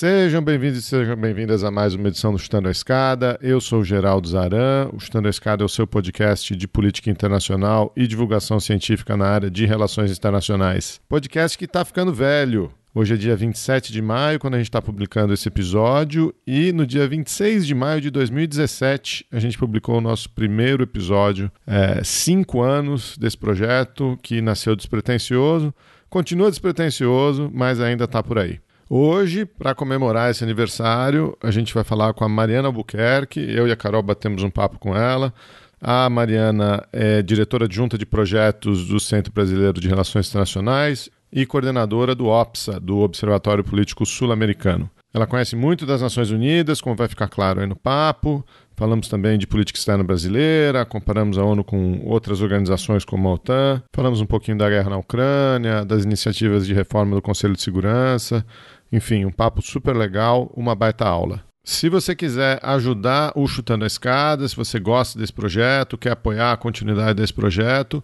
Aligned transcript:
Sejam 0.00 0.42
bem-vindos 0.42 0.78
e 0.78 0.82
sejam 0.82 1.14
bem-vindas 1.14 1.62
a 1.62 1.70
mais 1.70 1.92
uma 1.92 2.08
edição 2.08 2.32
do 2.32 2.38
Chutando 2.38 2.68
a 2.68 2.70
Escada. 2.70 3.38
Eu 3.42 3.60
sou 3.60 3.80
o 3.80 3.84
Geraldo 3.84 4.26
Zaran. 4.26 4.88
O 4.94 4.98
Chutando 4.98 5.26
a 5.26 5.30
Escada 5.30 5.62
é 5.62 5.66
o 5.66 5.68
seu 5.68 5.86
podcast 5.86 6.56
de 6.56 6.66
política 6.66 7.10
internacional 7.10 7.92
e 7.94 8.06
divulgação 8.06 8.58
científica 8.58 9.14
na 9.14 9.26
área 9.26 9.50
de 9.50 9.66
relações 9.66 10.10
internacionais. 10.10 11.02
Podcast 11.06 11.58
que 11.58 11.66
está 11.66 11.84
ficando 11.84 12.14
velho. 12.14 12.72
Hoje 12.94 13.12
é 13.12 13.16
dia 13.18 13.36
27 13.36 13.92
de 13.92 14.00
maio, 14.00 14.38
quando 14.38 14.54
a 14.54 14.56
gente 14.56 14.68
está 14.68 14.80
publicando 14.80 15.34
esse 15.34 15.46
episódio, 15.46 16.34
e 16.46 16.72
no 16.72 16.86
dia 16.86 17.06
26 17.06 17.66
de 17.66 17.74
maio 17.74 18.00
de 18.00 18.10
2017 18.10 19.26
a 19.30 19.38
gente 19.38 19.58
publicou 19.58 19.98
o 19.98 20.00
nosso 20.00 20.30
primeiro 20.30 20.82
episódio. 20.82 21.52
É, 21.66 22.02
cinco 22.02 22.62
anos 22.62 23.18
desse 23.18 23.36
projeto 23.36 24.18
que 24.22 24.40
nasceu 24.40 24.74
despretensioso, 24.74 25.74
continua 26.08 26.48
despretensioso, 26.48 27.50
mas 27.52 27.82
ainda 27.82 28.04
está 28.04 28.22
por 28.22 28.38
aí. 28.38 28.60
Hoje, 28.92 29.46
para 29.46 29.72
comemorar 29.72 30.32
esse 30.32 30.42
aniversário, 30.42 31.38
a 31.40 31.52
gente 31.52 31.72
vai 31.72 31.84
falar 31.84 32.12
com 32.12 32.24
a 32.24 32.28
Mariana 32.28 32.66
Albuquerque. 32.66 33.38
Eu 33.38 33.68
e 33.68 33.70
a 33.70 33.76
Carol 33.76 34.02
batemos 34.02 34.42
um 34.42 34.50
papo 34.50 34.80
com 34.80 34.96
ela. 34.96 35.32
A 35.80 36.10
Mariana 36.10 36.84
é 36.92 37.22
diretora 37.22 37.66
adjunta 37.66 37.96
de 37.96 38.04
projetos 38.04 38.88
do 38.88 38.98
Centro 38.98 39.32
Brasileiro 39.32 39.80
de 39.80 39.86
Relações 39.86 40.28
Internacionais 40.28 41.08
e 41.32 41.46
coordenadora 41.46 42.16
do 42.16 42.26
OPSA, 42.26 42.80
do 42.80 42.98
Observatório 42.98 43.62
Político 43.62 44.04
Sul-Americano. 44.04 44.90
Ela 45.14 45.26
conhece 45.26 45.54
muito 45.54 45.86
das 45.86 46.02
Nações 46.02 46.32
Unidas, 46.32 46.80
como 46.80 46.96
vai 46.96 47.06
ficar 47.06 47.28
claro 47.28 47.60
aí 47.60 47.66
no 47.68 47.76
papo. 47.76 48.44
Falamos 48.76 49.08
também 49.08 49.38
de 49.38 49.46
política 49.46 49.78
externa 49.78 50.02
brasileira, 50.02 50.84
comparamos 50.84 51.36
a 51.36 51.44
ONU 51.44 51.62
com 51.62 52.00
outras 52.04 52.40
organizações 52.40 53.04
como 53.04 53.28
a 53.28 53.34
OTAN. 53.34 53.82
Falamos 53.94 54.20
um 54.20 54.26
pouquinho 54.26 54.58
da 54.58 54.68
guerra 54.68 54.90
na 54.90 54.96
Ucrânia, 54.96 55.84
das 55.84 56.04
iniciativas 56.04 56.66
de 56.66 56.72
reforma 56.74 57.14
do 57.14 57.22
Conselho 57.22 57.54
de 57.54 57.62
Segurança. 57.62 58.44
Enfim, 58.92 59.24
um 59.24 59.30
papo 59.30 59.62
super 59.62 59.96
legal, 59.96 60.52
uma 60.56 60.74
baita 60.74 61.06
aula. 61.06 61.42
Se 61.62 61.88
você 61.88 62.16
quiser 62.16 62.58
ajudar 62.62 63.32
o 63.36 63.46
Chutando 63.46 63.84
a 63.84 63.86
Escada, 63.86 64.48
se 64.48 64.56
você 64.56 64.80
gosta 64.80 65.18
desse 65.18 65.32
projeto, 65.32 65.98
quer 65.98 66.12
apoiar 66.12 66.52
a 66.52 66.56
continuidade 66.56 67.14
desse 67.14 67.32
projeto, 67.32 68.02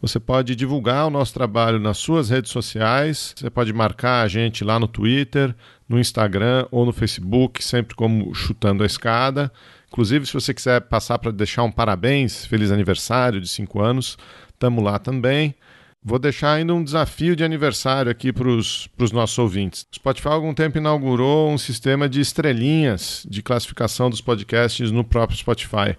você 0.00 0.20
pode 0.20 0.54
divulgar 0.54 1.06
o 1.06 1.10
nosso 1.10 1.34
trabalho 1.34 1.80
nas 1.80 1.98
suas 1.98 2.30
redes 2.30 2.52
sociais. 2.52 3.34
Você 3.36 3.50
pode 3.50 3.72
marcar 3.72 4.22
a 4.22 4.28
gente 4.28 4.62
lá 4.62 4.78
no 4.78 4.86
Twitter, 4.86 5.54
no 5.88 5.98
Instagram 5.98 6.66
ou 6.70 6.86
no 6.86 6.92
Facebook, 6.92 7.64
sempre 7.64 7.96
como 7.96 8.32
Chutando 8.32 8.84
a 8.84 8.86
Escada. 8.86 9.50
Inclusive, 9.88 10.26
se 10.26 10.34
você 10.34 10.54
quiser 10.54 10.82
passar 10.82 11.18
para 11.18 11.32
deixar 11.32 11.64
um 11.64 11.72
parabéns, 11.72 12.44
feliz 12.44 12.70
aniversário 12.70 13.40
de 13.40 13.48
cinco 13.48 13.80
anos, 13.80 14.16
estamos 14.52 14.84
lá 14.84 15.00
também. 15.00 15.54
Vou 16.02 16.18
deixar 16.18 16.54
ainda 16.54 16.72
um 16.72 16.82
desafio 16.82 17.34
de 17.34 17.42
aniversário 17.42 18.10
aqui 18.10 18.32
para 18.32 18.48
os 18.48 18.88
nossos 19.12 19.36
ouvintes. 19.38 19.82
O 19.92 19.96
Spotify 19.96 20.28
há 20.28 20.32
algum 20.32 20.54
tempo 20.54 20.78
inaugurou 20.78 21.50
um 21.50 21.58
sistema 21.58 22.08
de 22.08 22.20
estrelinhas 22.20 23.26
de 23.28 23.42
classificação 23.42 24.08
dos 24.08 24.20
podcasts 24.20 24.92
no 24.92 25.02
próprio 25.02 25.38
Spotify. 25.38 25.96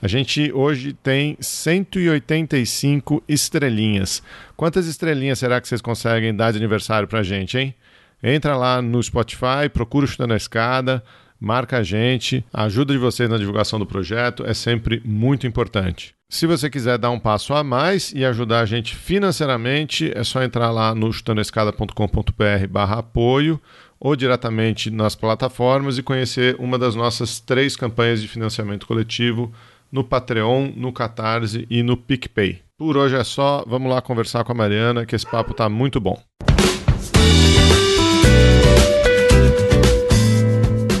A 0.00 0.08
gente 0.08 0.50
hoje 0.52 0.92
tem 0.92 1.36
185 1.40 3.22
estrelinhas. 3.28 4.22
Quantas 4.56 4.86
estrelinhas 4.86 5.40
será 5.40 5.60
que 5.60 5.68
vocês 5.68 5.82
conseguem 5.82 6.34
dar 6.34 6.52
de 6.52 6.58
aniversário 6.58 7.06
para 7.06 7.18
a 7.18 7.24
gente, 7.24 7.58
hein? 7.58 7.74
Entra 8.22 8.56
lá 8.56 8.80
no 8.80 9.02
Spotify, 9.02 9.68
procura 9.72 10.04
o 10.04 10.08
Chutando 10.08 10.32
a 10.32 10.36
Escada, 10.36 11.02
marca 11.38 11.78
a 11.78 11.82
gente. 11.82 12.44
A 12.52 12.64
ajuda 12.64 12.92
de 12.92 12.98
vocês 12.98 13.28
na 13.28 13.36
divulgação 13.36 13.78
do 13.78 13.86
projeto 13.86 14.44
é 14.46 14.54
sempre 14.54 15.02
muito 15.04 15.46
importante. 15.46 16.14
Se 16.30 16.46
você 16.46 16.70
quiser 16.70 16.96
dar 16.96 17.10
um 17.10 17.18
passo 17.18 17.52
a 17.52 17.64
mais 17.64 18.12
e 18.14 18.24
ajudar 18.24 18.60
a 18.60 18.64
gente 18.64 18.94
financeiramente, 18.94 20.12
é 20.14 20.22
só 20.22 20.40
entrar 20.44 20.70
lá 20.70 20.94
no 20.94 21.12
chutandoescada.com.br 21.12 22.68
barra 22.70 23.00
apoio 23.00 23.60
ou 23.98 24.14
diretamente 24.14 24.92
nas 24.92 25.16
plataformas 25.16 25.98
e 25.98 26.04
conhecer 26.04 26.54
uma 26.60 26.78
das 26.78 26.94
nossas 26.94 27.40
três 27.40 27.74
campanhas 27.74 28.22
de 28.22 28.28
financiamento 28.28 28.86
coletivo 28.86 29.52
no 29.90 30.04
Patreon, 30.04 30.70
no 30.76 30.92
Catarse 30.92 31.66
e 31.68 31.82
no 31.82 31.96
PicPay. 31.96 32.62
Por 32.78 32.96
hoje 32.96 33.16
é 33.16 33.24
só, 33.24 33.64
vamos 33.66 33.90
lá 33.90 34.00
conversar 34.00 34.44
com 34.44 34.52
a 34.52 34.54
Mariana, 34.54 35.04
que 35.04 35.16
esse 35.16 35.26
papo 35.26 35.50
está 35.50 35.68
muito 35.68 36.00
bom. 36.00 36.16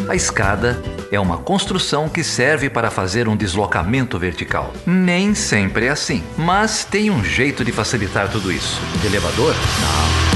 A 0.08 0.14
escada 0.16 0.76
é 1.10 1.18
uma 1.18 1.38
construção 1.38 2.08
que 2.08 2.22
serve 2.22 2.70
para 2.70 2.90
fazer 2.90 3.28
um 3.28 3.36
deslocamento 3.36 4.18
vertical. 4.18 4.72
Nem 4.86 5.34
sempre 5.34 5.86
é 5.86 5.90
assim, 5.90 6.22
mas 6.38 6.84
tem 6.84 7.10
um 7.10 7.24
jeito 7.24 7.64
de 7.64 7.72
facilitar 7.72 8.30
tudo 8.30 8.52
isso. 8.52 8.80
De 9.00 9.06
elevador? 9.06 9.54
Não. 9.54 10.30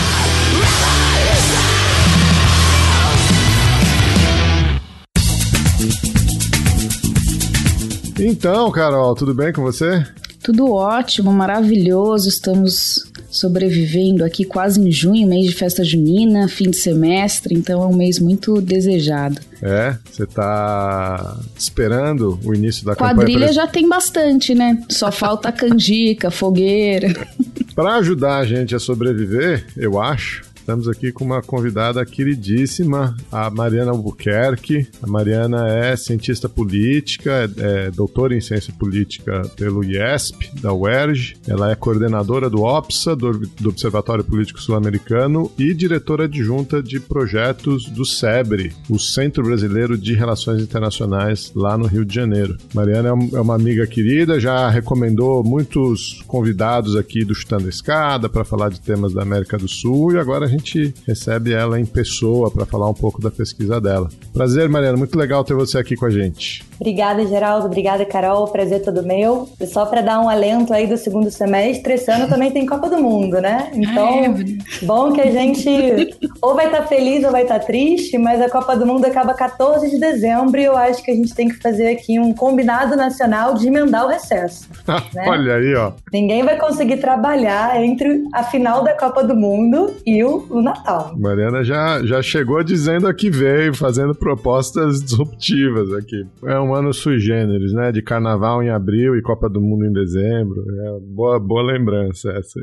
Então, 8.26 8.70
Carol, 8.70 9.14
tudo 9.14 9.34
bem 9.34 9.52
com 9.52 9.60
você? 9.62 10.04
Tudo 10.42 10.72
ótimo, 10.72 11.32
maravilhoso. 11.32 12.28
Estamos 12.28 13.03
sobrevivendo 13.34 14.24
aqui 14.24 14.44
quase 14.44 14.80
em 14.80 14.92
junho, 14.92 15.26
mês 15.26 15.46
de 15.46 15.54
festa 15.54 15.82
junina, 15.82 16.46
fim 16.46 16.70
de 16.70 16.76
semestre, 16.76 17.52
então 17.52 17.82
é 17.82 17.86
um 17.86 17.96
mês 17.96 18.20
muito 18.20 18.60
desejado. 18.60 19.40
É, 19.60 19.96
você 20.08 20.24
tá 20.24 21.40
esperando 21.58 22.38
o 22.44 22.54
início 22.54 22.84
da 22.84 22.94
Quadrilha 22.94 23.10
campanha. 23.10 23.38
Quadrilha 23.38 23.52
já 23.52 23.66
tem 23.66 23.88
bastante, 23.88 24.54
né? 24.54 24.80
Só 24.88 25.10
falta 25.10 25.50
canjica, 25.50 26.30
fogueira. 26.30 27.12
Para 27.74 27.96
ajudar 27.96 28.38
a 28.38 28.44
gente 28.44 28.72
a 28.72 28.78
sobreviver, 28.78 29.66
eu 29.76 30.00
acho, 30.00 30.44
Estamos 30.64 30.88
aqui 30.88 31.12
com 31.12 31.26
uma 31.26 31.42
convidada 31.42 32.02
queridíssima, 32.06 33.14
a 33.30 33.50
Mariana 33.50 33.90
Albuquerque. 33.90 34.88
A 35.02 35.06
Mariana 35.06 35.68
é 35.68 35.94
cientista 35.94 36.48
política, 36.48 37.52
é, 37.58 37.86
é 37.86 37.90
doutora 37.90 38.34
em 38.34 38.40
ciência 38.40 38.72
política 38.72 39.42
pelo 39.56 39.84
IESP, 39.84 40.58
da 40.62 40.72
UERJ. 40.72 41.36
Ela 41.46 41.70
é 41.70 41.74
coordenadora 41.74 42.48
do 42.48 42.62
OPSA, 42.62 43.14
do, 43.14 43.40
do 43.40 43.68
Observatório 43.68 44.24
Político 44.24 44.58
Sul-Americano, 44.58 45.52
e 45.58 45.74
diretora 45.74 46.24
adjunta 46.24 46.82
de 46.82 46.98
projetos 46.98 47.84
do 47.90 48.06
SEBRE, 48.06 48.72
o 48.88 48.98
Centro 48.98 49.44
Brasileiro 49.44 49.98
de 49.98 50.14
Relações 50.14 50.62
Internacionais, 50.62 51.52
lá 51.54 51.76
no 51.76 51.86
Rio 51.86 52.06
de 52.06 52.14
Janeiro. 52.14 52.56
Mariana 52.72 53.10
é, 53.10 53.36
é 53.36 53.40
uma 53.42 53.54
amiga 53.54 53.86
querida, 53.86 54.40
já 54.40 54.70
recomendou 54.70 55.44
muitos 55.44 56.24
convidados 56.26 56.96
aqui 56.96 57.22
do 57.22 57.34
Chutando 57.34 57.66
a 57.66 57.68
Escada 57.68 58.30
para 58.30 58.46
falar 58.46 58.70
de 58.70 58.80
temas 58.80 59.12
da 59.12 59.20
América 59.20 59.58
do 59.58 59.68
Sul 59.68 60.14
e 60.14 60.18
agora 60.18 60.46
a 60.46 60.53
gente 60.56 60.94
recebe 61.06 61.52
ela 61.52 61.78
em 61.78 61.84
pessoa 61.84 62.50
para 62.50 62.64
falar 62.64 62.88
um 62.88 62.94
pouco 62.94 63.20
da 63.20 63.30
pesquisa 63.30 63.80
dela. 63.80 64.08
Prazer, 64.32 64.68
Mariana, 64.68 64.96
muito 64.96 65.18
legal 65.18 65.44
ter 65.44 65.54
você 65.54 65.78
aqui 65.78 65.96
com 65.96 66.06
a 66.06 66.10
gente. 66.10 66.64
Obrigada, 66.80 67.26
Geraldo. 67.26 67.66
Obrigada, 67.66 68.04
Carol. 68.04 68.48
Prazer 68.48 68.82
todo 68.82 69.02
meu. 69.02 69.48
E 69.60 69.66
só 69.66 69.86
para 69.86 70.00
dar 70.00 70.20
um 70.20 70.28
alento 70.28 70.72
aí 70.72 70.86
do 70.86 70.96
segundo 70.96 71.30
semestre, 71.30 71.94
esse 71.94 72.10
ano 72.10 72.28
também 72.28 72.50
tem 72.50 72.66
Copa 72.66 72.88
do 72.88 72.98
Mundo, 72.98 73.40
né? 73.40 73.70
Então, 73.74 74.08
é. 74.08 74.34
bom 74.84 75.12
que 75.12 75.20
a 75.20 75.30
gente 75.30 75.68
ou 76.40 76.54
vai 76.54 76.66
estar 76.66 76.82
tá 76.82 76.86
feliz 76.86 77.24
ou 77.24 77.30
vai 77.30 77.42
estar 77.42 77.60
tá 77.60 77.66
triste, 77.66 78.18
mas 78.18 78.40
a 78.40 78.50
Copa 78.50 78.76
do 78.76 78.86
Mundo 78.86 79.04
acaba 79.04 79.34
14 79.34 79.90
de 79.90 79.98
dezembro 79.98 80.60
e 80.60 80.64
eu 80.64 80.76
acho 80.76 81.02
que 81.02 81.10
a 81.10 81.14
gente 81.14 81.34
tem 81.34 81.48
que 81.48 81.56
fazer 81.56 81.88
aqui 81.88 82.18
um 82.18 82.32
combinado 82.32 82.96
nacional 82.96 83.54
de 83.54 83.66
emendar 83.66 84.04
o 84.04 84.08
recesso. 84.08 84.68
né? 85.14 85.26
Olha 85.28 85.56
aí, 85.56 85.74
ó. 85.74 85.92
Ninguém 86.12 86.42
vai 86.42 86.58
conseguir 86.58 86.98
trabalhar 86.98 87.82
entre 87.82 88.24
a 88.32 88.42
final 88.42 88.82
da 88.82 88.94
Copa 88.94 89.22
do 89.22 89.34
Mundo 89.34 89.94
e 90.06 90.22
o, 90.22 90.46
o 90.50 90.62
Natal. 90.62 91.14
Mariana 91.16 91.64
já, 91.64 92.04
já 92.04 92.22
chegou 92.22 92.62
dizendo 92.62 93.06
aqui 93.06 93.30
veio, 93.30 93.74
fazendo 93.74 94.14
propostas 94.14 95.02
disruptivas 95.02 95.92
aqui. 95.92 96.26
É 96.44 96.58
um 96.58 96.63
ano 96.72 96.92
sui 96.92 97.18
generis, 97.18 97.72
né? 97.72 97.90
De 97.90 98.00
carnaval 98.00 98.62
em 98.62 98.70
abril 98.70 99.16
e 99.16 99.22
Copa 99.22 99.48
do 99.48 99.60
Mundo 99.60 99.84
em 99.84 99.92
dezembro. 99.92 100.62
É 100.70 101.00
boa, 101.00 101.40
boa 101.40 101.62
lembrança 101.64 102.30
essa. 102.30 102.60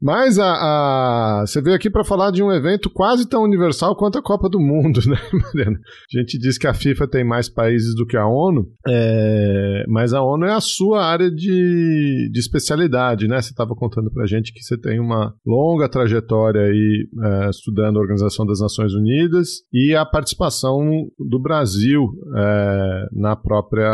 Mas 0.00 0.38
a, 0.38 0.44
a, 0.44 1.44
você 1.46 1.60
veio 1.60 1.76
aqui 1.76 1.90
para 1.90 2.04
falar 2.04 2.30
de 2.30 2.42
um 2.42 2.52
evento 2.52 2.90
quase 2.90 3.28
tão 3.28 3.42
universal 3.42 3.96
quanto 3.96 4.18
a 4.18 4.22
Copa 4.22 4.48
do 4.48 4.58
Mundo, 4.58 5.00
né, 5.08 5.18
Mariana? 5.32 5.78
A 5.78 6.18
gente 6.18 6.38
diz 6.38 6.58
que 6.58 6.66
a 6.66 6.74
FIFA 6.74 7.08
tem 7.08 7.24
mais 7.24 7.48
países 7.48 7.94
do 7.94 8.06
que 8.06 8.16
a 8.16 8.26
ONU, 8.26 8.66
é, 8.88 9.84
mas 9.88 10.12
a 10.12 10.22
ONU 10.22 10.46
é 10.46 10.52
a 10.52 10.60
sua 10.60 11.04
área 11.04 11.30
de, 11.30 12.30
de 12.32 12.40
especialidade, 12.40 13.28
né? 13.28 13.40
Você 13.40 13.50
estava 13.50 13.74
contando 13.74 14.10
para 14.10 14.24
a 14.24 14.26
gente 14.26 14.52
que 14.52 14.62
você 14.62 14.78
tem 14.78 15.00
uma 15.00 15.34
longa 15.46 15.88
trajetória 15.88 16.62
aí 16.62 17.08
é, 17.22 17.50
estudando 17.50 17.98
a 17.98 18.00
Organização 18.00 18.46
das 18.46 18.60
Nações 18.60 18.94
Unidas 18.94 19.48
e 19.72 19.94
a 19.94 20.04
participação 20.04 20.78
do 21.18 21.40
Brasil 21.40 22.08
é, 22.36 23.06
na, 23.12 23.36
própria, 23.36 23.90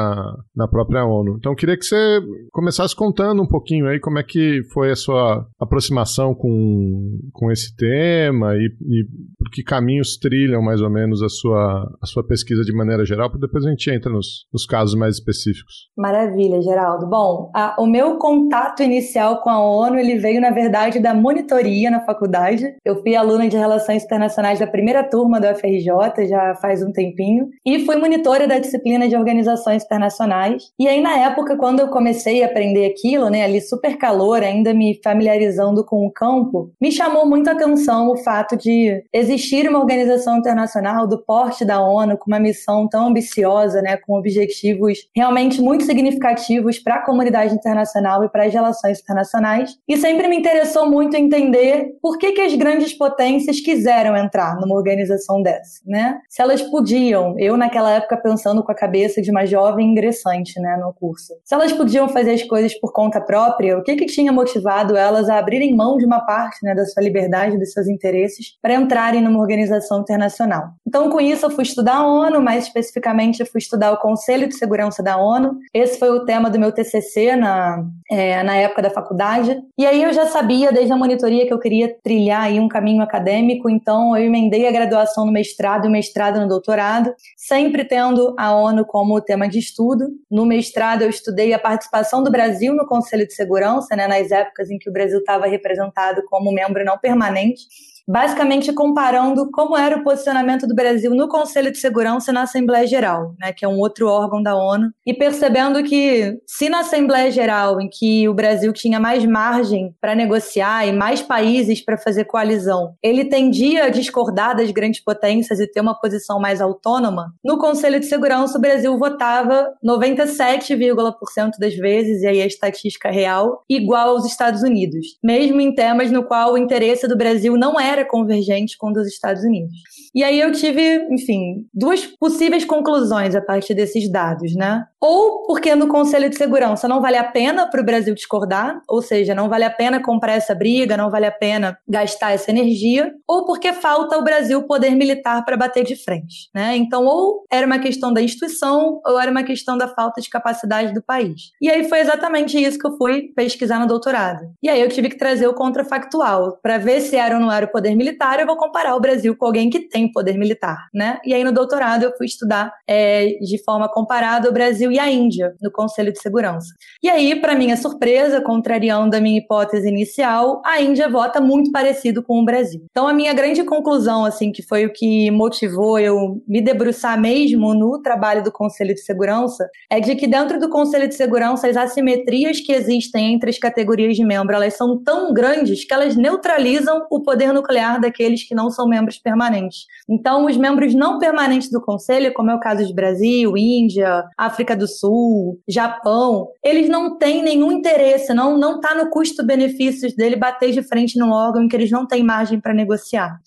na 0.55 0.69
própria 0.69 1.05
ONU. 1.05 1.37
Então, 1.39 1.53
eu 1.53 1.57
queria 1.57 1.77
que 1.77 1.85
você 1.85 2.21
começasse 2.53 2.95
contando 2.95 3.43
um 3.43 3.47
pouquinho 3.47 3.89
aí 3.89 4.01
como 4.01 4.19
é 4.19 4.23
que 4.23 4.63
foi 4.73 4.91
a 4.91 4.97
sua 4.97 5.47
aproximação 5.77 6.35
com, 6.35 7.21
com 7.33 7.53
esse 7.53 7.75
tema 7.77 8.55
e, 8.57 8.75
e 8.81 9.36
por 9.47 9.53
que 9.53 9.63
caminhos 9.63 10.17
trilham 10.17 10.61
mais 10.61 10.81
ou 10.81 10.91
menos 10.91 11.23
a 11.23 11.29
sua, 11.29 11.89
a 12.03 12.07
sua 12.07 12.27
pesquisa 12.27 12.65
de 12.65 12.73
maneira 12.75 13.05
geral, 13.05 13.31
para 13.31 13.39
depois 13.39 13.65
a 13.65 13.71
gente 13.71 13.89
entra 13.89 14.11
nos, 14.11 14.45
nos 14.53 14.67
casos 14.67 14.97
mais 14.97 15.15
específicos. 15.15 15.89
Maravilha, 15.97 16.61
Geraldo. 16.61 17.07
Bom, 17.07 17.53
a, 17.55 17.77
o 17.81 17.87
meu 17.87 18.17
contato 18.17 18.83
inicial 18.83 19.41
com 19.43 19.49
a 19.49 19.65
ONU 19.65 20.01
ele 20.01 20.19
veio, 20.19 20.41
na 20.41 20.51
verdade, 20.51 20.99
da 20.99 21.15
monitoria 21.15 21.93
na 21.93 22.05
faculdade. 22.05 22.75
Eu 22.85 23.01
fui 23.01 23.15
aluna 23.15 23.49
de 23.49 23.57
Relações 23.57 24.03
Internacionais 24.03 24.59
da 24.59 24.67
primeira 24.67 25.05
turma 25.05 25.41
do 25.41 25.47
FRJ, 25.47 26.27
já 26.29 26.57
faz 26.57 26.83
um 26.83 26.91
tempinho, 26.91 27.49
e 27.65 27.85
fui 27.85 27.97
monitora 27.97 28.49
da 28.49 28.59
disciplina 28.59 29.09
de 29.09 29.15
Organizações 29.15 29.85
Internacionais. 29.85 30.73
E 30.77 30.89
aí, 30.89 31.01
na 31.01 31.19
época, 31.19 31.57
quando 31.57 31.79
eu 31.79 31.89
comecei 31.89 32.43
a 32.43 32.47
aprender 32.47 32.87
aquilo, 32.87 33.31
né, 33.31 33.45
ali 33.45 33.61
super 33.61 33.97
calor, 33.97 34.43
ainda 34.43 34.75
me 34.75 35.01
familiarizando 35.05 35.85
com 35.85 36.05
o 36.05 36.11
campo, 36.11 36.73
me 36.81 36.91
chamou 36.91 37.25
muito 37.29 37.49
a 37.49 37.53
atenção 37.53 38.11
o 38.11 38.17
fato 38.17 38.57
de 38.57 39.05
existir 39.13 39.36
uma 39.69 39.81
organização 39.81 40.39
internacional 40.39 41.07
do 41.07 41.19
porte 41.19 41.65
da 41.65 41.81
ONU 41.81 42.17
com 42.17 42.31
uma 42.31 42.41
missão 42.41 42.89
tão 42.89 43.09
ambiciosa, 43.09 43.81
né, 43.83 43.97
com 43.97 44.19
objetivos 44.19 44.99
realmente 45.15 45.61
muito 45.61 45.85
significativos 45.85 46.79
para 46.79 46.97
a 46.97 47.05
comunidade 47.05 47.55
internacional 47.55 48.25
e 48.25 48.29
para 48.29 48.45
as 48.45 48.53
relações 48.53 49.01
internacionais. 49.01 49.77
E 49.89 49.97
sempre 49.97 50.29
me 50.29 50.37
interessou 50.37 50.91
muito 50.91 51.17
entender 51.17 51.97
por 52.01 52.19
que, 52.19 52.33
que 52.33 52.41
as 52.41 52.55
grandes 52.55 52.93
potências 52.93 53.61
quiseram 53.61 54.17
entrar 54.17 54.57
numa 54.61 54.75
organização 54.75 55.43
dessa, 55.43 55.81
né? 55.87 56.19
Se 56.29 56.43
elas 56.43 56.63
podiam, 56.63 57.35
eu 57.39 57.57
naquela 57.57 57.93
época 57.93 58.17
pensando 58.17 58.63
com 58.63 58.73
a 58.73 58.75
cabeça 58.75 59.21
de 59.21 59.31
uma 59.31 59.47
jovem 59.47 59.91
ingressante, 59.91 60.61
né, 60.61 60.77
no 60.77 60.93
curso. 60.93 61.35
Se 61.45 61.55
elas 61.55 61.73
podiam 61.73 62.09
fazer 62.09 62.33
as 62.33 62.43
coisas 62.43 62.79
por 62.79 62.93
conta 62.93 63.21
própria, 63.21 63.79
o 63.79 63.83
que 63.83 63.97
que 63.97 64.07
tinha 64.07 64.33
motivado 64.33 64.97
elas 64.97 65.29
a 65.29 65.39
abrirem 65.39 65.75
mão 65.75 65.97
de 65.97 66.05
uma 66.05 66.21
parte, 66.21 66.59
né, 66.63 66.75
da 66.75 66.85
sua 66.85 67.03
liberdade, 67.03 67.59
dos 67.59 67.73
seus 67.73 67.87
interesses, 67.87 68.57
para 68.61 68.75
entrarem 68.75 69.23
numa 69.27 69.41
organização 69.41 70.01
internacional? 70.01 70.71
Então, 70.87 71.11
com 71.11 71.21
isso, 71.21 71.45
eu 71.45 71.51
fui 71.51 71.63
estudar 71.63 71.97
a 71.97 72.07
ONU, 72.07 72.41
mais 72.41 72.65
especificamente, 72.65 73.41
eu 73.41 73.47
fui 73.47 73.59
estudar 73.59 73.93
o 73.93 73.99
Conselho 73.99 74.49
de 74.49 74.57
Segurança 74.57 75.03
da 75.03 75.17
ONU. 75.17 75.59
Esse 75.75 75.99
foi 75.99 76.11
o 76.11 76.25
tema 76.25 76.49
do 76.49 76.59
meu 76.59 76.73
TCC 76.73 77.37
na, 77.37 77.85
é, 78.11 78.43
na 78.43 78.57
época 78.57 78.83
da 78.83 78.91
faculdade. 78.91 79.61
E 79.79 79.85
aí 79.85 80.03
eu 80.03 80.13
já 80.13 80.27
sabia, 80.27 80.73
desde 80.73 80.93
a 80.93 80.97
monitoria, 80.97 81.47
que 81.47 81.53
eu 81.53 81.59
queria 81.59 81.95
trilhar 82.03 82.43
aí 82.43 82.61
um 82.61 82.69
caminho 82.69 83.03
acadêmico, 83.03 83.69
então 83.69 84.17
eu 84.17 84.25
emendei 84.25 84.67
a 84.67 84.73
graduação 84.73 85.27
no 85.27 85.33
mestrado 85.33 85.85
e 85.85 85.89
o 85.89 85.91
mestrado 85.91 86.41
no 86.41 86.49
doutorado, 86.49 87.15
sempre 87.37 87.85
tendo 87.85 88.35
a 88.39 88.55
ONU 88.55 88.85
como 88.85 89.21
tema 89.21 89.49
de 89.49 89.59
estudo. 89.59 90.07
No 90.31 90.47
mestrado, 90.47 91.03
eu 91.03 91.11
estudei 91.11 91.53
a 91.53 91.59
participação 91.59 92.23
do 92.23 92.31
Brasil 92.31 92.75
no 92.75 92.87
Conselho 92.87 93.27
de 93.27 93.35
Segurança, 93.35 93.97
né, 93.97 94.07
nas 94.07 94.31
épocas 94.31 94.71
em 94.71 94.79
que 94.79 94.89
o 94.89 94.93
Brasil 94.93 95.19
estava 95.19 95.47
representado 95.47 96.23
como 96.29 96.53
membro 96.53 96.85
não 96.85 96.99
permanente 96.99 97.67
basicamente 98.07 98.73
comparando 98.73 99.51
como 99.51 99.77
era 99.77 99.97
o 99.97 100.05
posicionamento 100.05 100.67
do 100.67 100.75
Brasil 100.75 101.15
no 101.15 101.29
Conselho 101.29 101.73
de 101.73 101.79
Segurança 101.79 102.31
e 102.31 102.35
na 102.35 102.43
Assembleia 102.43 102.87
Geral, 102.87 103.35
né, 103.39 103.53
que 103.53 103.65
é 103.65 103.69
um 103.69 103.79
outro 103.79 104.09
órgão 104.09 104.43
da 104.43 104.55
ONU, 104.55 104.91
e 105.05 105.13
percebendo 105.13 105.83
que 105.83 106.39
se 106.47 106.69
na 106.69 106.81
Assembleia 106.81 107.31
Geral, 107.31 107.81
em 107.81 107.89
que 107.89 108.29
o 108.29 108.35
Brasil 108.35 108.73
tinha 108.73 109.01
mais 109.01 109.25
margem 109.25 109.95
para 110.01 110.15
negociar 110.15 110.87
e 110.87 110.93
mais 110.93 111.21
países 111.21 111.85
para 111.85 111.99
fazer 111.99 112.25
coalizão, 112.25 112.95
ele 113.03 113.25
tendia 113.25 113.85
a 113.85 113.89
discordar 113.89 114.57
das 114.57 114.71
grandes 114.71 115.03
potências 115.03 115.59
e 115.59 115.67
ter 115.67 115.81
uma 115.81 115.99
posição 115.99 116.39
mais 116.39 116.61
autônoma, 116.61 117.33
no 117.45 117.59
Conselho 117.59 117.99
de 117.99 118.07
Segurança 118.07 118.59
o 118.59 118.61
Brasil 118.61 118.97
votava 118.99 119.73
97,% 119.85 121.53
das 121.59 121.75
vezes, 121.75 122.23
e 122.23 122.27
aí 122.27 122.43
a 122.43 122.47
estatística 122.47 123.11
real, 123.11 123.63
igual 123.69 124.11
aos 124.11 124.25
Estados 124.25 124.63
Unidos, 124.63 125.07
mesmo 125.23 125.61
em 125.61 125.75
temas 125.75 126.11
no 126.11 126.25
qual 126.25 126.53
o 126.53 126.59
interesse 126.59 127.09
do 127.09 127.17
Brasil 127.17 127.57
não 127.57 127.79
era 127.79 127.96
era 127.97 128.05
convergente 128.05 128.77
com 128.77 128.91
o 128.91 128.93
dos 128.93 129.09
Estados 129.09 129.43
Unidos. 129.43 129.73
E 130.17 130.25
aí 130.25 130.41
eu 130.41 130.51
tive, 130.51 131.07
enfim, 131.11 131.67
duas 131.75 132.07
possíveis 132.07 132.65
conclusões 132.65 133.35
a 133.35 133.43
partir 133.43 133.75
desses 133.75 134.11
dados, 134.11 134.55
né? 134.55 134.83
Ou 134.99 135.45
porque 135.47 135.75
no 135.75 135.89
Conselho 135.89 136.31
de 136.31 136.39
Segurança 136.39 136.89
não 136.89 137.03
vale 137.03 137.19
a 137.19 137.25
pena 137.25 137.69
para 137.69 137.83
o 137.83 137.85
Brasil 137.85 138.15
discordar, 138.15 138.81
ou 138.89 139.03
seja, 139.03 139.35
não 139.35 139.51
vale 139.51 139.65
a 139.65 139.71
pena 139.71 140.03
comprar 140.03 140.33
essa 140.33 140.55
briga, 140.55 140.97
não 140.97 141.11
vale 141.11 141.27
a 141.27 141.31
pena 141.31 141.77
gastar 141.87 142.33
essa 142.33 142.51
energia, 142.51 143.13
ou 143.29 143.45
porque 143.45 143.75
falta 143.75 144.17
ao 144.17 144.25
Brasil 144.25 144.63
poder 144.63 144.95
militar 144.95 145.45
para 145.45 145.55
bater 145.55 145.85
de 145.85 145.95
frente, 145.95 146.49
né? 146.55 146.75
Então, 146.75 147.05
ou 147.05 147.45
era 147.53 147.67
uma 147.67 147.79
questão 147.79 148.11
da 148.11 148.23
instituição, 148.23 149.03
ou 149.07 149.21
era 149.21 149.31
uma 149.31 149.43
questão 149.43 149.77
da 149.77 149.87
falta 149.87 150.23
de 150.23 150.31
capacidade 150.31 150.95
do 150.95 151.03
país. 151.03 151.51
E 151.61 151.69
aí 151.69 151.87
foi 151.91 152.01
exatamente 152.01 152.59
isso 152.59 152.79
que 152.79 152.87
eu 152.87 152.97
fui 152.97 153.35
pesquisar 153.37 153.79
no 153.79 153.87
doutorado. 153.87 154.51
E 154.63 154.71
aí 154.71 154.81
eu 154.81 154.89
tive 154.89 155.11
que 155.11 155.19
trazer 155.19 155.47
o 155.47 155.53
contrafactual 155.53 156.59
para 156.63 156.79
ver 156.79 157.03
se 157.03 157.17
era 157.17 157.35
ou 157.35 157.41
não 157.41 157.53
era 157.53 157.67
o 157.67 157.71
poder 157.71 157.95
militar, 157.95 158.41
eu 158.41 158.47
vou 158.47 158.57
comparar 158.57 158.97
o 158.97 159.01
Brasil 159.01 159.37
com 159.37 159.45
alguém 159.45 159.69
que 159.69 159.81
tem 159.81 160.06
poder 160.11 160.37
militar, 160.37 160.89
né? 160.93 161.19
E 161.25 161.33
aí 161.33 161.45
no 161.45 161.53
doutorado 161.53 162.03
eu 162.03 162.17
fui 162.17 162.27
estudar 162.27 162.73
é, 162.87 163.37
de 163.41 163.63
forma 163.65 163.89
comparada 163.89 164.49
o 164.49 164.53
Brasil 164.53 164.91
e 164.91 164.99
a 164.99 165.11
Índia 165.11 165.55
no 165.61 165.71
Conselho 165.71 166.13
de 166.13 166.21
Segurança. 166.21 166.75
E 167.03 167.09
aí, 167.09 167.41
para 167.41 167.55
minha 167.55 167.77
surpresa, 167.77 168.41
contrariando 168.41 169.17
a 169.17 169.21
minha 169.21 169.39
hipótese 169.39 169.89
inicial, 169.89 170.61
a 170.65 170.81
Índia 170.81 171.09
vota 171.09 171.41
muito 171.41 171.71
parecido 171.71 172.23
com 172.23 172.41
o 172.41 172.45
Brasil. 172.45 172.85
Então 172.91 173.07
a 173.07 173.13
minha 173.13 173.33
grande 173.33 173.63
conclusão, 173.65 174.25
assim, 174.25 174.51
que 174.51 174.63
foi 174.63 174.87
o 174.87 174.93
que 174.93 175.31
motivou 175.31 175.99
eu 175.99 176.43
me 176.47 176.61
debruçar 176.61 177.21
mesmo 177.21 177.75
no 177.75 178.01
trabalho 178.03 178.43
do 178.43 178.53
Conselho 178.53 178.95
de 178.95 179.01
Segurança, 179.01 179.69
é 179.91 180.01
de 180.01 180.15
que 180.17 180.27
dentro 180.27 180.59
do 180.59 180.69
Conselho 180.69 181.09
de 181.09 181.15
Segurança 181.15 181.69
as 181.69 181.77
assimetrias 181.77 182.61
que 182.61 182.73
existem 182.73 183.35
entre 183.35 183.51
as 183.51 183.59
categorias 183.59 184.17
de 184.17 184.25
membro, 184.25 184.55
elas 184.55 184.75
são 184.75 185.03
tão 185.03 185.33
grandes 185.33 185.85
que 185.85 185.93
elas 185.93 186.17
neutralizam 186.17 187.07
o 187.11 187.23
poder 187.23 187.53
nuclear 187.53 187.77
nuclear 187.77 188.01
daqueles 188.01 188.47
que 188.47 188.55
não 188.55 188.71
são 188.71 188.89
membros 188.89 189.19
permanentes. 189.19 189.87
Então, 190.09 190.47
os 190.47 190.57
membros 190.57 190.95
não 190.95 191.19
permanentes 191.19 191.71
do 191.71 191.81
Conselho, 191.81 192.33
como 192.33 192.51
é 192.51 192.55
o 192.55 192.61
caso 192.61 192.87
de 192.87 192.95
Brasil, 192.95 193.57
Índia, 193.57 194.25
África 194.37 194.77
do 194.77 194.87
Sul, 194.87 195.59
Japão, 195.69 196.49
eles 196.63 196.89
não 196.89 197.19
têm 197.19 197.43
nenhum 197.43 197.73
interesse, 197.73 198.33
não 198.33 198.57
não 198.57 198.77
está 198.77 198.95
no 198.95 199.11
custo-benefícios 199.11 200.15
dele 200.15 200.37
bater 200.37 200.73
de 200.73 200.83
frente 200.83 201.19
num 201.19 201.31
órgão 201.31 201.63
em 201.63 201.69
que 201.69 201.77
eles 201.77 201.91
não 201.91 202.07
têm 202.07 202.23
margem 202.23 202.61
para 202.61 202.73
negociar. 202.75 203.39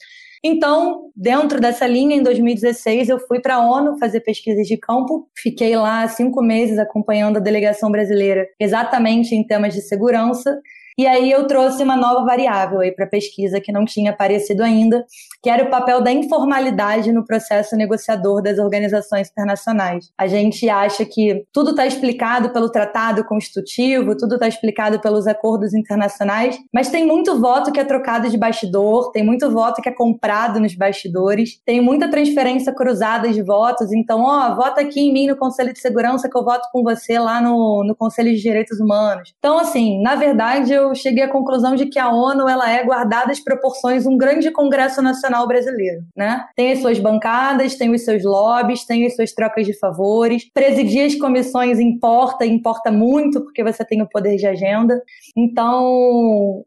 Então, 0.44 1.12
dentro 1.16 1.60
dessa 1.60 1.86
linha, 1.86 2.16
em 2.16 2.24
2016, 2.24 3.10
eu 3.10 3.20
fui 3.20 3.42
para 3.42 3.56
a 3.56 3.60
ONU 3.60 3.98
fazer 4.00 4.22
pesquisas 4.22 4.68
de 4.68 4.78
campo. 4.78 5.28
Fiquei 5.36 5.76
lá 5.76 6.08
cinco 6.08 6.42
meses 6.42 6.80
acompanhando 6.80 7.38
a 7.38 7.42
delegação 7.42 7.92
brasileira 7.92 8.48
exatamente 8.60 9.36
em 9.36 9.46
temas 9.46 9.74
de 9.74 9.82
segurança. 9.82 10.58
E 11.00 11.08
aí 11.08 11.32
eu 11.32 11.48
trouxe 11.48 11.82
uma 11.82 11.96
nova 11.96 12.26
variável 12.26 12.82
aí 12.82 12.92
para 12.92 13.08
pesquisa 13.08 13.62
que 13.62 13.72
não 13.72 13.86
tinha 13.86 14.12
aparecido 14.12 14.62
ainda, 14.62 15.06
que 15.42 15.50
era 15.50 15.64
o 15.64 15.70
papel 15.70 16.02
da 16.02 16.12
informalidade 16.12 17.14
no 17.14 17.24
processo 17.24 17.78
negociador 17.78 18.44
das 18.44 18.60
organizações 18.60 19.30
internacionais. 19.30 20.12
A 20.18 20.28
gente 20.28 20.70
acha 20.70 21.06
que 21.06 21.46
tudo 21.54 21.70
está 21.70 21.88
explicado 21.88 22.50
pelo 22.50 22.70
tratado 22.70 23.24
constitutivo, 23.24 24.18
tudo 24.18 24.36
está 24.36 24.46
explicado 24.46 25.00
pelos 25.00 25.26
acordos 25.26 25.74
internacionais, 25.74 26.60
mas 26.74 26.90
tem 26.90 27.08
muito 27.08 27.40
voto 27.40 27.72
que 27.72 27.80
é 27.80 27.86
trocado 27.86 28.30
de 28.30 28.38
bastidor, 28.38 29.14
tem 29.14 29.24
muito 29.24 29.50
voto 29.50 29.82
que 29.82 29.88
é 29.88 29.94
comprado 29.94 30.60
nos 30.60 30.76
bastidores, 30.76 31.62
tem 31.66 31.80
muita 31.80 32.12
transferência 32.12 32.76
cruzada 32.76 33.30
de 33.30 33.42
votos. 33.42 33.94
Então, 33.94 34.20
ó, 34.24 34.54
vota 34.54 34.82
aqui 34.82 35.00
em 35.00 35.14
mim 35.14 35.28
no 35.28 35.38
Conselho 35.38 35.72
de 35.72 35.80
Segurança 35.80 36.30
que 36.30 36.38
eu 36.38 36.44
voto 36.44 36.68
com 36.74 36.84
você 36.84 37.18
lá 37.18 37.40
no, 37.40 37.86
no 37.86 37.96
Conselho 37.96 38.36
de 38.36 38.42
Direitos 38.42 38.82
Humanos. 38.82 39.34
Então, 39.40 39.58
assim, 39.58 40.02
na 40.02 40.16
verdade, 40.16 40.74
eu 40.74 40.89
cheguei 40.96 41.24
à 41.24 41.28
conclusão 41.28 41.76
de 41.76 41.86
que 41.86 42.00
a 42.00 42.10
ONU 42.10 42.48
ela 42.48 42.70
é 42.70 42.84
guardada 42.84 43.32
as 43.32 43.40
proporções 43.40 44.06
um 44.06 44.18
grande 44.18 44.52
Congresso 44.52 45.02
Nacional 45.02 45.48
brasileiro, 45.48 46.02
né? 46.16 46.46
Tem 46.56 46.72
as 46.72 46.80
suas 46.80 47.00
bancadas, 47.00 47.76
tem 47.76 47.94
os 47.94 48.04
seus 48.04 48.24
lobbies, 48.24 48.86
tem 48.86 49.06
as 49.06 49.16
suas 49.16 49.32
trocas 49.34 49.66
de 49.66 49.78
favores. 49.78 50.50
Presidir 50.54 51.06
as 51.06 51.16
comissões 51.16 51.80
importa, 51.80 52.46
importa 52.46 52.92
muito 52.92 53.42
porque 53.42 53.64
você 53.64 53.84
tem 53.86 54.02
o 54.02 54.10
poder 54.10 54.36
de 54.36 54.48
agenda. 54.48 55.02
Então, 55.36 55.84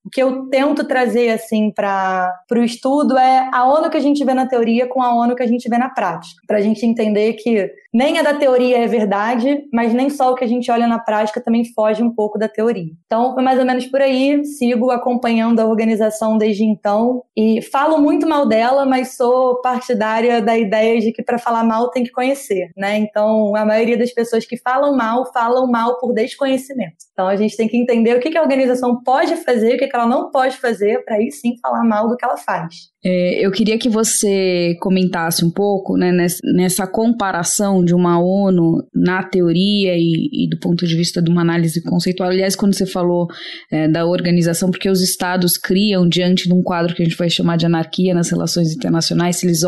o 0.05 0.11
que 0.11 0.23
eu 0.23 0.49
tento 0.49 0.85
trazer 0.85 1.31
assim 1.31 1.71
para 1.71 2.33
o 2.51 2.59
estudo 2.59 3.17
é 3.17 3.49
a 3.53 3.65
ONU 3.65 3.91
que 3.91 3.97
a 3.97 4.01
gente 4.01 4.25
vê 4.25 4.35
na 4.35 4.47
teoria 4.47 4.87
com 4.87 5.03
a 5.03 5.15
ONU 5.15 5.35
que 5.35 5.43
a 5.43 5.47
gente 5.47 5.69
vê 5.69 5.79
na 5.79 5.89
prática, 5.89 6.43
para 6.47 6.59
a 6.59 6.61
gente 6.61 6.85
entender 6.85 7.35
que 7.35 7.71
nem 7.93 8.19
a 8.19 8.23
da 8.23 8.35
teoria 8.35 8.79
é 8.79 8.87
verdade, 8.87 9.65
mas 9.73 9.93
nem 9.93 10.09
só 10.09 10.33
o 10.33 10.35
que 10.35 10.45
a 10.45 10.49
gente 10.49 10.71
olha 10.71 10.87
na 10.87 10.99
prática 10.99 11.43
também 11.43 11.65
foge 11.75 12.03
um 12.03 12.15
pouco 12.15 12.39
da 12.39 12.49
teoria. 12.49 12.91
Então, 13.05 13.35
foi 13.35 13.43
mais 13.43 13.59
ou 13.59 13.67
menos 13.67 13.87
por 13.87 14.01
aí 14.01 14.45
sigo 14.45 14.91
acompanhando 14.91 15.61
a 15.61 15.67
organização 15.67 16.39
desde 16.39 16.65
então 16.65 17.23
e 17.37 17.61
falo 17.61 17.99
muito 17.99 18.27
mal 18.27 18.47
dela, 18.47 18.87
mas 18.87 19.17
sou 19.17 19.61
partidária 19.61 20.41
da 20.41 20.57
ideia 20.57 21.01
de 21.01 21.13
que 21.13 21.23
para 21.23 21.39
falar 21.39 21.65
mal 21.65 21.91
tem 21.91 22.03
que 22.03 22.11
conhecer, 22.11 22.71
né? 22.77 22.97
Então, 22.97 23.55
a 23.55 23.65
maioria 23.65 23.99
das 23.99 24.13
pessoas 24.13 24.47
que 24.47 24.57
falam 24.57 24.97
mal, 24.97 25.31
falam 25.33 25.67
mal 25.71 25.99
por 25.99 26.15
desconhecimento. 26.15 26.97
Então, 27.13 27.29
a 27.29 27.37
gente 27.37 27.57
tem 27.57 27.69
que 27.69 27.77
entender 27.77 28.17
o 28.17 28.21
que 28.21 28.37
a 28.37 28.43
organização 28.43 29.03
pode 29.03 29.37
fazer, 29.37 29.75
o 29.75 29.79
que 29.79 29.91
ela 29.93 30.07
não 30.07 30.31
pode 30.31 30.57
fazer, 30.57 31.05
para 31.05 31.17
aí 31.17 31.31
sim 31.31 31.57
falar 31.61 31.85
mal 31.85 32.09
do 32.09 32.17
que 32.17 32.25
ela 32.25 32.39
faz. 32.39 32.93
É, 33.05 33.45
eu 33.45 33.51
queria 33.51 33.77
que 33.79 33.89
você 33.89 34.77
comentasse 34.81 35.45
um 35.45 35.51
pouco 35.51 35.97
né, 35.97 36.13
nessa 36.55 36.87
comparação 36.87 37.82
de 37.85 37.95
uma 37.95 38.21
ONU 38.21 38.85
na 38.95 39.23
teoria 39.23 39.97
e, 39.97 40.45
e, 40.45 40.49
do 40.49 40.59
ponto 40.59 40.87
de 40.87 40.95
vista 40.95 41.23
de 41.23 41.31
uma 41.31 41.43
análise 41.43 41.83
conceitual. 41.83 42.31
Aliás, 42.31 42.55
quando 42.55 42.75
você 42.75 42.87
falou 42.87 43.29
é, 43.71 43.89
da 43.89 44.07
organização, 44.07 44.71
porque 44.71 44.89
os 44.89 45.01
estados 45.01 45.57
criam 45.57 46.09
diante 46.09 46.49
de 46.49 46.55
um 46.55 46.63
quadro 46.63 46.95
que 46.95 47.03
a 47.03 47.05
gente 47.05 47.17
vai 47.17 47.31
chamar 47.31 47.57
de 47.57 47.67
anarquia 47.67 48.15
nas 48.15 48.31
relações 48.31 48.73
internacionais, 48.75 49.37
se 49.37 49.47
eles 49.47 49.63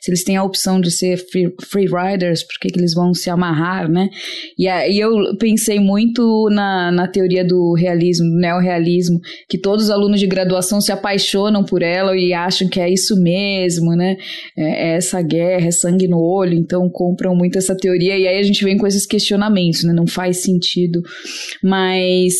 se 0.00 0.10
eles 0.10 0.24
têm 0.24 0.36
a 0.36 0.44
opção 0.44 0.80
de 0.80 0.90
ser 0.90 1.16
free, 1.16 1.54
free 1.62 1.86
riders, 1.86 2.42
por 2.42 2.58
que 2.60 2.78
eles 2.78 2.94
vão 2.94 3.14
se 3.14 3.30
amarrar, 3.30 3.90
né? 3.90 4.10
E 4.58 4.68
aí 4.68 4.98
eu 4.98 5.36
pensei 5.38 5.80
muito 5.80 6.48
na, 6.50 6.92
na 6.92 7.08
teoria 7.08 7.44
do 7.44 7.74
realismo, 7.74 8.28
do 8.30 8.36
neorrealismo, 8.36 9.20
que 9.48 9.58
todos 9.58 9.86
os 9.86 9.90
alunos 9.90 10.20
de 10.20 10.26
graduação 10.26 10.80
se 10.80 10.92
apaixonam 10.92 11.64
por 11.64 11.82
ela 11.82 12.16
e 12.16 12.32
acham 12.32 12.68
que 12.68 12.80
é 12.80 12.88
isso 12.88 13.20
mesmo, 13.20 13.94
né? 13.96 14.16
É, 14.56 14.90
é 14.90 14.96
essa 14.96 15.20
guerra, 15.22 15.68
é 15.68 15.70
sangue 15.70 16.06
no 16.06 16.20
olho, 16.20 16.54
então 16.54 16.88
compram 16.88 17.34
muito 17.34 17.49
essa 17.58 17.76
teoria 17.76 18.16
e 18.18 18.26
aí 18.26 18.38
a 18.38 18.42
gente 18.42 18.64
vem 18.64 18.76
com 18.76 18.86
esses 18.86 19.06
questionamentos, 19.06 19.84
né? 19.84 19.92
Não 19.92 20.06
faz 20.06 20.42
sentido. 20.42 21.02
Mas 21.62 22.34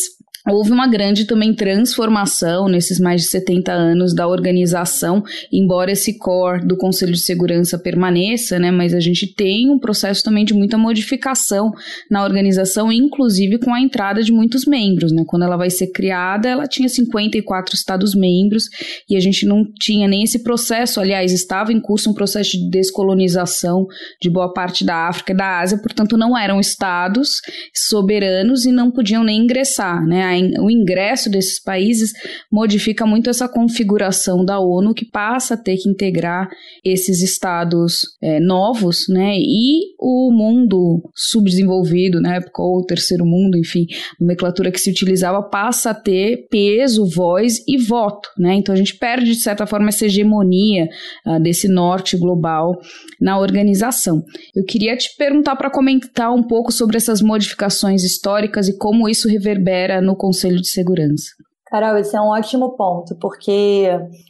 Houve 0.51 0.73
uma 0.73 0.85
grande 0.85 1.23
também 1.23 1.53
transformação 1.53 2.67
nesses 2.67 2.99
mais 2.99 3.21
de 3.21 3.27
70 3.29 3.71
anos 3.71 4.13
da 4.13 4.27
organização, 4.27 5.23
embora 5.49 5.93
esse 5.93 6.17
core 6.17 6.67
do 6.67 6.75
Conselho 6.75 7.13
de 7.13 7.21
Segurança 7.21 7.79
permaneça, 7.79 8.59
né, 8.59 8.69
mas 8.69 8.93
a 8.93 8.99
gente 8.99 9.33
tem 9.33 9.69
um 9.69 9.79
processo 9.79 10.21
também 10.21 10.43
de 10.43 10.53
muita 10.53 10.77
modificação 10.77 11.71
na 12.09 12.21
organização, 12.21 12.91
inclusive 12.91 13.59
com 13.59 13.73
a 13.73 13.79
entrada 13.79 14.21
de 14.21 14.33
muitos 14.33 14.65
membros. 14.65 15.13
Né? 15.13 15.23
Quando 15.25 15.43
ela 15.43 15.55
vai 15.55 15.69
ser 15.69 15.87
criada, 15.87 16.49
ela 16.49 16.67
tinha 16.67 16.89
54 16.89 17.73
Estados-membros 17.73 18.65
e 19.09 19.15
a 19.15 19.21
gente 19.21 19.45
não 19.45 19.63
tinha 19.79 20.05
nem 20.05 20.23
esse 20.23 20.43
processo, 20.43 20.99
aliás, 20.99 21.31
estava 21.31 21.71
em 21.71 21.79
curso 21.79 22.09
um 22.09 22.13
processo 22.13 22.51
de 22.51 22.69
descolonização 22.69 23.87
de 24.21 24.29
boa 24.29 24.51
parte 24.51 24.83
da 24.83 25.07
África 25.07 25.31
e 25.31 25.37
da 25.37 25.61
Ásia, 25.61 25.77
portanto, 25.77 26.17
não 26.17 26.37
eram 26.37 26.59
estados 26.59 27.39
soberanos 27.73 28.65
e 28.65 28.71
não 28.73 28.91
podiam 28.91 29.23
nem 29.23 29.43
ingressar. 29.43 30.05
Né? 30.05 30.40
O 30.59 30.69
ingresso 30.69 31.29
desses 31.29 31.61
países 31.61 32.13
modifica 32.51 33.05
muito 33.05 33.29
essa 33.29 33.47
configuração 33.47 34.43
da 34.43 34.59
ONU, 34.59 34.93
que 34.93 35.05
passa 35.05 35.53
a 35.53 35.57
ter 35.57 35.77
que 35.77 35.89
integrar 35.89 36.49
esses 36.83 37.21
estados 37.21 38.01
é, 38.21 38.39
novos, 38.39 39.05
né? 39.09 39.35
E 39.37 39.93
o 39.99 40.31
mundo 40.31 41.01
subdesenvolvido, 41.15 42.19
na 42.21 42.35
época, 42.35 42.61
ou 42.61 42.79
o 42.79 42.85
terceiro 42.85 43.25
mundo, 43.25 43.57
enfim, 43.57 43.85
nomenclatura 44.19 44.71
que 44.71 44.79
se 44.79 44.89
utilizava 44.89 45.41
passa 45.43 45.91
a 45.91 45.93
ter 45.93 46.47
peso, 46.49 47.05
voz 47.05 47.59
e 47.67 47.77
voto, 47.77 48.29
né? 48.37 48.55
Então 48.55 48.73
a 48.73 48.77
gente 48.77 48.97
perde, 48.97 49.31
de 49.31 49.41
certa 49.41 49.65
forma, 49.65 49.89
essa 49.89 50.05
hegemonia 50.05 50.87
uh, 51.25 51.39
desse 51.41 51.67
norte 51.67 52.17
global 52.17 52.79
na 53.19 53.39
organização. 53.39 54.23
Eu 54.55 54.63
queria 54.63 54.95
te 54.97 55.15
perguntar 55.17 55.55
para 55.55 55.69
comentar 55.69 56.33
um 56.33 56.43
pouco 56.43 56.71
sobre 56.71 56.97
essas 56.97 57.21
modificações 57.21 58.03
históricas 58.03 58.67
e 58.67 58.77
como 58.77 59.07
isso 59.07 59.27
reverbera 59.27 60.01
no 60.01 60.15
Conselho 60.21 60.61
de 60.61 60.67
Segurança. 60.67 61.31
Carol, 61.65 61.97
esse 61.97 62.15
é 62.15 62.21
um 62.21 62.27
ótimo 62.27 62.75
ponto, 62.75 63.15
porque 63.15 63.89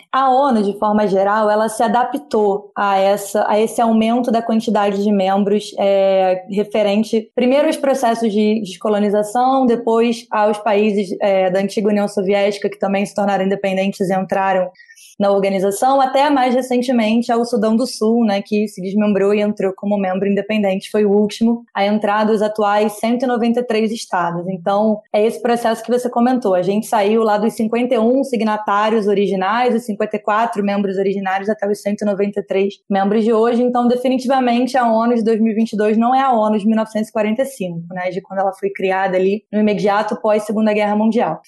a 0.10 0.29
ONU, 0.29 0.63
de 0.63 0.77
forma 0.77 1.05
geral, 1.05 1.50
ela 1.50 1.67
se 1.67 1.81
adaptou 1.83 2.71
a, 2.77 2.98
essa, 2.98 3.43
a 3.50 3.60
esse 3.60 3.81
aumento 3.81 4.31
da 4.31 4.41
quantidade 4.41 5.03
de 5.03 5.12
membros 5.12 5.74
é, 5.77 6.45
referente, 6.50 7.29
primeiro, 7.36 7.67
aos 7.67 7.77
processos 7.77 8.31
de 8.31 8.62
descolonização, 8.62 9.65
depois 9.65 10.27
aos 10.31 10.60
países 10.60 11.10
é, 11.19 11.50
da 11.50 11.60
antiga 11.60 11.89
União 11.89 12.07
Soviética, 12.07 12.69
que 12.69 12.79
também 12.79 13.05
se 13.05 13.15
tornaram 13.15 13.43
independentes 13.43 14.10
e 14.10 14.15
entraram 14.15 14.69
na 15.21 15.29
organização, 15.29 16.01
até 16.01 16.31
mais 16.31 16.55
recentemente 16.55 17.31
ao 17.31 17.45
Sudão 17.45 17.75
do 17.75 17.85
Sul, 17.85 18.25
né, 18.25 18.41
que 18.41 18.67
se 18.67 18.81
desmembrou 18.81 19.35
e 19.35 19.39
entrou 19.39 19.71
como 19.71 19.95
membro 19.95 20.27
independente, 20.27 20.89
foi 20.89 21.05
o 21.05 21.11
último 21.11 21.63
a 21.75 21.85
entrar 21.85 22.23
dos 22.23 22.41
atuais 22.41 22.93
193 22.93 23.91
estados. 23.91 24.47
Então, 24.47 24.99
é 25.13 25.23
esse 25.23 25.39
processo 25.39 25.83
que 25.83 25.91
você 25.91 26.09
comentou. 26.09 26.55
A 26.55 26.63
gente 26.63 26.87
saiu 26.87 27.21
lá 27.21 27.37
dos 27.37 27.53
51 27.53 28.23
signatários 28.23 29.05
originais, 29.05 29.75
os 29.75 29.85
54 29.85 30.63
membros 30.63 30.97
originários, 30.97 31.49
até 31.49 31.69
os 31.69 31.79
193 31.83 32.79
membros 32.89 33.23
de 33.23 33.31
hoje. 33.31 33.61
Então, 33.61 33.87
definitivamente, 33.87 34.75
a 34.75 34.91
ONU 34.91 35.13
de 35.13 35.23
2022 35.23 35.99
não 35.99 36.15
é 36.15 36.21
a 36.21 36.33
ONU 36.33 36.57
de 36.57 36.65
1945, 36.65 37.93
né, 37.93 38.09
de 38.09 38.21
quando 38.21 38.39
ela 38.39 38.53
foi 38.53 38.71
criada 38.71 39.17
ali 39.17 39.43
no 39.53 39.59
imediato 39.59 40.15
pós 40.15 40.45
Segunda 40.45 40.73
Guerra 40.73 40.95
Mundial. 40.95 41.41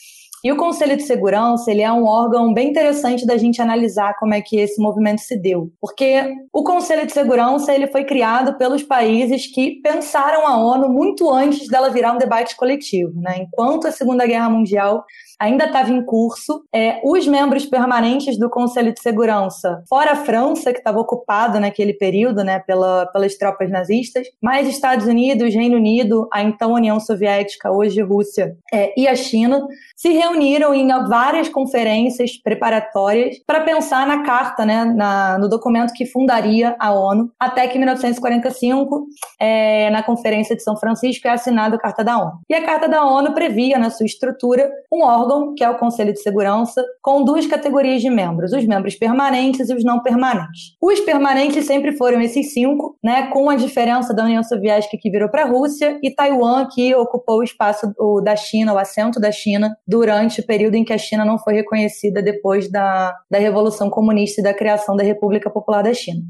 E 0.43 0.51
o 0.51 0.57
Conselho 0.57 0.97
de 0.97 1.03
Segurança, 1.03 1.71
ele 1.71 1.81
é 1.81 1.89
um 1.89 2.05
órgão 2.05 2.53
bem 2.53 2.69
interessante 2.69 3.25
da 3.25 3.37
gente 3.37 3.61
analisar 3.61 4.13
como 4.19 4.33
é 4.33 4.41
que 4.41 4.57
esse 4.57 4.81
movimento 4.81 5.21
se 5.21 5.39
deu. 5.39 5.71
Porque 5.79 6.35
o 6.51 6.63
Conselho 6.65 7.05
de 7.05 7.13
Segurança, 7.13 7.73
ele 7.73 7.87
foi 7.87 8.03
criado 8.03 8.57
pelos 8.57 8.83
países 8.83 9.47
que 9.47 9.79
pensaram 9.81 10.45
a 10.45 10.57
ONU 10.57 10.89
muito 10.89 11.31
antes 11.31 11.69
dela 11.69 11.89
virar 11.89 12.11
um 12.11 12.17
debate 12.17 12.57
coletivo, 12.57 13.13
né? 13.21 13.37
Enquanto 13.37 13.87
a 13.87 13.91
Segunda 13.91 14.27
Guerra 14.27 14.49
Mundial 14.49 15.05
ainda 15.43 15.65
estava 15.65 15.91
em 15.91 16.01
curso. 16.01 16.63
É, 16.73 17.01
os 17.03 17.27
membros 17.27 17.65
permanentes 17.65 18.37
do 18.39 18.49
Conselho 18.49 18.93
de 18.93 19.01
Segurança, 19.01 19.83
fora 19.89 20.13
a 20.13 20.15
França, 20.15 20.71
que 20.71 20.79
estava 20.79 20.99
ocupado 20.99 21.59
naquele 21.59 21.93
período 21.93 22.43
né, 22.43 22.59
pela, 22.59 23.05
pelas 23.07 23.35
tropas 23.37 23.69
nazistas, 23.69 24.25
mais 24.41 24.67
Estados 24.69 25.05
Unidos, 25.05 25.53
Reino 25.53 25.75
Unido, 25.75 26.29
a 26.31 26.41
então 26.41 26.71
União 26.71 26.97
Soviética, 26.99 27.71
hoje 27.71 28.01
Rússia, 28.01 28.55
é, 28.73 28.93
e 28.97 29.05
a 29.05 29.15
China, 29.15 29.67
se 29.95 30.09
reuniram 30.13 30.73
em 30.73 30.87
várias 31.07 31.49
conferências 31.49 32.37
preparatórias 32.37 33.37
para 33.45 33.61
pensar 33.61 34.07
na 34.07 34.23
carta, 34.23 34.65
né, 34.65 34.85
na, 34.85 35.37
no 35.37 35.49
documento 35.49 35.93
que 35.93 36.05
fundaria 36.05 36.75
a 36.79 36.93
ONU, 36.93 37.29
até 37.37 37.67
que 37.67 37.75
em 37.75 37.79
1945, 37.79 39.07
é, 39.39 39.89
na 39.89 40.03
Conferência 40.03 40.55
de 40.55 40.63
São 40.63 40.77
Francisco, 40.77 41.27
é 41.27 41.31
assinada 41.31 41.75
a 41.75 41.79
Carta 41.79 42.03
da 42.03 42.17
ONU. 42.17 42.31
E 42.49 42.53
a 42.53 42.63
Carta 42.63 42.87
da 42.87 43.05
ONU 43.05 43.33
previa, 43.33 43.77
na 43.77 43.89
sua 43.89 44.05
estrutura, 44.05 44.71
um 44.91 45.03
órgão 45.03 45.32
órgão, 45.33 45.53
que 45.55 45.63
é 45.63 45.69
o 45.69 45.77
Conselho 45.77 46.13
de 46.13 46.21
Segurança, 46.21 46.83
com 47.01 47.23
duas 47.23 47.45
categorias 47.45 48.01
de 48.01 48.09
membros, 48.09 48.53
os 48.53 48.65
membros 48.65 48.95
permanentes 48.95 49.69
e 49.69 49.73
os 49.73 49.83
não 49.83 50.01
permanentes. 50.01 50.75
Os 50.81 50.99
permanentes 50.99 51.65
sempre 51.65 51.93
foram 51.93 52.21
esses 52.21 52.53
cinco, 52.53 52.97
né, 53.03 53.27
com 53.27 53.49
a 53.49 53.55
diferença 53.55 54.13
da 54.13 54.23
União 54.23 54.43
Soviética 54.43 54.97
que 54.99 55.09
virou 55.09 55.29
para 55.29 55.43
a 55.43 55.47
Rússia 55.47 55.99
e 56.01 56.11
Taiwan 56.11 56.67
que 56.71 56.93
ocupou 56.95 57.39
o 57.39 57.43
espaço 57.43 57.93
da 58.23 58.35
China, 58.35 58.73
o 58.73 58.77
assento 58.77 59.19
da 59.19 59.31
China, 59.31 59.75
durante 59.87 60.41
o 60.41 60.45
período 60.45 60.75
em 60.75 60.83
que 60.83 60.93
a 60.93 60.97
China 60.97 61.25
não 61.25 61.37
foi 61.37 61.53
reconhecida 61.53 62.21
depois 62.21 62.69
da, 62.69 63.13
da 63.29 63.37
Revolução 63.37 63.89
Comunista 63.89 64.41
e 64.41 64.43
da 64.43 64.53
criação 64.53 64.95
da 64.95 65.03
República 65.03 65.49
Popular 65.49 65.83
da 65.83 65.93
China. 65.93 66.21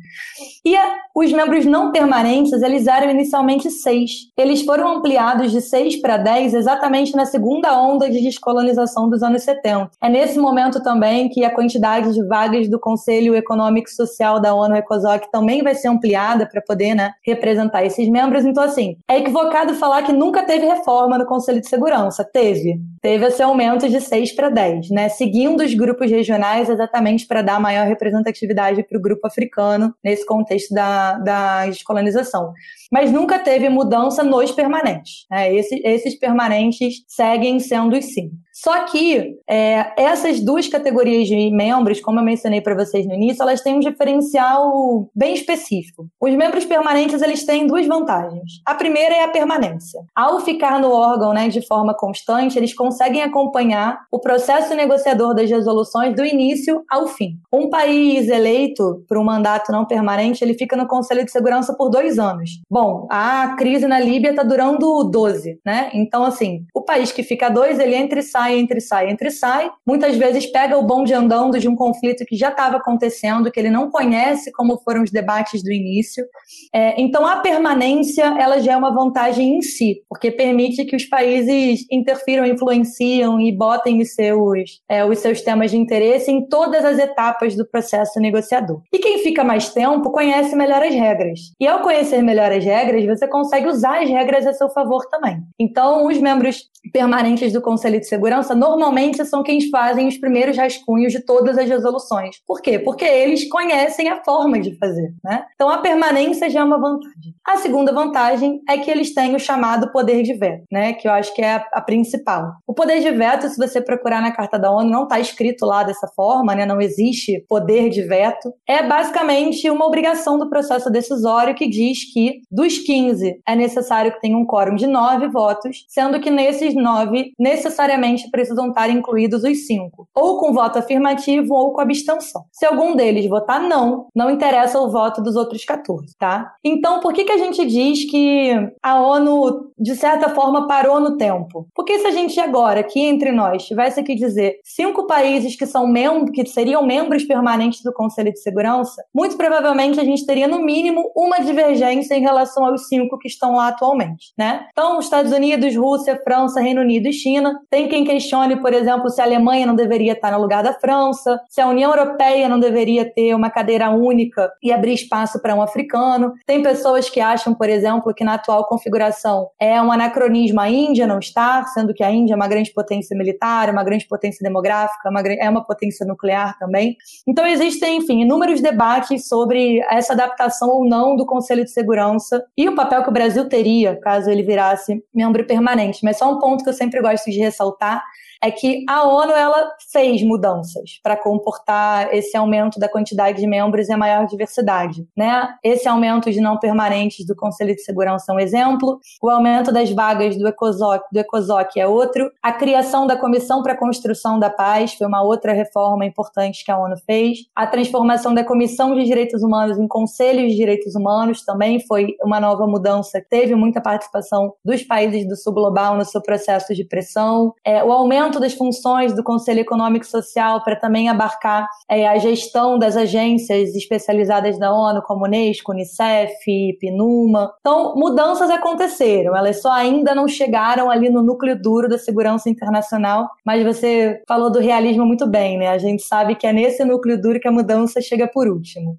E 0.66 0.76
a, 0.76 0.96
os 1.16 1.32
membros 1.32 1.66
não 1.66 1.92
permanentes, 1.92 2.62
eles 2.62 2.88
eram 2.88 3.12
inicialmente 3.12 3.70
seis. 3.70 4.12
Eles 4.38 4.64
foram 4.64 4.98
ampliados 4.98 5.52
de 5.52 5.62
seis 5.62 6.00
para 6.00 6.18
dez 6.18 6.54
exatamente 6.54 7.16
na 7.16 7.26
segunda 7.26 7.78
onda 7.78 8.10
de 8.10 8.22
descolonização 8.22 8.83
dos 9.10 9.24
anos 9.24 9.44
70. 9.44 9.90
É 10.02 10.10
nesse 10.10 10.40
momento 10.40 10.82
também 10.82 11.30
que 11.30 11.44
a 11.44 11.54
quantidade 11.54 12.14
de 12.14 12.24
vagas 12.26 12.70
do 12.70 12.80
Conselho 12.80 13.36
Econômico 13.36 13.90
e 13.90 13.94
Social 13.94 14.40
da 14.40 14.54
ONU, 14.54 14.76
ECOSOC, 14.76 15.32
também 15.32 15.64
vai 15.64 15.76
ser 15.76 15.88
ampliada 15.88 16.46
para 16.46 16.62
poder 16.62 16.96
né, 16.96 17.12
representar 17.26 17.86
esses 17.86 18.10
membros. 18.10 18.46
Então, 18.46 18.64
assim, 18.64 18.98
é 19.08 19.18
equivocado 19.18 19.74
falar 19.76 20.04
que 20.04 20.14
nunca 20.14 20.44
teve 20.44 20.66
reforma 20.66 21.18
no 21.18 21.26
Conselho 21.26 21.62
de 21.62 21.68
Segurança. 21.68 22.24
Teve. 22.24 22.80
Teve 23.02 23.26
esse 23.26 23.42
aumento 23.42 23.88
de 23.90 24.00
6 24.00 24.36
para 24.36 24.50
10, 24.50 24.90
né? 24.90 25.10
Seguindo 25.10 25.62
os 25.62 25.74
grupos 25.74 26.10
regionais 26.10 26.70
exatamente 26.70 27.28
para 27.28 27.42
dar 27.42 27.60
maior 27.60 27.86
representatividade 27.86 28.84
para 28.84 28.98
o 28.98 29.02
grupo 29.02 29.28
africano 29.28 29.94
nesse 30.04 30.26
contexto 30.26 30.74
da, 30.74 31.18
da 31.20 31.66
descolonização 31.66 32.54
mas 32.94 33.12
nunca 33.12 33.40
teve 33.40 33.70
mudança 33.70 34.24
nos 34.24 34.52
permanentes. 34.52 35.26
Né? 35.32 35.52
Esses, 35.56 35.80
esses 35.84 36.20
permanentes 36.20 37.04
seguem 37.08 37.60
sendo 37.60 37.98
os 37.98 38.06
cinco. 38.06 38.36
Só 38.64 38.86
que 38.86 39.36
é, 39.50 39.92
essas 39.98 40.40
duas 40.40 40.70
categorias 40.70 41.28
de 41.28 41.52
membros, 41.52 42.00
como 42.00 42.22
eu 42.22 42.24
mencionei 42.24 42.62
para 42.62 42.74
vocês 42.74 43.06
no 43.06 43.14
início, 43.14 43.44
elas 43.44 43.60
têm 43.60 43.76
um 43.76 43.80
diferencial 43.82 45.10
bem 45.14 45.34
específico. 45.34 46.08
Os 46.22 46.34
membros 46.34 46.64
permanentes 46.64 47.22
eles 47.22 47.46
têm 47.46 47.68
duas 47.68 47.86
vantagens. 47.86 48.62
A 48.66 48.74
primeira 48.74 49.16
é 49.16 49.24
a 49.26 49.28
permanência. 49.28 50.00
Ao 50.16 50.40
ficar 50.40 50.80
no 50.80 50.94
órgão 50.94 51.34
né, 51.34 51.50
de 51.50 51.62
forma 51.68 51.94
constante, 51.94 52.58
eles 52.58 52.74
conseguem 52.74 53.22
acompanhar 53.22 54.00
o 54.10 54.18
processo 54.18 54.74
negociador 54.74 55.36
das 55.36 55.50
resoluções 55.50 56.16
do 56.16 56.24
início 56.24 56.86
ao 56.90 57.08
fim. 57.08 57.34
Um 57.52 57.70
país 57.70 58.30
eleito 58.30 59.04
por 59.10 59.18
um 59.18 59.26
mandato 59.26 59.74
não 59.74 59.86
permanente, 59.86 60.42
ele 60.42 60.54
fica 60.54 60.78
no 60.78 60.88
Conselho 60.88 61.26
de 61.26 61.32
Segurança 61.32 61.76
por 61.76 61.90
dois 61.90 62.18
anos. 62.18 62.62
Bom, 62.70 63.08
a 63.12 63.56
crise 63.58 63.88
na 63.88 64.00
Líbia 64.00 64.30
está 64.30 64.44
durando 64.44 65.04
12, 65.04 65.60
né? 65.66 65.90
Então, 65.94 66.24
assim, 66.24 66.66
o 66.74 66.82
país 66.82 67.12
que 67.12 67.24
fica 67.24 67.50
dois, 67.50 67.78
ele 67.78 67.96
entra 67.96 68.20
e 68.20 68.24
sai 68.24 68.53
sai, 68.54 68.60
entre 68.60 68.80
sai, 68.82 69.10
entre 69.10 69.32
sai. 69.32 69.72
Muitas 69.86 70.16
vezes 70.16 70.46
pega 70.46 70.78
o 70.78 70.84
bonde 70.84 71.14
andando 71.14 71.60
de 71.60 71.68
um 71.68 71.76
conflito 71.76 72.26
que 72.26 72.36
já 72.36 72.50
estava 72.50 72.78
acontecendo, 72.78 73.52
que 73.52 73.60
ele 73.60 73.70
não 73.70 73.90
conhece 73.90 74.52
como 74.52 74.78
foram 74.80 75.04
os 75.04 75.12
debates 75.12 75.64
do 75.64 75.72
início. 75.72 76.26
É, 76.74 77.02
então, 77.02 77.26
a 77.26 77.38
permanência 77.38 78.24
ela 78.40 78.60
já 78.60 78.74
é 78.74 78.78
uma 78.78 78.94
vantagem 78.94 79.58
em 79.58 79.62
si, 79.62 80.02
porque 80.08 80.32
permite 80.32 80.86
que 80.86 80.96
os 80.96 81.06
países 81.06 81.86
interfiram, 81.92 82.46
influenciam 82.46 83.40
e 83.40 83.52
botem 83.52 84.02
os 84.02 84.14
seus, 84.14 84.82
é, 84.88 85.04
os 85.04 85.20
seus 85.20 85.42
temas 85.42 85.72
de 85.72 85.78
interesse 85.78 86.32
em 86.32 86.48
todas 86.48 86.86
as 86.86 87.00
etapas 87.00 87.56
do 87.56 87.66
processo 87.66 88.20
negociador. 88.20 88.82
E 88.92 89.00
quem 89.00 89.20
fica 89.20 89.44
mais 89.44 89.70
tempo 89.70 90.12
conhece 90.12 90.56
melhor 90.56 90.82
as 90.84 90.94
regras. 90.94 91.40
E 91.60 91.68
ao 91.68 91.82
conhecer 91.82 92.22
melhor 92.22 92.52
as 92.52 92.64
regras, 92.64 93.06
você 93.06 93.28
consegue 93.28 93.68
usar 93.68 94.02
as 94.02 94.10
regras 94.10 94.46
a 94.46 94.54
seu 94.54 94.70
favor 94.70 95.06
também. 95.10 95.38
Então, 95.60 96.08
os 96.08 96.18
membros 96.18 96.70
permanentes 96.92 97.54
do 97.54 97.62
Conselho 97.62 98.00
de 98.00 98.08
Segurança 98.08 98.33
normalmente 98.56 99.24
são 99.26 99.44
quem 99.44 99.70
fazem 99.70 100.08
os 100.08 100.18
primeiros 100.18 100.58
rascunhos 100.58 101.12
de 101.12 101.24
todas 101.24 101.58
as 101.58 101.68
resoluções. 101.68 102.38
Por 102.48 102.62
quê? 102.62 102.80
Porque 102.80 103.06
eles 103.06 103.48
conhecem 103.50 104.10
a 104.10 104.24
forma 104.24 104.60
de 104.60 104.78
fazer, 104.78 105.14
né? 105.24 105.46
Então 105.56 105.70
a 105.70 105.80
permanência 105.80 106.50
já 106.50 106.62
é 106.62 106.64
uma 106.64 106.80
vantagem. 106.80 107.34
A 107.46 107.58
segunda 107.58 107.92
vantagem 107.92 108.62
é 108.68 108.78
que 108.78 108.90
eles 108.90 109.14
têm 109.14 109.36
o 109.36 109.40
chamado 109.40 109.92
poder 109.92 110.24
de 110.24 110.34
veto, 110.34 110.64
né? 110.72 110.94
Que 110.94 111.08
eu 111.08 111.12
acho 111.12 111.34
que 111.34 111.42
é 111.42 111.56
a, 111.56 111.68
a 111.74 111.82
principal. 111.82 112.54
O 112.68 112.74
poder 112.74 113.02
de 113.02 113.12
veto, 113.12 113.48
se 113.50 113.58
você 113.58 113.82
procurar 113.82 114.22
na 114.22 114.32
Carta 114.32 114.58
da 114.58 114.72
ONU, 114.72 114.90
não 114.90 115.04
está 115.04 115.20
escrito 115.20 115.66
lá 115.66 115.84
dessa 115.84 116.08
forma, 116.08 116.56
né? 116.56 116.66
Não 116.66 116.82
existe 116.82 117.46
poder 117.48 117.90
de 117.90 118.02
veto. 118.02 118.54
É 118.68 118.84
basicamente 118.84 119.70
uma 119.70 119.86
obrigação 119.86 120.38
do 120.38 120.50
processo 120.50 120.90
decisório 120.90 121.56
que 121.56 121.68
diz 121.68 122.12
que 122.14 122.42
dos 122.52 122.78
15 122.78 123.42
é 123.48 123.56
necessário 123.56 124.12
que 124.14 124.22
tenha 124.22 124.38
um 124.38 124.46
quórum 124.46 124.76
de 124.76 124.88
9 124.88 125.28
votos, 125.30 125.86
sendo 125.88 126.20
que 126.20 126.30
nesses 126.30 126.74
9 126.74 127.34
necessariamente 127.40 128.23
precisam 128.30 128.70
estar 128.70 128.90
incluídos 128.90 129.44
os 129.44 129.68
5, 129.68 130.08
ou 130.14 130.38
com 130.40 130.54
voto 130.54 130.80
afirmativo 130.80 131.54
ou 131.54 131.74
com 131.74 131.82
abstenção. 131.82 132.44
Se 132.52 132.66
algum 132.66 132.96
deles 132.96 133.28
votar 133.28 133.62
não, 133.62 134.08
não 134.16 134.30
interessa 134.30 134.80
o 134.80 134.92
voto 134.92 135.22
dos 135.22 135.36
outros 135.36 135.64
14, 135.66 136.16
tá? 136.18 136.54
Então, 136.64 137.00
por 137.00 137.14
que, 137.14 137.24
que 137.24 137.32
a 137.32 137.38
gente 137.38 137.66
diz 137.66 138.10
que 138.10 138.52
a 138.82 139.00
ONU, 139.00 139.72
de 139.78 139.96
certa 139.96 140.30
forma, 140.30 140.68
parou 140.68 141.00
no 141.00 141.18
tempo? 141.18 141.68
Porque 141.76 142.00
se 142.00 142.08
a 142.08 142.12
gente 142.12 142.40
agora, 142.40 142.80
aqui 142.80 143.00
entre 143.00 143.32
nós, 143.32 143.66
tivesse 143.66 144.04
que 144.04 144.16
dizer 144.16 144.60
cinco 144.64 145.06
países 145.08 145.56
que 145.56 145.66
são 145.66 145.88
membros, 145.88 146.32
que 146.32 146.46
seriam 146.46 146.86
membros 146.86 147.24
permanentes 147.24 147.82
do 147.84 147.94
Conselho 147.94 148.32
de 148.32 148.40
Segurança, 148.40 149.04
muito 149.14 149.38
provavelmente 149.38 150.00
a 150.00 150.04
gente 150.04 150.26
teria, 150.26 150.48
no 150.48 150.64
mínimo, 150.64 151.12
uma 151.16 151.40
divergência 151.40 152.16
em 152.16 152.22
relação 152.22 152.66
aos 152.66 152.88
cinco 152.88 153.18
que 153.18 153.28
estão 153.28 153.56
lá 153.56 153.70
atualmente, 153.70 154.34
né? 154.38 154.68
Então, 154.72 155.00
Estados 155.00 155.32
Unidos, 155.32 155.76
Rússia, 155.76 156.20
França, 156.24 156.60
Reino 156.60 156.82
Unido 156.82 157.08
e 157.08 157.14
China. 157.14 157.60
Tem 157.70 157.88
quem 157.88 158.04
questione, 158.14 158.58
por 158.58 158.74
exemplo, 158.74 159.10
se 159.10 159.20
a 159.20 159.24
Alemanha 159.24 159.66
não 159.66 159.76
deveria 159.76 160.14
estar 160.14 160.32
no 160.32 160.40
lugar 160.40 160.64
da 160.64 160.74
França, 160.74 161.40
se 161.50 161.60
a 161.60 161.68
União 161.68 161.90
Europeia 161.90 162.48
não 162.48 162.60
deveria 162.60 163.12
ter 163.12 163.34
uma 163.34 163.50
cadeira 163.50 163.90
única 163.90 164.52
e 164.62 164.72
abrir 164.72 164.94
espaço 164.94 165.42
para 165.42 165.56
um 165.56 165.62
africano. 165.62 166.34
Tem 166.46 166.62
pessoas 166.62 167.10
que 167.10 167.20
acham, 167.20 167.56
por 167.56 167.68
exemplo, 167.70 168.14
que 168.14 168.24
na 168.24 168.36
atual 168.36 168.68
configuração 168.68 169.50
é 169.60 169.82
um 169.82 169.92
anacronismo 169.92 170.60
a 170.60 170.70
Índia 170.70 171.08
não 171.08 171.18
estar, 171.18 171.66
sendo 171.70 171.94
que 171.94 172.04
a 172.04 172.12
Índia 172.12 172.34
é 172.34 172.36
uma 172.36 172.48
grande 172.48 172.72
potência 172.72 173.18
militar, 173.18 173.70
uma 173.72 173.84
grande 173.84 174.08
potência 174.08 174.44
demográfica, 174.44 175.10
uma, 175.10 175.22
é 175.22 175.50
uma 175.50 175.66
potência 175.66 176.06
nuclear 176.06 176.58
também. 176.60 176.96
Então 177.28 177.48
existem, 177.48 177.98
enfim, 177.98 178.22
inúmeros 178.22 178.62
debates 178.62 179.28
sobre 179.28 179.80
essa 179.90 180.14
adaptação 180.14 180.70
ou 180.70 180.86
não 180.88 181.16
do 181.16 181.26
Conselho 181.26 181.64
de 181.64 181.72
Segurança 181.72 182.44
e 182.56 182.70
o 182.70 182.76
papel 182.76 183.02
que 183.04 183.10
o 183.10 183.14
Brasil 183.14 183.50
teria 183.50 183.96
caso 184.00 184.30
ele 184.30 184.44
virasse 184.44 185.04
membro 185.14 185.44
permanente. 185.46 186.02
Mas 186.04 186.18
só 186.18 186.32
um 186.32 186.38
ponto 186.38 186.64
que 186.64 186.70
eu 186.70 186.74
sempre 186.74 187.02
gosto 187.02 187.32
de 187.32 187.40
ressaltar 187.40 188.03
é 188.44 188.52
que 188.52 188.84
a 188.90 189.08
ONU 189.08 189.32
ela 189.32 189.72
fez 189.90 190.22
mudanças 190.22 191.00
para 191.02 191.16
comportar 191.16 192.14
esse 192.14 192.36
aumento 192.36 192.78
da 192.78 192.90
quantidade 192.90 193.40
de 193.40 193.48
membros 193.48 193.88
e 193.88 193.94
a 193.94 193.98
maior 193.98 194.26
diversidade, 194.28 195.08
né? 195.16 195.48
Esse 195.64 195.88
aumento 195.88 196.30
de 196.30 196.42
não 196.42 196.58
permanentes 196.58 197.26
do 197.26 197.36
Conselho 197.36 197.74
de 197.74 197.82
Segurança 197.82 198.34
é 198.34 198.36
um 198.36 198.40
exemplo, 198.40 199.00
o 199.22 199.30
aumento 199.30 199.72
das 199.72 199.90
vagas 199.92 200.36
do 200.38 200.46
ECOSOC, 200.48 201.06
do 201.12 201.20
ECOSOC 201.20 201.80
é 201.80 201.88
outro, 201.88 202.30
a 202.42 202.52
criação 202.52 203.08
da 203.08 203.16
Comissão 203.16 203.64
para 203.64 203.74
a 203.74 203.78
Construção 203.78 204.38
da 204.38 204.50
Paz 204.50 204.94
foi 204.94 205.08
uma 205.08 205.24
outra 205.24 205.54
reforma 205.54 206.06
importante 206.06 206.66
que 206.66 206.72
a 206.72 206.78
ONU 206.78 206.98
fez, 207.06 207.40
a 207.56 207.66
transformação 207.66 208.34
da 208.34 208.44
Comissão 208.44 208.94
de 208.94 209.06
Direitos 209.06 209.42
Humanos 209.42 209.80
em 209.80 209.88
Conselho 209.88 210.46
de 210.50 210.56
Direitos 210.56 210.96
Humanos 210.96 211.46
também 211.46 211.80
foi 211.80 212.16
uma 212.22 212.42
nova 212.42 212.68
mudança, 212.68 213.24
teve 213.30 213.56
muita 213.56 213.80
participação 213.80 214.54
dos 214.66 214.84
países 214.84 215.26
do 215.28 215.38
sul 215.38 215.54
global 215.54 215.96
no 215.96 216.04
seu 216.04 216.22
processo 216.22 216.74
de 216.76 216.84
pressão, 216.84 217.54
é, 217.64 217.82
o 217.82 217.92
aumento 217.92 218.33
das 218.40 218.54
funções 218.54 219.14
do 219.14 219.24
Conselho 219.24 219.60
Econômico 219.60 220.06
e 220.06 220.10
Social 220.10 220.64
para 220.64 220.76
também 220.76 221.10
abarcar 221.10 221.68
é, 221.90 222.08
a 222.08 222.18
gestão 222.18 222.78
das 222.78 222.96
agências 222.96 223.76
especializadas 223.76 224.58
da 224.58 224.74
ONU, 224.74 225.02
como 225.02 225.26
Unesco, 225.26 225.72
Unicef, 225.72 226.34
PNUMA. 226.80 227.54
Então, 227.60 227.96
mudanças 227.96 228.50
aconteceram, 228.50 229.36
elas 229.36 229.62
só 229.62 229.72
ainda 229.72 230.14
não 230.16 230.28
chegaram 230.28 230.90
ali 230.90 231.10
no 231.10 231.22
núcleo 231.22 231.60
duro 231.60 231.88
da 231.90 231.98
segurança 231.98 232.50
internacional, 232.50 233.30
mas 233.46 233.64
você 233.64 234.22
falou 234.28 234.52
do 234.52 234.60
realismo 234.60 235.06
muito 235.06 235.28
bem, 235.28 235.58
né? 235.58 235.70
A 235.70 235.78
gente 235.78 236.04
sabe 236.04 236.36
que 236.36 236.48
é 236.48 236.54
nesse 236.54 236.84
núcleo 236.84 237.22
duro 237.22 237.40
que 237.40 237.48
a 237.48 237.52
mudança 237.52 238.02
chega 238.02 238.28
por 238.28 238.48
último. 238.48 238.98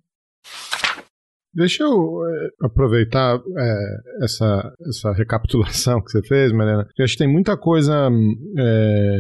Deixa 1.54 1.84
eu 1.84 2.20
é, 2.26 2.66
aproveitar 2.66 3.37
é, 3.37 4.25
essa, 4.25 4.73
essa 4.88 5.12
recapitulação 5.12 6.02
que 6.02 6.11
você 6.11 6.23
fez, 6.23 6.52
Mariana. 6.52 6.86
Acho 7.00 7.12
que 7.12 7.19
tem 7.19 7.32
muita 7.32 7.56
coisa 7.56 8.10
é, 8.58 9.19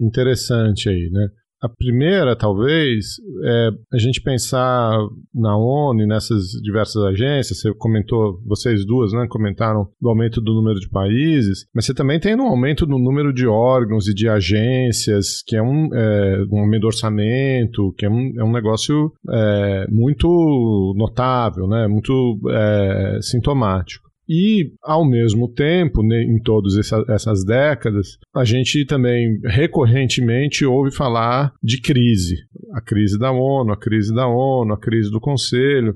interessante 0.00 0.88
aí, 0.88 1.08
né? 1.12 1.28
A 1.62 1.68
primeira, 1.68 2.36
talvez, 2.36 3.16
é 3.42 3.68
a 3.92 3.98
gente 3.98 4.20
pensar 4.20 4.98
na 5.34 5.56
ONU 5.56 6.06
nessas 6.06 6.50
diversas 6.62 7.02
agências. 7.02 7.60
Você 7.60 7.72
comentou, 7.74 8.40
vocês 8.46 8.84
duas, 8.84 9.12
né, 9.12 9.26
comentaram 9.28 9.88
do 10.00 10.08
aumento 10.08 10.40
do 10.40 10.52
número 10.52 10.78
de 10.78 10.88
países, 10.88 11.66
mas 11.74 11.86
você 11.86 11.94
também 11.94 12.20
tem 12.20 12.36
um 12.36 12.46
aumento 12.46 12.86
no 12.86 12.98
número 12.98 13.32
de 13.32 13.46
órgãos 13.46 14.06
e 14.06 14.14
de 14.14 14.28
agências, 14.28 15.42
que 15.46 15.56
é 15.56 15.62
um, 15.62 15.88
é, 15.94 16.44
um 16.52 16.60
aumento 16.60 16.82
do 16.82 16.86
orçamento, 16.88 17.94
que 17.96 18.04
é 18.04 18.10
um, 18.10 18.32
é 18.38 18.44
um 18.44 18.52
negócio 18.52 19.12
é, 19.30 19.86
muito 19.90 20.94
notável, 20.96 21.66
né, 21.66 21.88
muito 21.88 22.38
é, 22.50 23.18
sintomático. 23.22 24.05
E, 24.28 24.72
ao 24.82 25.08
mesmo 25.08 25.48
tempo, 25.48 26.02
né, 26.02 26.22
em 26.22 26.40
todas 26.42 26.76
essa, 26.76 27.04
essas 27.08 27.44
décadas, 27.44 28.18
a 28.34 28.44
gente 28.44 28.84
também 28.84 29.38
recorrentemente 29.44 30.64
ouve 30.64 30.90
falar 30.90 31.52
de 31.62 31.80
crise. 31.80 32.36
A 32.74 32.80
crise 32.80 33.18
da 33.18 33.30
ONU, 33.30 33.72
a 33.72 33.78
crise 33.78 34.12
da 34.12 34.26
ONU, 34.26 34.72
a 34.72 34.80
crise 34.80 35.10
do 35.10 35.20
Conselho. 35.20 35.94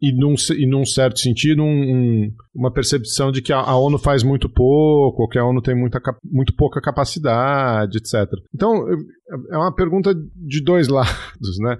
E, 0.00 0.12
num, 0.12 0.34
e 0.56 0.64
num 0.64 0.84
certo 0.84 1.18
sentido, 1.18 1.60
um, 1.60 1.66
um, 1.66 2.30
uma 2.54 2.72
percepção 2.72 3.32
de 3.32 3.42
que 3.42 3.52
a, 3.52 3.58
a, 3.58 3.76
ONU 3.76 3.98
faz 3.98 4.22
muito 4.22 4.48
pouco, 4.48 5.22
ou 5.22 5.28
que 5.28 5.36
a 5.38 5.44
ONU 5.44 5.60
tem 5.60 5.74
muita, 5.74 6.00
muito 6.24 6.54
pouca 6.54 6.80
capacidade, 6.80 7.98
etc. 7.98 8.30
Então, 8.54 8.86
é 9.50 9.56
uma 9.56 9.74
pergunta 9.74 10.14
de 10.14 10.62
dois 10.62 10.86
lados, 10.88 11.58
né? 11.60 11.76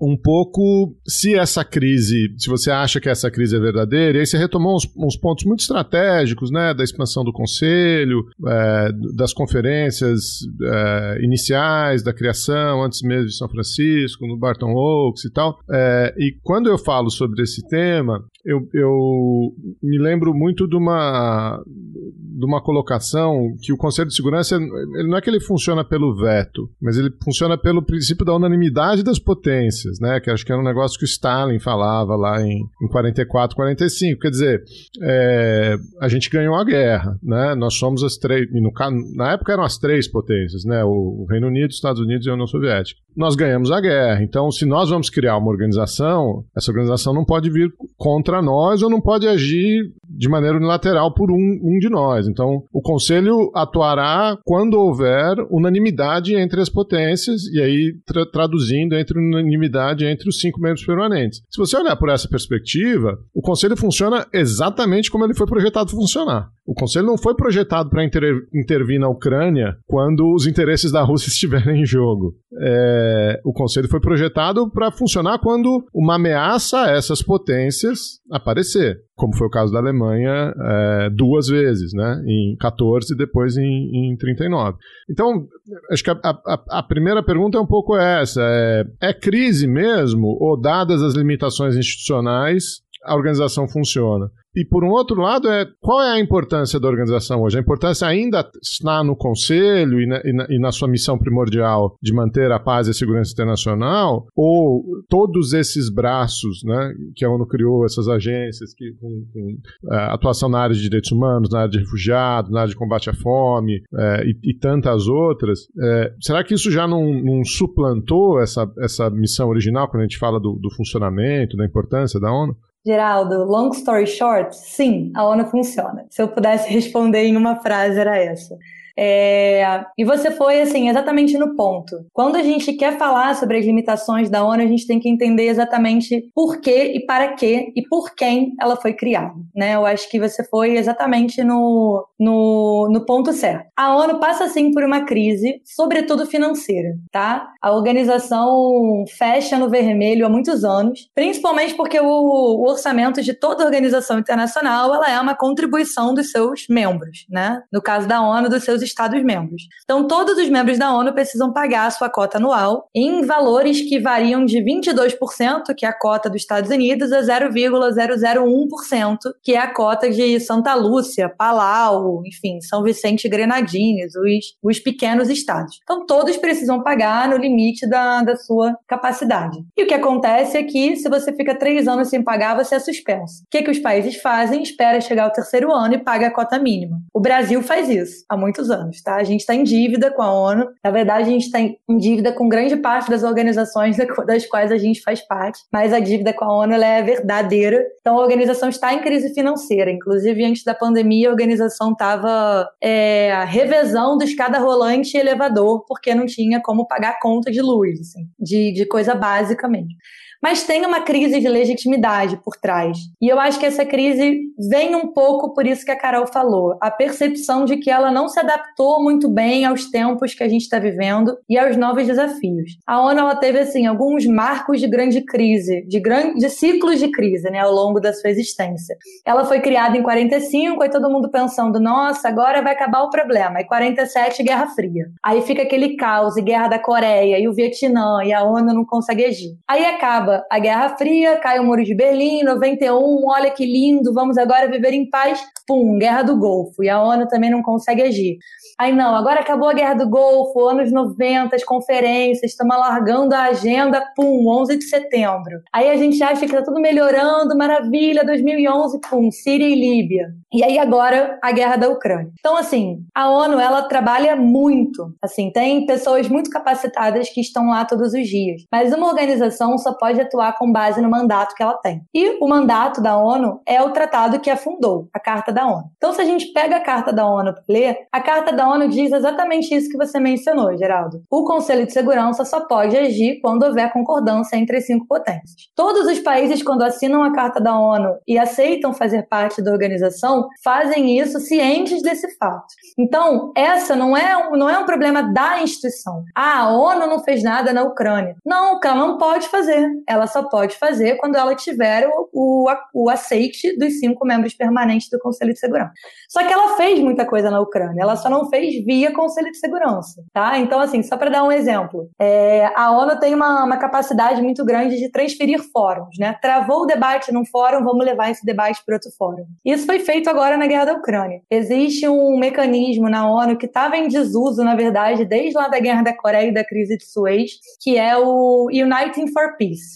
Um 0.00 0.16
pouco 0.16 0.94
se 1.06 1.34
essa 1.34 1.64
crise, 1.64 2.34
se 2.36 2.48
você 2.48 2.70
acha 2.70 3.00
que 3.00 3.08
essa 3.08 3.30
crise 3.30 3.56
é 3.56 3.60
verdadeira, 3.60 4.18
e 4.18 4.20
aí 4.20 4.26
você 4.26 4.36
retomou 4.36 4.76
uns, 4.76 4.86
uns 4.96 5.16
pontos 5.16 5.44
muito 5.44 5.60
estratégicos, 5.60 6.50
né, 6.50 6.74
da 6.74 6.84
expansão 6.84 7.24
do 7.24 7.32
conselho, 7.32 8.24
é, 8.46 8.90
das 9.14 9.32
conferências 9.32 10.40
é, 10.62 11.18
iniciais, 11.22 12.02
da 12.02 12.12
criação, 12.12 12.82
antes 12.82 13.02
mesmo 13.02 13.26
de 13.26 13.36
São 13.36 13.48
Francisco, 13.48 14.26
no 14.26 14.36
Barton 14.36 14.72
Oaks 14.72 15.24
e 15.24 15.32
tal. 15.32 15.58
É, 15.70 16.14
e 16.18 16.36
quando 16.42 16.68
eu 16.68 16.78
falo 16.78 17.10
sobre 17.10 17.42
esse 17.42 17.66
tema, 17.68 18.22
eu, 18.46 18.60
eu 18.72 19.52
me 19.82 19.98
lembro 19.98 20.32
muito 20.32 20.68
de 20.68 20.76
uma, 20.76 21.60
de 21.66 22.44
uma 22.44 22.62
colocação 22.62 23.54
que 23.60 23.72
o 23.72 23.76
Conselho 23.76 24.08
de 24.08 24.14
Segurança, 24.14 24.54
ele 24.54 25.08
não 25.08 25.18
é 25.18 25.20
que 25.20 25.28
ele 25.28 25.40
funciona 25.40 25.84
pelo 25.84 26.14
veto, 26.14 26.70
mas 26.80 26.96
ele 26.96 27.10
funciona 27.24 27.58
pelo 27.58 27.84
princípio 27.84 28.24
da 28.24 28.36
unanimidade 28.36 29.02
das 29.02 29.18
potências, 29.18 29.85
né? 30.00 30.20
Que 30.20 30.30
acho 30.30 30.44
que 30.44 30.52
era 30.52 30.60
um 30.60 30.64
negócio 30.64 30.98
que 30.98 31.04
o 31.04 31.06
Stalin 31.06 31.58
falava 31.58 32.16
lá 32.16 32.40
em, 32.42 32.64
em 32.82 32.88
44, 32.88 33.56
45. 33.56 34.20
Quer 34.20 34.30
dizer, 34.30 34.62
é, 35.02 35.76
a 36.00 36.08
gente 36.08 36.30
ganhou 36.30 36.54
a 36.54 36.64
guerra, 36.64 37.18
né? 37.22 37.54
Nós 37.54 37.74
somos 37.74 38.02
as 38.02 38.16
três, 38.16 38.46
no, 38.52 38.72
na 39.14 39.32
época 39.32 39.52
eram 39.52 39.64
as 39.64 39.78
três 39.78 40.08
potências, 40.08 40.64
né? 40.64 40.84
O, 40.84 41.22
o 41.22 41.26
Reino 41.28 41.46
Unido, 41.46 41.70
Estados 41.70 42.00
Unidos 42.00 42.26
e 42.26 42.30
a 42.30 42.34
União 42.34 42.46
Soviética 42.46 43.00
nós 43.16 43.34
ganhamos 43.34 43.72
a 43.72 43.80
guerra. 43.80 44.22
Então, 44.22 44.50
se 44.50 44.66
nós 44.66 44.90
vamos 44.90 45.08
criar 45.08 45.38
uma 45.38 45.50
organização, 45.50 46.44
essa 46.54 46.70
organização 46.70 47.14
não 47.14 47.24
pode 47.24 47.50
vir 47.50 47.72
contra 47.96 48.42
nós 48.42 48.82
ou 48.82 48.90
não 48.90 49.00
pode 49.00 49.26
agir 49.26 49.90
de 50.08 50.28
maneira 50.28 50.56
unilateral 50.56 51.12
por 51.12 51.30
um, 51.30 51.60
um 51.62 51.78
de 51.78 51.88
nós. 51.88 52.26
Então, 52.28 52.62
o 52.72 52.80
Conselho 52.80 53.50
atuará 53.54 54.38
quando 54.44 54.74
houver 54.74 55.36
unanimidade 55.50 56.34
entre 56.34 56.60
as 56.60 56.68
potências, 56.68 57.46
e 57.52 57.60
aí 57.60 57.94
tra 58.06 58.26
traduzindo 58.26 58.94
entre 58.94 59.18
unanimidade 59.18 60.04
entre 60.04 60.28
os 60.28 60.38
cinco 60.38 60.60
membros 60.60 60.84
permanentes. 60.84 61.40
Se 61.50 61.58
você 61.58 61.76
olhar 61.76 61.96
por 61.96 62.08
essa 62.08 62.28
perspectiva, 62.28 63.18
o 63.34 63.40
Conselho 63.40 63.76
funciona 63.76 64.26
exatamente 64.32 65.10
como 65.10 65.24
ele 65.24 65.34
foi 65.34 65.46
projetado 65.46 65.90
funcionar. 65.90 66.48
O 66.66 66.74
Conselho 66.74 67.06
não 67.06 67.16
foi 67.16 67.34
projetado 67.34 67.88
para 67.88 68.04
inter 68.04 68.22
intervir 68.52 68.98
na 68.98 69.08
Ucrânia 69.08 69.76
quando 69.86 70.34
os 70.34 70.46
interesses 70.46 70.90
da 70.90 71.02
Rússia 71.02 71.28
estiverem 71.30 71.82
em 71.82 71.86
jogo. 71.86 72.34
é, 72.60 73.40
o 73.44 73.52
Conselho 73.52 73.88
foi 73.88 74.00
projetado 74.00 74.70
para 74.70 74.90
funcionar 74.90 75.38
quando 75.38 75.84
uma 75.94 76.16
ameaça 76.16 76.82
a 76.82 76.90
essas 76.90 77.22
potências 77.22 78.20
aparecer, 78.30 78.98
como 79.16 79.34
foi 79.34 79.46
o 79.46 79.50
caso 79.50 79.72
da 79.72 79.78
Alemanha 79.78 80.54
é, 80.54 81.10
duas 81.10 81.48
vezes, 81.48 81.92
né? 81.94 82.22
Em 82.26 82.54
14 82.60 83.14
e 83.14 83.16
depois 83.16 83.56
em, 83.56 84.12
em 84.12 84.16
39. 84.16 84.76
Então, 85.10 85.48
acho 85.90 86.04
que 86.04 86.10
a, 86.10 86.18
a, 86.22 86.78
a, 86.78 86.82
primeira 86.82 87.24
pergunta 87.24 87.56
é 87.56 87.60
um 87.60 87.66
pouco 87.66 87.96
essa: 87.96 88.42
é, 88.42 88.84
é 89.00 89.14
crise 89.14 89.66
mesmo, 89.66 90.36
ou 90.38 90.60
dadas 90.60 91.02
as 91.02 91.14
limitações 91.14 91.76
institucionais, 91.76 92.82
a 93.02 93.16
organização 93.16 93.66
funciona? 93.66 94.30
E 94.56 94.64
por 94.64 94.82
um 94.82 94.88
outro 94.88 95.20
lado, 95.20 95.48
é 95.48 95.66
qual 95.80 96.02
é 96.02 96.12
a 96.12 96.20
importância 96.20 96.80
da 96.80 96.88
organização 96.88 97.42
hoje? 97.42 97.58
A 97.58 97.60
importância 97.60 98.08
ainda 98.08 98.48
está 98.62 99.04
no 99.04 99.14
Conselho 99.14 100.00
e 100.00 100.06
na, 100.06 100.22
e 100.24 100.32
na, 100.32 100.46
e 100.48 100.58
na 100.58 100.72
sua 100.72 100.88
missão 100.88 101.18
primordial 101.18 101.94
de 102.02 102.14
manter 102.14 102.50
a 102.50 102.58
paz 102.58 102.86
e 102.86 102.90
a 102.90 102.94
segurança 102.94 103.32
internacional? 103.32 104.26
Ou 104.34 104.82
todos 105.10 105.52
esses 105.52 105.92
braços 105.92 106.62
né, 106.64 106.94
que 107.14 107.24
a 107.24 107.30
ONU 107.30 107.46
criou, 107.46 107.84
essas 107.84 108.08
agências 108.08 108.72
que, 108.74 108.92
com, 108.94 109.26
com 109.30 109.58
uh, 109.84 110.14
atuação 110.14 110.48
na 110.48 110.60
área 110.60 110.74
de 110.74 110.80
direitos 110.80 111.12
humanos, 111.12 111.50
na 111.50 111.60
área 111.60 111.70
de 111.70 111.78
refugiados, 111.78 112.50
na 112.50 112.60
área 112.60 112.70
de 112.70 112.76
combate 112.76 113.10
à 113.10 113.14
fome 113.14 113.76
uh, 113.92 114.24
e, 114.24 114.38
e, 114.42 114.58
tantas 114.58 115.06
outras, 115.06 115.60
uh, 115.60 116.14
será 116.18 116.42
que 116.42 116.54
isso 116.54 116.70
já 116.70 116.88
não, 116.88 117.12
não, 117.22 117.44
suplantou 117.44 118.40
essa, 118.40 118.66
essa 118.78 119.10
missão 119.10 119.48
original 119.48 119.88
quando 119.88 120.00
a 120.00 120.06
gente 120.06 120.18
fala 120.18 120.40
do, 120.40 120.58
do 120.60 120.70
funcionamento, 120.70 121.58
da 121.58 121.66
importância 121.66 122.18
da 122.18 122.32
ONU? 122.32 122.56
Geraldo, 122.86 123.44
long 123.44 123.72
story 123.72 124.06
short, 124.06 124.54
sim, 124.56 125.10
a 125.16 125.24
ONU 125.26 125.46
funciona. 125.50 126.06
Se 126.08 126.22
eu 126.22 126.28
pudesse 126.28 126.68
responder 126.72 127.24
em 127.24 127.36
uma 127.36 127.56
frase, 127.56 127.98
era 127.98 128.16
essa. 128.16 128.56
É, 128.98 129.84
e 129.96 130.04
você 130.04 130.30
foi, 130.30 130.60
assim, 130.60 130.88
exatamente 130.88 131.36
no 131.36 131.54
ponto. 131.54 132.06
Quando 132.12 132.36
a 132.36 132.42
gente 132.42 132.72
quer 132.72 132.96
falar 132.96 133.34
sobre 133.34 133.58
as 133.58 133.64
limitações 133.64 134.30
da 134.30 134.44
ONU, 134.44 134.62
a 134.62 134.66
gente 134.66 134.86
tem 134.86 134.98
que 134.98 135.08
entender 135.08 135.48
exatamente 135.48 136.30
por 136.34 136.60
que 136.60 136.94
e 136.94 137.04
para 137.04 137.34
que 137.34 137.72
e 137.76 137.82
por 137.88 138.14
quem 138.14 138.54
ela 138.60 138.76
foi 138.76 138.94
criada, 138.94 139.34
né? 139.54 139.74
Eu 139.74 139.84
acho 139.84 140.08
que 140.10 140.18
você 140.18 140.42
foi 140.44 140.76
exatamente 140.76 141.44
no, 141.44 142.06
no, 142.18 142.88
no 142.90 143.04
ponto 143.04 143.32
certo. 143.32 143.66
A 143.76 143.94
ONU 143.96 144.18
passa, 144.18 144.48
sim, 144.48 144.72
por 144.72 144.82
uma 144.82 145.04
crise, 145.04 145.60
sobretudo 145.64 146.26
financeira, 146.26 146.96
tá? 147.12 147.48
A 147.60 147.72
organização 147.72 149.04
fecha 149.18 149.58
no 149.58 149.68
vermelho 149.68 150.24
há 150.24 150.28
muitos 150.28 150.64
anos, 150.64 151.10
principalmente 151.14 151.74
porque 151.74 152.00
o, 152.00 152.06
o 152.06 152.68
orçamento 152.68 153.22
de 153.22 153.34
toda 153.34 153.64
organização 153.64 154.18
internacional, 154.18 154.94
ela 154.94 155.10
é 155.10 155.20
uma 155.20 155.34
contribuição 155.34 156.14
dos 156.14 156.30
seus 156.30 156.66
membros, 156.68 157.26
né? 157.28 157.62
No 157.72 157.82
caso 157.82 158.08
da 158.08 158.22
ONU, 158.22 158.48
dos 158.48 158.64
seus 158.64 158.82
Estados-membros. 158.88 159.62
Então, 159.84 160.06
todos 160.06 160.36
os 160.38 160.48
membros 160.48 160.78
da 160.78 160.94
ONU 160.94 161.12
precisam 161.12 161.52
pagar 161.52 161.86
a 161.86 161.90
sua 161.90 162.08
cota 162.08 162.38
anual 162.38 162.88
em 162.94 163.24
valores 163.24 163.80
que 163.80 163.98
variam 163.98 164.44
de 164.44 164.58
22%, 164.58 165.74
que 165.76 165.84
é 165.84 165.88
a 165.88 165.98
cota 165.98 166.28
dos 166.28 166.42
Estados 166.42 166.70
Unidos, 166.70 167.12
a 167.12 167.20
0,001%, 167.20 169.18
que 169.42 169.54
é 169.54 169.58
a 169.58 169.72
cota 169.72 170.10
de 170.10 170.38
Santa 170.40 170.74
Lúcia, 170.74 171.28
Palau, 171.28 172.22
enfim, 172.26 172.60
São 172.60 172.82
Vicente 172.82 173.26
e 173.26 173.30
Grenadines, 173.30 174.14
os, 174.14 174.56
os 174.62 174.78
pequenos 174.78 175.28
estados. 175.28 175.78
Então, 175.82 176.06
todos 176.06 176.36
precisam 176.36 176.82
pagar 176.82 177.28
no 177.28 177.36
limite 177.36 177.88
da, 177.88 178.22
da 178.22 178.36
sua 178.36 178.76
capacidade. 178.86 179.58
E 179.76 179.82
o 179.84 179.86
que 179.86 179.94
acontece 179.94 180.56
é 180.56 180.62
que, 180.62 180.96
se 180.96 181.08
você 181.08 181.32
fica 181.32 181.58
três 181.58 181.88
anos 181.88 182.08
sem 182.08 182.22
pagar, 182.22 182.56
você 182.56 182.74
é 182.74 182.78
suspenso. 182.78 183.42
O 183.42 183.50
que, 183.50 183.62
que 183.62 183.70
os 183.70 183.78
países 183.78 184.16
fazem? 184.20 184.62
Espera 184.62 185.00
chegar 185.00 185.24
ao 185.24 185.32
terceiro 185.32 185.72
ano 185.72 185.94
e 185.94 185.98
paga 185.98 186.28
a 186.28 186.32
cota 186.32 186.58
mínima. 186.58 187.00
O 187.12 187.20
Brasil 187.20 187.62
faz 187.62 187.88
isso 187.88 188.24
há 188.28 188.36
muitos 188.36 188.70
anos 188.70 188.75
anos, 188.76 189.02
tá? 189.02 189.16
A 189.16 189.24
gente 189.24 189.40
está 189.40 189.54
em 189.54 189.64
dívida 189.64 190.10
com 190.10 190.22
a 190.22 190.32
ONU. 190.32 190.68
Na 190.82 190.90
verdade, 190.90 191.28
a 191.28 191.32
gente 191.32 191.46
está 191.46 191.60
em 191.60 191.98
dívida 191.98 192.32
com 192.32 192.48
grande 192.48 192.76
parte 192.76 193.10
das 193.10 193.22
organizações 193.22 193.96
das 194.26 194.46
quais 194.46 194.70
a 194.70 194.78
gente 194.78 195.02
faz 195.02 195.20
parte, 195.26 195.60
mas 195.72 195.92
a 195.92 196.00
dívida 196.00 196.32
com 196.32 196.44
a 196.44 196.58
ONU 196.62 196.74
é 196.74 197.02
verdadeira. 197.02 197.84
Então, 198.00 198.18
a 198.18 198.22
organização 198.22 198.68
está 198.68 198.92
em 198.94 199.00
crise 199.00 199.32
financeira. 199.34 199.90
Inclusive, 199.90 200.44
antes 200.44 200.64
da 200.64 200.74
pandemia, 200.74 201.28
a 201.28 201.32
organização 201.32 201.92
estava 201.92 202.68
é, 202.80 203.44
revezando 203.46 204.24
escada 204.24 204.58
rolante 204.58 205.16
e 205.16 205.20
elevador, 205.20 205.84
porque 205.86 206.14
não 206.14 206.26
tinha 206.26 206.60
como 206.60 206.86
pagar 206.86 207.18
conta 207.20 207.50
de 207.50 207.60
luz, 207.60 208.00
assim, 208.00 208.28
de, 208.38 208.72
de 208.72 208.86
coisa 208.86 209.14
básica 209.14 209.68
mesmo 209.68 209.96
mas 210.42 210.64
tem 210.64 210.84
uma 210.84 211.00
crise 211.00 211.40
de 211.40 211.48
legitimidade 211.48 212.38
por 212.44 212.56
trás. 212.56 212.98
E 213.20 213.28
eu 213.28 213.38
acho 213.38 213.58
que 213.58 213.66
essa 213.66 213.84
crise 213.84 214.40
vem 214.70 214.94
um 214.94 215.08
pouco 215.08 215.52
por 215.54 215.66
isso 215.66 215.84
que 215.84 215.90
a 215.90 215.98
Carol 215.98 216.26
falou, 216.26 216.76
a 216.80 216.90
percepção 216.90 217.64
de 217.64 217.76
que 217.76 217.90
ela 217.90 218.10
não 218.10 218.28
se 218.28 218.38
adaptou 218.38 219.02
muito 219.02 219.28
bem 219.28 219.64
aos 219.64 219.90
tempos 219.90 220.34
que 220.34 220.42
a 220.42 220.48
gente 220.48 220.62
está 220.62 220.78
vivendo 220.78 221.36
e 221.48 221.58
aos 221.58 221.76
novos 221.76 222.06
desafios. 222.06 222.78
A 222.86 223.00
ONU 223.00 223.20
ela 223.20 223.36
teve 223.36 223.58
assim 223.58 223.86
alguns 223.86 224.26
marcos 224.26 224.80
de 224.80 224.88
grande 224.88 225.20
crise, 225.22 225.84
de 225.86 226.00
grande 226.00 226.38
de 226.38 226.50
ciclos 226.50 226.98
de 226.98 227.10
crise, 227.10 227.50
né, 227.50 227.60
ao 227.60 227.72
longo 227.72 228.00
da 228.00 228.12
sua 228.12 228.30
existência. 228.30 228.96
Ela 229.24 229.44
foi 229.44 229.60
criada 229.60 229.96
em 229.96 230.02
45, 230.02 230.82
aí 230.82 230.90
todo 230.90 231.10
mundo 231.10 231.30
pensando, 231.30 231.80
nossa, 231.80 232.28
agora 232.28 232.62
vai 232.62 232.72
acabar 232.72 233.02
o 233.02 233.10
problema. 233.10 233.58
Aí 233.58 233.64
47 233.64 234.42
Guerra 234.42 234.68
Fria. 234.68 235.06
Aí 235.22 235.42
fica 235.42 235.62
aquele 235.62 235.96
caos, 235.96 236.36
e 236.36 236.42
Guerra 236.42 236.68
da 236.68 236.78
Coreia 236.78 237.38
e 237.38 237.48
o 237.48 237.54
Vietnã 237.54 238.22
e 238.24 238.32
a 238.32 238.42
ONU 238.42 238.72
não 238.72 238.84
consegue 238.84 239.24
agir. 239.24 239.56
Aí 239.68 239.84
acaba 239.84 240.25
acaba 240.26 240.44
a 240.50 240.58
Guerra 240.58 240.96
Fria, 240.96 241.36
cai 241.36 241.58
o 241.60 241.64
Muro 241.64 241.84
de 241.84 241.94
Berlim, 241.94 242.42
91, 242.42 243.28
olha 243.28 243.50
que 243.50 243.64
lindo, 243.64 244.12
vamos 244.12 244.36
agora 244.36 244.68
viver 244.68 244.92
em 244.92 245.08
paz. 245.08 245.40
Pum, 245.66 245.98
Guerra 245.98 246.22
do 246.22 246.36
Golfo. 246.38 246.82
E 246.82 246.88
a 246.88 247.02
ONU 247.02 247.26
também 247.26 247.50
não 247.50 247.62
consegue 247.62 248.02
agir. 248.02 248.38
Aí 248.78 248.92
não, 248.92 249.16
agora 249.16 249.40
acabou 249.40 249.68
a 249.68 249.72
Guerra 249.72 249.94
do 249.94 250.08
Golfo, 250.08 250.68
anos 250.68 250.92
90, 250.92 251.56
as 251.56 251.64
conferências, 251.64 252.52
estamos 252.52 252.76
alargando 252.76 253.34
a 253.34 253.44
agenda, 253.44 254.04
pum, 254.14 254.46
11 254.48 254.76
de 254.76 254.84
setembro. 254.84 255.60
Aí 255.72 255.90
a 255.90 255.96
gente 255.96 256.22
acha 256.22 256.46
que 256.46 256.52
tá 256.52 256.62
tudo 256.62 256.80
melhorando, 256.80 257.56
maravilha, 257.56 258.24
2011, 258.24 259.00
pum, 259.08 259.30
Síria 259.30 259.66
e 259.66 259.74
Líbia. 259.74 260.28
E 260.52 260.62
aí 260.62 260.78
agora 260.78 261.38
a 261.42 261.50
guerra 261.52 261.76
da 261.76 261.88
Ucrânia. 261.88 262.30
Então 262.38 262.56
assim, 262.56 263.00
a 263.14 263.28
ONU 263.30 263.58
ela 263.58 263.82
trabalha 263.82 264.36
muito. 264.36 265.12
Assim, 265.22 265.50
tem 265.50 265.86
pessoas 265.86 266.28
muito 266.28 266.50
capacitadas 266.50 267.28
que 267.30 267.40
estão 267.40 267.70
lá 267.70 267.84
todos 267.84 268.12
os 268.12 268.28
dias. 268.28 268.62
Mas 268.70 268.92
uma 268.92 269.08
organização 269.08 269.76
só 269.78 269.94
pode 269.94 270.15
atuar 270.20 270.56
com 270.58 270.70
base 270.70 271.00
no 271.00 271.10
mandato 271.10 271.54
que 271.54 271.62
ela 271.62 271.74
tem. 271.74 272.02
E 272.14 272.38
o 272.40 272.48
mandato 272.48 273.00
da 273.00 273.16
ONU 273.16 273.60
é 273.66 273.82
o 273.82 273.90
tratado 273.90 274.40
que 274.40 274.50
a 274.50 274.56
fundou, 274.56 275.08
a 275.12 275.20
Carta 275.20 275.52
da 275.52 275.66
ONU. 275.66 275.90
Então 275.96 276.12
se 276.12 276.20
a 276.20 276.24
gente 276.24 276.52
pega 276.52 276.76
a 276.76 276.80
Carta 276.80 277.12
da 277.12 277.26
ONU 277.26 277.52
para 277.52 277.64
ler, 277.68 278.06
a 278.12 278.20
Carta 278.20 278.52
da 278.52 278.68
ONU 278.68 278.88
diz 278.88 279.12
exatamente 279.12 279.74
isso 279.74 279.88
que 279.88 279.96
você 279.96 280.18
mencionou, 280.18 280.76
Geraldo. 280.76 281.22
O 281.30 281.44
Conselho 281.44 281.86
de 281.86 281.92
Segurança 281.92 282.44
só 282.44 282.60
pode 282.66 282.96
agir 282.96 283.40
quando 283.40 283.64
houver 283.64 283.92
concordância 283.92 284.56
entre 284.56 284.78
as 284.78 284.86
cinco 284.86 285.06
potências. 285.06 285.68
Todos 285.74 286.06
os 286.06 286.18
países 286.20 286.62
quando 286.62 286.82
assinam 286.82 287.22
a 287.22 287.32
Carta 287.32 287.60
da 287.60 287.78
ONU 287.78 288.16
e 288.26 288.38
aceitam 288.38 288.92
fazer 288.92 289.26
parte 289.28 289.62
da 289.62 289.70
organização 289.70 290.48
fazem 290.62 291.18
isso 291.18 291.40
cientes 291.40 292.02
desse 292.02 292.36
fato. 292.36 292.66
Então, 292.98 293.52
essa 293.56 293.94
não 293.94 294.16
é 294.16 294.36
um, 294.36 294.56
não 294.56 294.68
é 294.68 294.78
um 294.78 294.86
problema 294.86 295.22
da 295.22 295.62
instituição. 295.62 296.24
Ah, 296.34 296.60
a 296.60 296.70
ONU 296.70 297.06
não 297.06 297.22
fez 297.22 297.42
nada 297.42 297.72
na 297.72 297.82
Ucrânia. 297.82 298.36
Não, 298.44 298.78
ela 298.82 298.94
não 298.94 299.18
pode 299.18 299.48
fazer. 299.48 299.88
Ela 300.06 300.26
só 300.26 300.42
pode 300.44 300.76
fazer 300.76 301.16
quando 301.16 301.36
ela 301.36 301.54
tiver 301.54 302.08
o, 302.08 302.28
o, 302.32 302.66
o 302.94 303.10
aceite 303.10 303.76
dos 303.76 303.98
cinco 303.98 304.26
membros 304.26 304.54
permanentes 304.54 305.08
do 305.10 305.18
Conselho 305.18 305.52
de 305.52 305.58
Segurança. 305.58 305.92
Só 306.28 306.44
que 306.46 306.52
ela 306.52 306.76
fez 306.76 307.00
muita 307.00 307.24
coisa 307.24 307.50
na 307.50 307.60
Ucrânia, 307.60 308.02
ela 308.02 308.16
só 308.16 308.28
não 308.28 308.48
fez 308.48 308.84
via 308.84 309.12
Conselho 309.12 309.50
de 309.50 309.58
Segurança, 309.58 310.22
tá? 310.32 310.58
Então, 310.58 310.80
assim, 310.80 311.02
só 311.02 311.16
para 311.16 311.30
dar 311.30 311.44
um 311.44 311.52
exemplo, 311.52 312.08
é, 312.18 312.70
a 312.74 312.90
ONU 312.90 313.18
tem 313.18 313.34
uma, 313.34 313.64
uma 313.64 313.76
capacidade 313.76 314.42
muito 314.42 314.64
grande 314.64 314.98
de 314.98 315.10
transferir 315.10 315.60
fóruns, 315.72 316.16
né? 316.18 316.36
Travou 316.40 316.82
o 316.82 316.86
debate 316.86 317.32
num 317.32 317.44
fórum, 317.44 317.84
vamos 317.84 318.04
levar 318.04 318.30
esse 318.30 318.44
debate 318.44 318.82
para 318.84 318.96
outro 318.96 319.10
fórum. 319.16 319.46
Isso 319.64 319.86
foi 319.86 319.98
feito 320.00 320.28
agora 320.28 320.56
na 320.56 320.66
guerra 320.66 320.86
da 320.86 320.92
Ucrânia. 320.94 321.40
Existe 321.50 322.08
um 322.08 322.38
mecanismo 322.38 323.08
na 323.08 323.28
ONU 323.30 323.56
que 323.56 323.66
estava 323.66 323.96
em 323.96 324.08
desuso, 324.08 324.62
na 324.62 324.74
verdade, 324.74 325.24
desde 325.24 325.56
lá 325.56 325.68
da 325.68 325.78
guerra 325.78 326.02
da 326.02 326.16
Coreia 326.16 326.48
e 326.48 326.54
da 326.54 326.64
crise 326.64 326.96
de 326.96 327.04
Suez, 327.04 327.52
que 327.82 327.96
é 327.96 328.16
o 328.16 328.66
Uniting 328.66 329.28
for 329.32 329.56
Peace, 329.56 329.95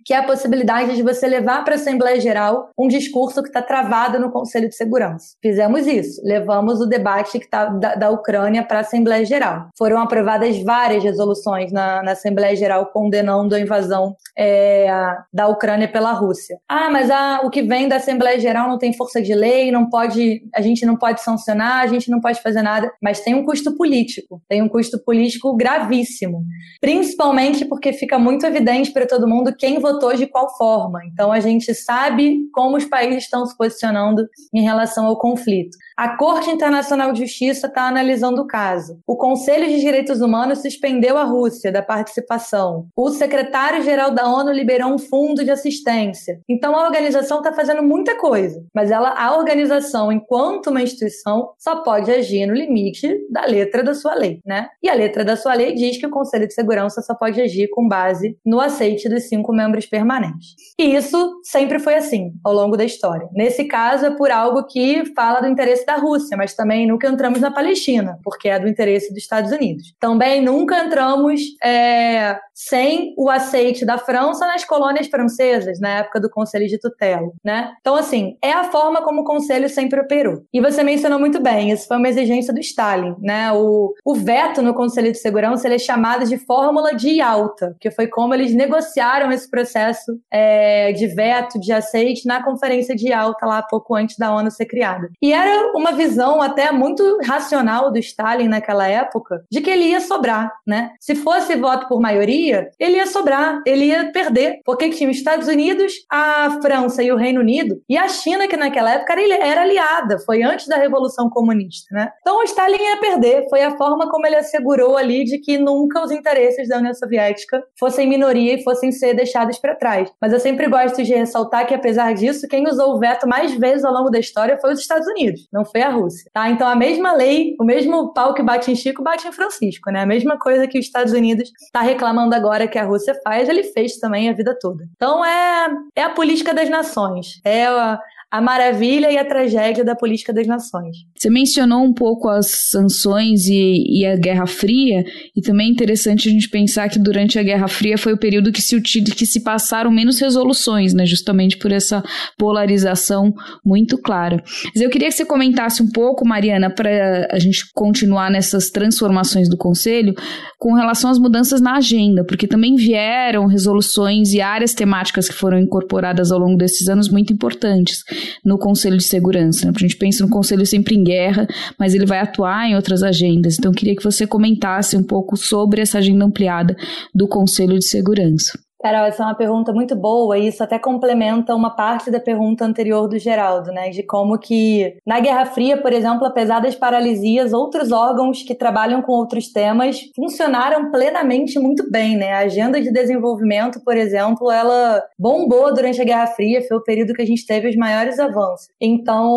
que 0.05 0.13
é 0.13 0.17
a 0.17 0.23
possibilidade 0.23 0.95
de 0.95 1.03
você 1.03 1.27
levar 1.27 1.63
para 1.63 1.75
a 1.75 1.77
Assembleia 1.77 2.19
Geral 2.19 2.69
um 2.77 2.87
discurso 2.87 3.41
que 3.41 3.49
está 3.49 3.61
travado 3.61 4.19
no 4.19 4.31
Conselho 4.31 4.69
de 4.69 4.75
Segurança. 4.75 5.35
Fizemos 5.41 5.87
isso, 5.87 6.21
levamos 6.23 6.79
o 6.81 6.85
debate 6.85 7.39
que 7.39 7.49
tá 7.49 7.65
da, 7.65 7.95
da 7.95 8.09
Ucrânia 8.09 8.63
para 8.63 8.79
a 8.79 8.81
Assembleia 8.81 9.25
Geral. 9.25 9.67
Foram 9.77 9.99
aprovadas 9.99 10.61
várias 10.63 11.03
resoluções 11.03 11.71
na, 11.71 12.03
na 12.03 12.11
Assembleia 12.11 12.55
Geral 12.55 12.87
condenando 12.87 13.55
a 13.55 13.59
invasão 13.59 14.15
é, 14.37 14.87
da 15.33 15.47
Ucrânia 15.47 15.87
pela 15.87 16.11
Rússia. 16.11 16.57
Ah, 16.67 16.89
mas 16.89 17.09
a, 17.09 17.41
o 17.43 17.49
que 17.49 17.61
vem 17.61 17.87
da 17.87 17.97
Assembleia 17.97 18.39
Geral 18.39 18.67
não 18.67 18.77
tem 18.77 18.93
força 18.93 19.21
de 19.21 19.33
lei, 19.33 19.71
não 19.71 19.89
pode 19.89 20.41
a 20.53 20.61
gente 20.61 20.85
não 20.85 20.95
pode 20.95 21.21
sancionar, 21.21 21.83
a 21.83 21.87
gente 21.87 22.09
não 22.09 22.19
pode 22.19 22.41
fazer 22.41 22.61
nada, 22.61 22.91
mas 23.01 23.21
tem 23.21 23.35
um 23.35 23.45
custo 23.45 23.75
político, 23.75 24.41
tem 24.47 24.61
um 24.61 24.69
custo 24.69 24.99
político 25.03 25.55
gravíssimo, 25.55 26.43
principalmente 26.79 27.65
porque 27.65 27.93
fica 27.93 28.17
muito 28.17 28.45
evidente 28.45 28.91
para 28.91 29.05
todo 29.05 29.27
mundo 29.27 29.55
quem 29.55 29.79
votou 29.79 30.00
de 30.09 30.27
qual 30.27 30.55
forma. 30.57 30.99
Então 31.05 31.31
a 31.31 31.39
gente 31.39 31.73
sabe 31.73 32.49
como 32.53 32.77
os 32.77 32.85
países 32.85 33.23
estão 33.23 33.45
se 33.45 33.55
posicionando 33.55 34.27
em 34.53 34.61
relação 34.61 35.05
ao 35.05 35.17
conflito. 35.17 35.77
A 35.95 36.17
Corte 36.17 36.49
Internacional 36.49 37.13
de 37.13 37.19
Justiça 37.19 37.67
está 37.67 37.87
analisando 37.87 38.41
o 38.41 38.47
caso. 38.47 38.99
O 39.05 39.15
Conselho 39.15 39.67
de 39.67 39.79
Direitos 39.79 40.19
Humanos 40.19 40.59
suspendeu 40.59 41.17
a 41.17 41.23
Rússia 41.23 41.71
da 41.71 41.83
participação. 41.83 42.87
O 42.95 43.11
secretário-geral 43.11 44.11
da 44.11 44.27
ONU 44.27 44.51
liberou 44.51 44.91
um 44.91 44.97
fundo 44.97 45.43
de 45.43 45.51
assistência. 45.51 46.39
Então 46.49 46.75
a 46.75 46.85
organização 46.85 47.37
está 47.37 47.53
fazendo 47.53 47.83
muita 47.83 48.17
coisa, 48.17 48.63
mas 48.73 48.89
ela, 48.89 49.09
a 49.09 49.37
organização, 49.37 50.11
enquanto 50.11 50.71
uma 50.71 50.81
instituição, 50.81 51.51
só 51.59 51.83
pode 51.83 52.09
agir 52.09 52.45
no 52.45 52.53
limite 52.53 53.15
da 53.29 53.45
letra 53.45 53.83
da 53.83 53.93
sua 53.93 54.15
lei, 54.15 54.39
né? 54.45 54.69
E 54.81 54.89
a 54.89 54.93
letra 54.93 55.23
da 55.23 55.35
sua 55.35 55.53
lei 55.53 55.73
diz 55.73 55.97
que 55.97 56.07
o 56.07 56.11
Conselho 56.11 56.47
de 56.47 56.53
Segurança 56.53 57.01
só 57.01 57.13
pode 57.13 57.39
agir 57.39 57.69
com 57.69 57.87
base 57.87 58.37
no 58.45 58.59
aceite 58.59 59.07
dos 59.07 59.23
cinco 59.23 59.53
membros 59.53 59.80
permanentes. 59.85 60.55
E 60.79 60.95
isso 60.95 61.39
sempre 61.43 61.79
foi 61.79 61.95
assim 61.95 62.31
ao 62.43 62.53
longo 62.53 62.77
da 62.77 62.83
história. 62.83 63.27
Nesse 63.33 63.65
caso, 63.65 64.05
é 64.05 64.11
por 64.11 64.31
algo 64.31 64.65
que 64.65 65.05
fala 65.13 65.41
do 65.41 65.47
interesse 65.47 65.85
da 65.85 65.95
Rússia, 65.95 66.37
mas 66.37 66.53
também 66.53 66.87
nunca 66.87 67.07
entramos 67.07 67.39
na 67.39 67.51
Palestina, 67.51 68.17
porque 68.23 68.49
é 68.49 68.59
do 68.59 68.67
interesse 68.67 69.09
dos 69.09 69.23
Estados 69.23 69.51
Unidos. 69.51 69.93
Também 69.99 70.41
nunca 70.41 70.83
entramos 70.83 71.41
é, 71.63 72.37
sem 72.67 73.13
o 73.17 73.29
aceite 73.29 73.83
da 73.83 73.97
França 73.97 74.45
nas 74.45 74.63
colônias 74.63 75.07
francesas, 75.07 75.79
na 75.79 75.99
época 75.99 76.19
do 76.19 76.29
Conselho 76.29 76.67
de 76.67 76.79
Tutela, 76.79 77.31
né? 77.43 77.71
Então, 77.79 77.95
assim, 77.95 78.37
é 78.41 78.51
a 78.51 78.65
forma 78.65 79.01
como 79.01 79.21
o 79.21 79.25
Conselho 79.25 79.67
sempre 79.67 79.99
operou. 79.99 80.43
E 80.53 80.61
você 80.61 80.83
mencionou 80.83 81.19
muito 81.19 81.41
bem, 81.41 81.71
isso 81.71 81.87
foi 81.87 81.97
uma 81.97 82.07
exigência 82.07 82.53
do 82.53 82.59
Stalin, 82.59 83.15
né? 83.19 83.51
O, 83.51 83.93
o 84.05 84.13
veto 84.13 84.61
no 84.61 84.75
Conselho 84.75 85.11
de 85.11 85.17
Segurança 85.17 85.67
ele 85.67 85.75
é 85.75 85.79
chamado 85.79 86.25
de 86.25 86.37
fórmula 86.37 86.93
de 86.93 87.19
alta, 87.19 87.75
que 87.79 87.89
foi 87.89 88.07
como 88.07 88.33
eles 88.33 88.53
negociaram 88.53 89.31
esse 89.31 89.49
processo 89.49 90.19
é, 90.31 90.91
de 90.91 91.07
veto, 91.07 91.59
de 91.59 91.73
aceite 91.73 92.27
na 92.27 92.43
Conferência 92.43 92.95
de 92.95 93.11
Alta, 93.11 93.45
lá 93.45 93.63
pouco 93.63 93.95
antes 93.95 94.17
da 94.17 94.33
ONU 94.33 94.51
ser 94.51 94.65
criada. 94.65 95.09
E 95.21 95.33
era 95.33 95.71
uma 95.75 95.93
visão 95.93 96.41
até 96.41 96.71
muito 96.71 97.17
racional 97.23 97.91
do 97.91 97.97
Stalin 97.97 98.47
naquela 98.47 98.87
época, 98.87 99.43
de 99.51 99.61
que 99.61 99.69
ele 99.69 99.85
ia 99.85 100.01
sobrar, 100.01 100.51
né? 100.65 100.91
Se 100.99 101.15
fosse 101.15 101.55
voto 101.55 101.87
por 101.87 101.99
maioria, 101.99 102.50
ele 102.79 102.97
ia 102.97 103.07
sobrar, 103.07 103.61
ele 103.65 103.85
ia 103.85 104.11
perder, 104.11 104.59
porque 104.65 104.89
tinha 104.89 105.09
os 105.09 105.17
Estados 105.17 105.47
Unidos, 105.47 105.93
a 106.09 106.59
França 106.61 107.03
e 107.03 107.11
o 107.11 107.15
Reino 107.15 107.41
Unido, 107.41 107.81
e 107.89 107.97
a 107.97 108.07
China, 108.07 108.47
que 108.47 108.57
naquela 108.57 108.91
época 108.91 109.13
era, 109.13 109.61
aliada, 109.61 110.19
foi 110.25 110.43
antes 110.43 110.67
da 110.67 110.77
Revolução 110.77 111.29
Comunista, 111.29 111.93
né? 111.93 112.09
Então 112.21 112.39
o 112.39 112.43
Stalin 112.43 112.81
ia 112.81 112.97
perder, 112.97 113.47
foi 113.49 113.61
a 113.61 113.77
forma 113.77 114.09
como 114.09 114.25
ele 114.25 114.35
assegurou 114.35 114.97
ali 114.97 115.23
de 115.23 115.37
que 115.39 115.57
nunca 115.57 116.03
os 116.03 116.11
interesses 116.11 116.67
da 116.67 116.77
União 116.77 116.93
Soviética 116.93 117.63
fossem 117.79 118.07
minoria 118.07 118.55
e 118.55 118.63
fossem 118.63 118.91
ser 118.91 119.13
deixados 119.13 119.57
para 119.59 119.75
trás. 119.75 120.11
Mas 120.19 120.33
eu 120.33 120.39
sempre 120.39 120.67
gosto 120.67 121.03
de 121.03 121.13
ressaltar 121.13 121.67
que, 121.67 121.73
apesar 121.73 122.13
disso, 122.13 122.47
quem 122.47 122.67
usou 122.67 122.95
o 122.95 122.99
veto 122.99 123.27
mais 123.27 123.53
vezes 123.53 123.83
ao 123.83 123.93
longo 123.93 124.09
da 124.09 124.19
história 124.19 124.57
foi 124.59 124.73
os 124.73 124.79
Estados 124.79 125.07
Unidos, 125.07 125.47
não 125.51 125.65
foi 125.65 125.81
a 125.81 125.89
Rússia. 125.89 126.29
Tá? 126.33 126.49
Então 126.49 126.67
a 126.67 126.75
mesma 126.75 127.13
lei, 127.13 127.55
o 127.59 127.63
mesmo 127.63 128.13
pau 128.13 128.33
que 128.33 128.43
bate 128.43 128.71
em 128.71 128.75
Chico, 128.75 129.03
bate 129.03 129.27
em 129.27 129.31
Francisco, 129.31 129.91
né? 129.91 130.01
A 130.01 130.05
mesma 130.05 130.37
coisa 130.37 130.67
que 130.67 130.79
os 130.79 130.85
Estados 130.85 131.13
Unidos 131.13 131.51
está 131.63 131.81
reclamando 131.81 132.35
agora 132.41 132.67
que 132.67 132.79
a 132.79 132.83
Rússia 132.83 133.15
faz, 133.23 133.47
ele 133.47 133.63
fez 133.63 133.97
também 133.97 134.29
a 134.29 134.33
vida 134.33 134.57
toda. 134.59 134.83
Então 134.95 135.23
é, 135.23 135.69
é 135.95 136.03
a 136.03 136.09
política 136.09 136.53
das 136.53 136.69
nações, 136.69 137.39
é 137.45 137.67
a, 137.67 137.99
a 138.31 138.39
maravilha 138.39 139.11
e 139.11 139.17
a 139.17 139.25
tragédia 139.25 139.83
da 139.83 139.93
política 139.93 140.31
das 140.31 140.47
nações. 140.47 140.95
Você 141.17 141.29
mencionou 141.29 141.83
um 141.83 141.93
pouco 141.93 142.29
as 142.29 142.69
sanções 142.69 143.45
e, 143.47 143.99
e, 143.99 144.05
a 144.05 144.15
Guerra 144.15 144.47
Fria, 144.47 145.03
e 145.35 145.41
também 145.41 145.67
é 145.67 145.71
interessante 145.71 146.29
a 146.29 146.31
gente 146.31 146.49
pensar 146.49 146.89
que 146.89 146.97
durante 146.97 147.37
a 147.37 147.43
Guerra 147.43 147.67
Fria 147.67 147.97
foi 147.97 148.13
o 148.13 148.17
período 148.17 148.53
que 148.53 148.61
se, 148.61 148.79
que 148.81 149.25
se 149.25 149.43
passaram 149.43 149.91
menos 149.91 150.17
resoluções, 150.21 150.93
né, 150.93 151.05
justamente 151.05 151.57
por 151.57 151.73
essa 151.73 152.01
polarização 152.37 153.33
muito 153.65 153.97
clara. 153.97 154.41
Mas 154.73 154.81
eu 154.81 154.89
queria 154.89 155.09
que 155.09 155.15
você 155.15 155.25
comentasse 155.25 155.83
um 155.83 155.89
pouco, 155.91 156.25
Mariana, 156.25 156.69
para 156.69 157.27
a 157.29 157.37
gente 157.37 157.65
continuar 157.73 158.31
nessas 158.31 158.69
transformações 158.69 159.49
do 159.49 159.57
Conselho, 159.57 160.13
com 160.57 160.73
relação 160.73 161.11
às 161.11 161.19
mudanças 161.19 161.59
na 161.59 161.75
agenda, 161.75 162.23
porque 162.23 162.47
também 162.47 162.75
vieram 162.75 163.45
resoluções 163.45 164.31
e 164.31 164.39
áreas 164.39 164.73
temáticas 164.73 165.27
que 165.27 165.35
foram 165.35 165.59
incorporadas 165.59 166.31
ao 166.31 166.39
longo 166.39 166.55
desses 166.55 166.87
anos 166.87 167.09
muito 167.09 167.33
importantes 167.33 168.03
no 168.43 168.57
Conselho 168.57 168.97
de 168.97 169.03
Segurança. 169.03 169.65
Né? 169.65 169.73
A 169.75 169.79
gente 169.79 169.95
pensa 169.95 170.23
no 170.23 170.29
Conselho 170.29 170.65
sempre 170.65 170.95
em 170.95 171.03
guerra, 171.03 171.47
mas 171.77 171.93
ele 171.93 172.05
vai 172.05 172.19
atuar 172.19 172.67
em 172.67 172.75
outras 172.75 173.03
agendas. 173.03 173.57
Então, 173.57 173.71
queria 173.71 173.95
que 173.95 174.03
você 174.03 174.25
comentasse 174.25 174.95
um 174.95 175.03
pouco 175.03 175.35
sobre 175.37 175.81
essa 175.81 175.97
agenda 175.97 176.25
ampliada 176.25 176.75
do 177.13 177.27
Conselho 177.27 177.77
de 177.77 177.85
Segurança. 177.85 178.59
Carol, 178.81 179.05
essa 179.05 179.21
é 179.21 179.25
uma 179.27 179.35
pergunta 179.35 179.71
muito 179.71 179.95
boa 179.95 180.37
e 180.37 180.47
isso 180.47 180.63
até 180.63 180.79
complementa 180.79 181.53
uma 181.53 181.69
parte 181.69 182.09
da 182.09 182.19
pergunta 182.19 182.65
anterior 182.65 183.07
do 183.07 183.19
Geraldo, 183.19 183.71
né? 183.71 183.89
De 183.89 184.01
como 184.01 184.39
que 184.39 184.97
na 185.05 185.19
Guerra 185.19 185.45
Fria, 185.45 185.77
por 185.77 185.93
exemplo, 185.93 186.25
apesar 186.25 186.59
das 186.59 186.75
paralisias, 186.75 187.53
outros 187.53 187.91
órgãos 187.91 188.41
que 188.41 188.55
trabalham 188.55 189.01
com 189.01 189.11
outros 189.11 189.51
temas 189.51 189.99
funcionaram 190.15 190.89
plenamente 190.89 191.59
muito 191.59 191.89
bem, 191.91 192.17
né? 192.17 192.33
A 192.33 192.39
agenda 192.39 192.81
de 192.81 192.91
desenvolvimento, 192.91 193.79
por 193.83 193.95
exemplo, 193.95 194.51
ela 194.51 195.03
bombou 195.17 195.73
durante 195.73 196.01
a 196.01 196.05
Guerra 196.05 196.27
Fria, 196.27 196.65
foi 196.67 196.77
o 196.77 196.83
período 196.83 197.13
que 197.13 197.21
a 197.21 197.25
gente 197.25 197.45
teve 197.45 197.69
os 197.69 197.75
maiores 197.75 198.19
avanços. 198.19 198.67
Então, 198.79 199.29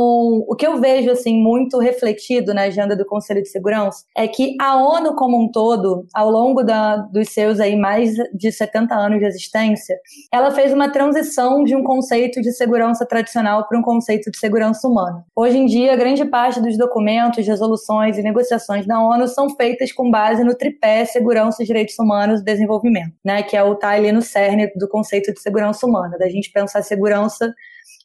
o 0.49 0.57
que 0.57 0.67
eu 0.67 0.81
vejo 0.81 1.11
assim 1.11 1.37
muito 1.37 1.79
refletido 1.79 2.55
na 2.55 2.63
agenda 2.63 2.97
do 2.97 3.05
Conselho 3.05 3.43
de 3.43 3.49
Segurança 3.51 4.05
é 4.17 4.27
que 4.27 4.57
a 4.59 4.77
ONU 4.77 5.15
como 5.15 5.39
um 5.39 5.51
todo, 5.51 6.07
ao 6.15 6.31
longo 6.31 6.63
da, 6.63 6.97
dos 6.97 7.29
seus 7.29 7.61
aí 7.61 7.77
mais 7.77 8.15
de 8.33 8.51
70 8.51 8.95
anos 8.95 9.19
de 9.19 9.27
existência, 9.35 9.99
ela 10.33 10.51
fez 10.51 10.73
uma 10.73 10.91
transição 10.91 11.65
de 11.65 11.75
um 11.75 11.83
conceito 11.83 12.41
de 12.41 12.53
segurança 12.53 13.05
tradicional 13.05 13.67
para 13.67 13.79
um 13.79 13.83
conceito 13.83 14.31
de 14.31 14.39
segurança 14.39 14.87
humana. 14.87 15.25
Hoje 15.35 15.59
em 15.59 15.67
dia, 15.67 15.97
grande 15.97 16.25
parte 16.25 16.61
dos 16.61 16.77
documentos, 16.77 17.47
resoluções 17.47 18.17
e 18.17 18.23
negociações 18.23 18.87
da 18.87 19.01
ONU 19.01 19.29
são 19.29 19.51
feitas 19.51 19.93
com 19.93 20.11
base 20.11 20.45
no 20.45 20.55
tripé 20.55 21.05
segurança, 21.05 21.65
direitos 21.65 21.99
humanos 21.99 22.41
e 22.41 22.45
desenvolvimento, 22.45 23.13
né, 23.25 23.43
que 23.43 23.57
é 23.57 23.63
o 23.63 23.75
tá 23.75 23.91
ali 23.91 24.13
no 24.13 24.23
cerne 24.23 24.71
do 24.77 24.89
conceito 24.89 25.33
de 25.33 25.41
segurança 25.41 25.87
humana, 25.87 26.17
da 26.19 26.29
gente 26.29 26.51
pensar 26.51 26.83
segurança 26.83 27.55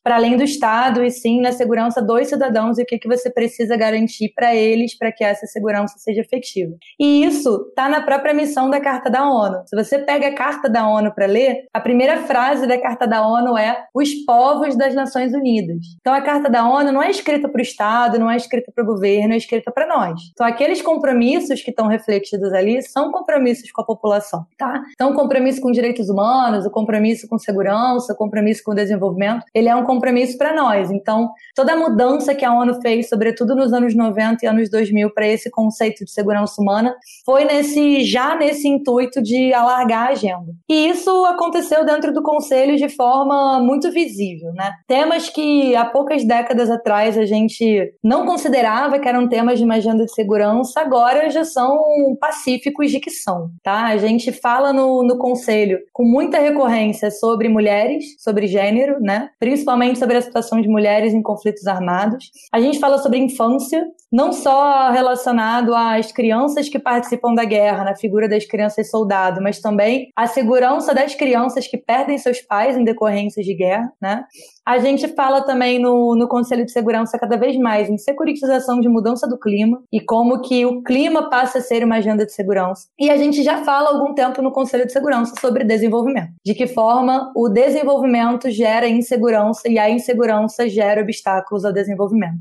para 0.03 0.15
além 0.15 0.37
do 0.37 0.43
Estado 0.43 1.03
e 1.03 1.11
sim 1.11 1.41
na 1.41 1.51
segurança 1.51 2.01
dos 2.01 2.27
cidadãos 2.27 2.77
e 2.77 2.83
o 2.83 2.85
que, 2.85 2.97
que 2.97 3.07
você 3.07 3.29
precisa 3.29 3.75
garantir 3.75 4.31
para 4.35 4.55
eles 4.55 4.97
para 4.97 5.11
que 5.11 5.23
essa 5.23 5.45
segurança 5.47 5.95
seja 5.97 6.21
efetiva. 6.21 6.75
E 6.99 7.23
isso 7.23 7.67
está 7.69 7.89
na 7.89 8.01
própria 8.01 8.33
missão 8.33 8.69
da 8.69 8.79
Carta 8.79 9.09
da 9.09 9.29
ONU. 9.29 9.63
Se 9.65 9.75
você 9.75 9.99
pega 9.99 10.27
a 10.27 10.35
Carta 10.35 10.69
da 10.69 10.87
ONU 10.87 11.13
para 11.13 11.25
ler, 11.25 11.65
a 11.73 11.79
primeira 11.79 12.17
frase 12.23 12.67
da 12.67 12.79
Carta 12.79 13.07
da 13.07 13.25
ONU 13.25 13.57
é 13.57 13.85
os 13.93 14.13
povos 14.25 14.75
das 14.75 14.93
Nações 14.93 15.33
Unidas. 15.33 15.85
Então 15.99 16.13
a 16.13 16.21
Carta 16.21 16.49
da 16.49 16.67
ONU 16.67 16.91
não 16.91 17.01
é 17.01 17.09
escrita 17.09 17.49
para 17.49 17.59
o 17.59 17.61
Estado, 17.61 18.19
não 18.19 18.29
é 18.29 18.37
escrita 18.37 18.71
para 18.73 18.83
o 18.83 18.87
governo, 18.87 19.33
é 19.33 19.37
escrita 19.37 19.71
para 19.71 19.87
nós. 19.87 20.19
Então 20.31 20.45
aqueles 20.45 20.81
compromissos 20.81 21.61
que 21.61 21.69
estão 21.69 21.87
refletidos 21.87 22.53
ali 22.53 22.81
são 22.81 23.11
compromissos 23.11 23.71
com 23.71 23.81
a 23.81 23.85
população, 23.85 24.45
tá? 24.57 24.81
Então 24.93 25.11
o 25.11 25.15
compromisso 25.15 25.61
com 25.61 25.71
direitos 25.71 26.09
humanos, 26.09 26.65
o 26.65 26.71
compromisso 26.71 27.27
com 27.27 27.37
segurança, 27.37 28.13
o 28.13 28.15
compromisso 28.15 28.63
com 28.63 28.73
desenvolvimento, 28.73 29.45
ele 29.53 29.69
é 29.69 29.75
um 29.75 29.85
compromisso 29.89 30.37
para 30.37 30.53
nós. 30.53 30.91
Então, 30.91 31.31
toda 31.55 31.73
a 31.73 31.75
mudança 31.75 32.35
que 32.35 32.45
a 32.45 32.53
ONU 32.53 32.79
fez, 32.79 33.09
sobretudo 33.09 33.55
nos 33.55 33.73
anos 33.73 33.95
90 33.95 34.45
e 34.45 34.47
anos 34.47 34.69
2000, 34.69 35.09
para 35.15 35.27
esse 35.27 35.49
conceito 35.49 36.05
de 36.05 36.11
segurança 36.11 36.61
humana, 36.61 36.95
foi 37.25 37.43
nesse 37.43 38.03
já 38.03 38.35
nesse 38.35 38.67
intuito 38.67 39.19
de 39.19 39.51
alargar 39.51 40.09
a 40.09 40.11
agenda. 40.11 40.53
E 40.69 40.89
isso 40.89 41.09
aconteceu 41.25 41.83
dentro 41.83 42.13
do 42.13 42.21
Conselho 42.21 42.77
de 42.77 42.87
forma 42.87 43.59
muito 43.59 43.91
visível, 43.91 44.53
né? 44.53 44.71
Temas 44.87 45.27
que 45.27 45.75
há 45.75 45.85
poucas 45.85 46.23
décadas 46.23 46.69
atrás 46.69 47.17
a 47.17 47.25
gente 47.25 47.91
não 48.03 48.27
considerava 48.27 48.99
que 48.99 49.07
eram 49.07 49.27
temas 49.27 49.57
de 49.57 49.65
uma 49.65 49.75
agenda 49.75 50.05
de 50.05 50.13
segurança, 50.13 50.79
agora 50.79 51.31
já 51.31 51.43
são 51.43 52.15
pacíficos 52.21 52.91
de 52.91 52.99
que 52.99 53.09
são, 53.09 53.49
tá? 53.63 53.87
A 53.87 53.97
gente 53.97 54.31
fala 54.31 54.71
no, 54.71 55.01
no 55.03 55.17
Conselho 55.17 55.79
com 55.91 56.03
muita 56.03 56.37
recorrência 56.37 57.09
sobre 57.09 57.49
mulheres, 57.49 58.05
sobre 58.19 58.45
gênero, 58.45 58.99
né? 58.99 59.29
Principalmente 59.39 59.78
principalmente 59.79 59.99
sobre 59.99 60.17
a 60.17 60.21
situação 60.21 60.59
de 60.61 60.67
mulheres 60.67 61.13
em 61.13 61.21
conflitos 61.21 61.65
armados. 61.65 62.29
A 62.51 62.59
gente 62.59 62.79
fala 62.79 62.97
sobre 62.97 63.17
infância, 63.17 63.87
não 64.11 64.33
só 64.33 64.91
relacionado 64.91 65.73
às 65.73 66.11
crianças 66.11 66.67
que 66.67 66.77
participam 66.77 67.33
da 67.33 67.45
guerra, 67.45 67.85
na 67.85 67.95
figura 67.95 68.27
das 68.27 68.45
crianças 68.45 68.89
soldado, 68.89 69.41
mas 69.41 69.59
também 69.59 70.11
a 70.15 70.27
segurança 70.27 70.93
das 70.93 71.15
crianças 71.15 71.67
que 71.67 71.77
perdem 71.77 72.17
seus 72.17 72.41
pais 72.41 72.75
em 72.75 72.83
decorrências 72.83 73.45
de 73.45 73.53
guerra, 73.53 73.91
né? 74.01 74.23
A 74.69 74.77
gente 74.77 75.07
fala 75.07 75.41
também 75.41 75.81
no, 75.81 76.15
no 76.15 76.27
Conselho 76.27 76.63
de 76.63 76.71
Segurança 76.71 77.17
cada 77.17 77.35
vez 77.35 77.57
mais 77.57 77.89
em 77.89 77.97
securitização 77.97 78.79
de 78.79 78.87
mudança 78.87 79.27
do 79.27 79.35
clima 79.35 79.81
e 79.91 79.99
como 79.99 80.41
que 80.41 80.63
o 80.63 80.83
clima 80.83 81.27
passa 81.27 81.57
a 81.57 81.61
ser 81.61 81.83
uma 81.83 81.95
agenda 81.95 82.23
de 82.23 82.31
segurança. 82.31 82.87
E 82.99 83.09
a 83.09 83.17
gente 83.17 83.41
já 83.41 83.63
fala 83.63 83.89
há 83.89 83.93
algum 83.93 84.13
tempo 84.13 84.43
no 84.43 84.51
Conselho 84.51 84.85
de 84.85 84.91
Segurança 84.91 85.33
sobre 85.41 85.63
desenvolvimento. 85.63 86.33
De 86.45 86.53
que 86.53 86.67
forma 86.67 87.31
o 87.35 87.49
desenvolvimento 87.49 88.47
gera 88.51 88.87
insegurança 88.87 89.67
e 89.67 89.79
a 89.79 89.89
insegurança 89.89 90.69
gera 90.69 91.01
obstáculos 91.01 91.65
ao 91.65 91.73
desenvolvimento. 91.73 92.37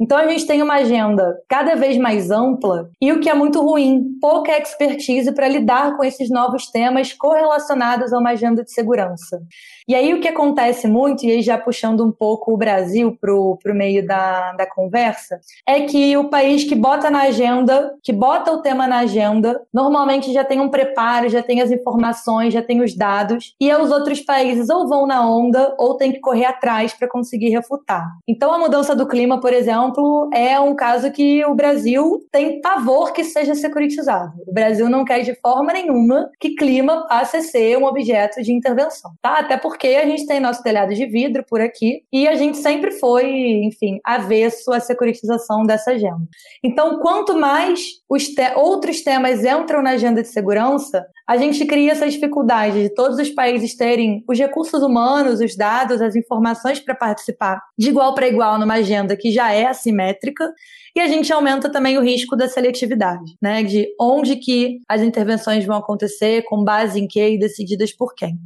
Então 0.00 0.18
a 0.18 0.26
gente 0.26 0.46
tem 0.46 0.62
uma 0.62 0.74
agenda 0.74 1.36
cada 1.48 1.74
vez 1.74 1.96
mais 1.96 2.30
ampla 2.30 2.90
e 3.00 3.12
o 3.12 3.20
que 3.20 3.28
é 3.28 3.34
muito 3.34 3.60
ruim, 3.60 4.02
pouca 4.20 4.56
expertise 4.56 5.32
para 5.32 5.48
lidar 5.48 5.96
com 5.96 6.04
esses 6.04 6.30
novos 6.30 6.70
temas 6.70 7.12
correlacionados 7.12 8.12
a 8.12 8.18
uma 8.18 8.30
agenda 8.30 8.62
de 8.62 8.72
segurança. 8.72 9.40
E 9.88 9.94
aí 9.94 10.14
o 10.14 10.20
que 10.20 10.28
acontece 10.28 10.86
muito, 10.86 11.24
e 11.24 11.30
aí 11.30 11.42
já 11.42 11.58
puxando 11.58 12.04
um 12.04 12.12
pouco 12.12 12.52
o 12.52 12.56
Brasil 12.56 13.16
para 13.20 13.34
o 13.34 13.58
meio 13.74 14.06
da, 14.06 14.52
da 14.52 14.66
conversa, 14.66 15.40
é 15.66 15.80
que 15.80 16.16
o 16.16 16.30
país 16.30 16.64
que 16.64 16.74
bota 16.74 17.10
na 17.10 17.22
agenda, 17.22 17.92
que 18.02 18.12
bota 18.12 18.52
o 18.52 18.62
tema 18.62 18.86
na 18.86 19.00
agenda, 19.00 19.60
normalmente 19.74 20.32
já 20.32 20.44
tem 20.44 20.60
um 20.60 20.68
preparo, 20.68 21.28
já 21.28 21.42
tem 21.42 21.60
as 21.60 21.70
informações, 21.70 22.54
já 22.54 22.62
tem 22.62 22.80
os 22.80 22.96
dados, 22.96 23.54
e 23.60 23.72
os 23.72 23.90
outros 23.90 24.20
países 24.20 24.68
ou 24.68 24.88
vão 24.88 25.06
na 25.06 25.28
onda 25.28 25.74
ou 25.78 25.96
tem 25.96 26.12
que 26.12 26.20
correr 26.20 26.44
atrás 26.44 26.92
para 26.92 27.08
conseguir 27.08 27.48
refutar. 27.48 28.06
Então 28.28 28.52
a 28.52 28.58
mudança 28.58 28.94
do 28.94 29.06
clima, 29.06 29.40
por 29.40 29.52
exemplo, 29.52 29.81
é 30.32 30.58
um 30.58 30.74
caso 30.74 31.10
que 31.10 31.44
o 31.44 31.54
Brasil 31.54 32.20
tem 32.30 32.60
pavor 32.60 33.12
que 33.12 33.24
seja 33.24 33.54
securitizado. 33.54 34.32
O 34.46 34.52
Brasil 34.52 34.88
não 34.88 35.04
quer 35.04 35.22
de 35.22 35.34
forma 35.40 35.72
nenhuma 35.72 36.30
que 36.40 36.54
clima 36.54 37.06
passe 37.08 37.38
a 37.38 37.42
ser 37.42 37.76
um 37.76 37.84
objeto 37.84 38.42
de 38.42 38.52
intervenção, 38.52 39.12
tá? 39.20 39.38
Até 39.38 39.56
porque 39.56 39.82
porque 39.82 39.96
a 39.96 40.06
gente 40.06 40.26
tem 40.26 40.38
nosso 40.38 40.62
telhado 40.62 40.94
de 40.94 41.06
vidro 41.06 41.44
por 41.48 41.60
aqui 41.60 42.02
e 42.12 42.28
a 42.28 42.36
gente 42.36 42.58
sempre 42.58 42.92
foi, 42.92 43.64
enfim, 43.64 43.98
avesso 44.04 44.70
à 44.72 44.78
securitização 44.78 45.64
dessa 45.64 45.92
agenda. 45.92 46.22
Então, 46.62 47.00
quanto 47.00 47.36
mais 47.36 47.80
os 48.08 48.28
te 48.28 48.52
outros 48.54 49.02
temas 49.02 49.44
entram 49.44 49.82
na 49.82 49.90
agenda 49.90 50.22
de 50.22 50.28
segurança, 50.28 51.04
a 51.26 51.36
gente 51.36 51.64
cria 51.64 51.92
essa 51.92 52.08
dificuldade 52.08 52.82
de 52.82 52.94
todos 52.94 53.18
os 53.18 53.30
países 53.30 53.74
terem 53.74 54.22
os 54.28 54.38
recursos 54.38 54.82
humanos, 54.82 55.40
os 55.40 55.56
dados, 55.56 56.02
as 56.02 56.14
informações 56.14 56.78
para 56.78 56.94
participar 56.94 57.60
de 57.78 57.88
igual 57.88 58.14
para 58.14 58.28
igual 58.28 58.58
numa 58.58 58.74
agenda 58.74 59.16
que 59.16 59.30
já 59.30 59.52
é 59.52 59.71
assimétrica 59.72 60.52
e 60.94 61.00
a 61.00 61.08
gente 61.08 61.32
aumenta 61.32 61.70
também 61.70 61.98
o 61.98 62.02
risco 62.02 62.36
da 62.36 62.48
seletividade, 62.48 63.36
né? 63.40 63.62
De 63.62 63.88
onde 64.00 64.36
que 64.36 64.80
as 64.88 65.02
intervenções 65.02 65.64
vão 65.64 65.76
acontecer, 65.76 66.42
com 66.42 66.62
base 66.62 67.00
em 67.00 67.08
que 67.08 67.20
e 67.20 67.38
decididas 67.38 67.92
por 67.92 68.14
quem. 68.14 68.38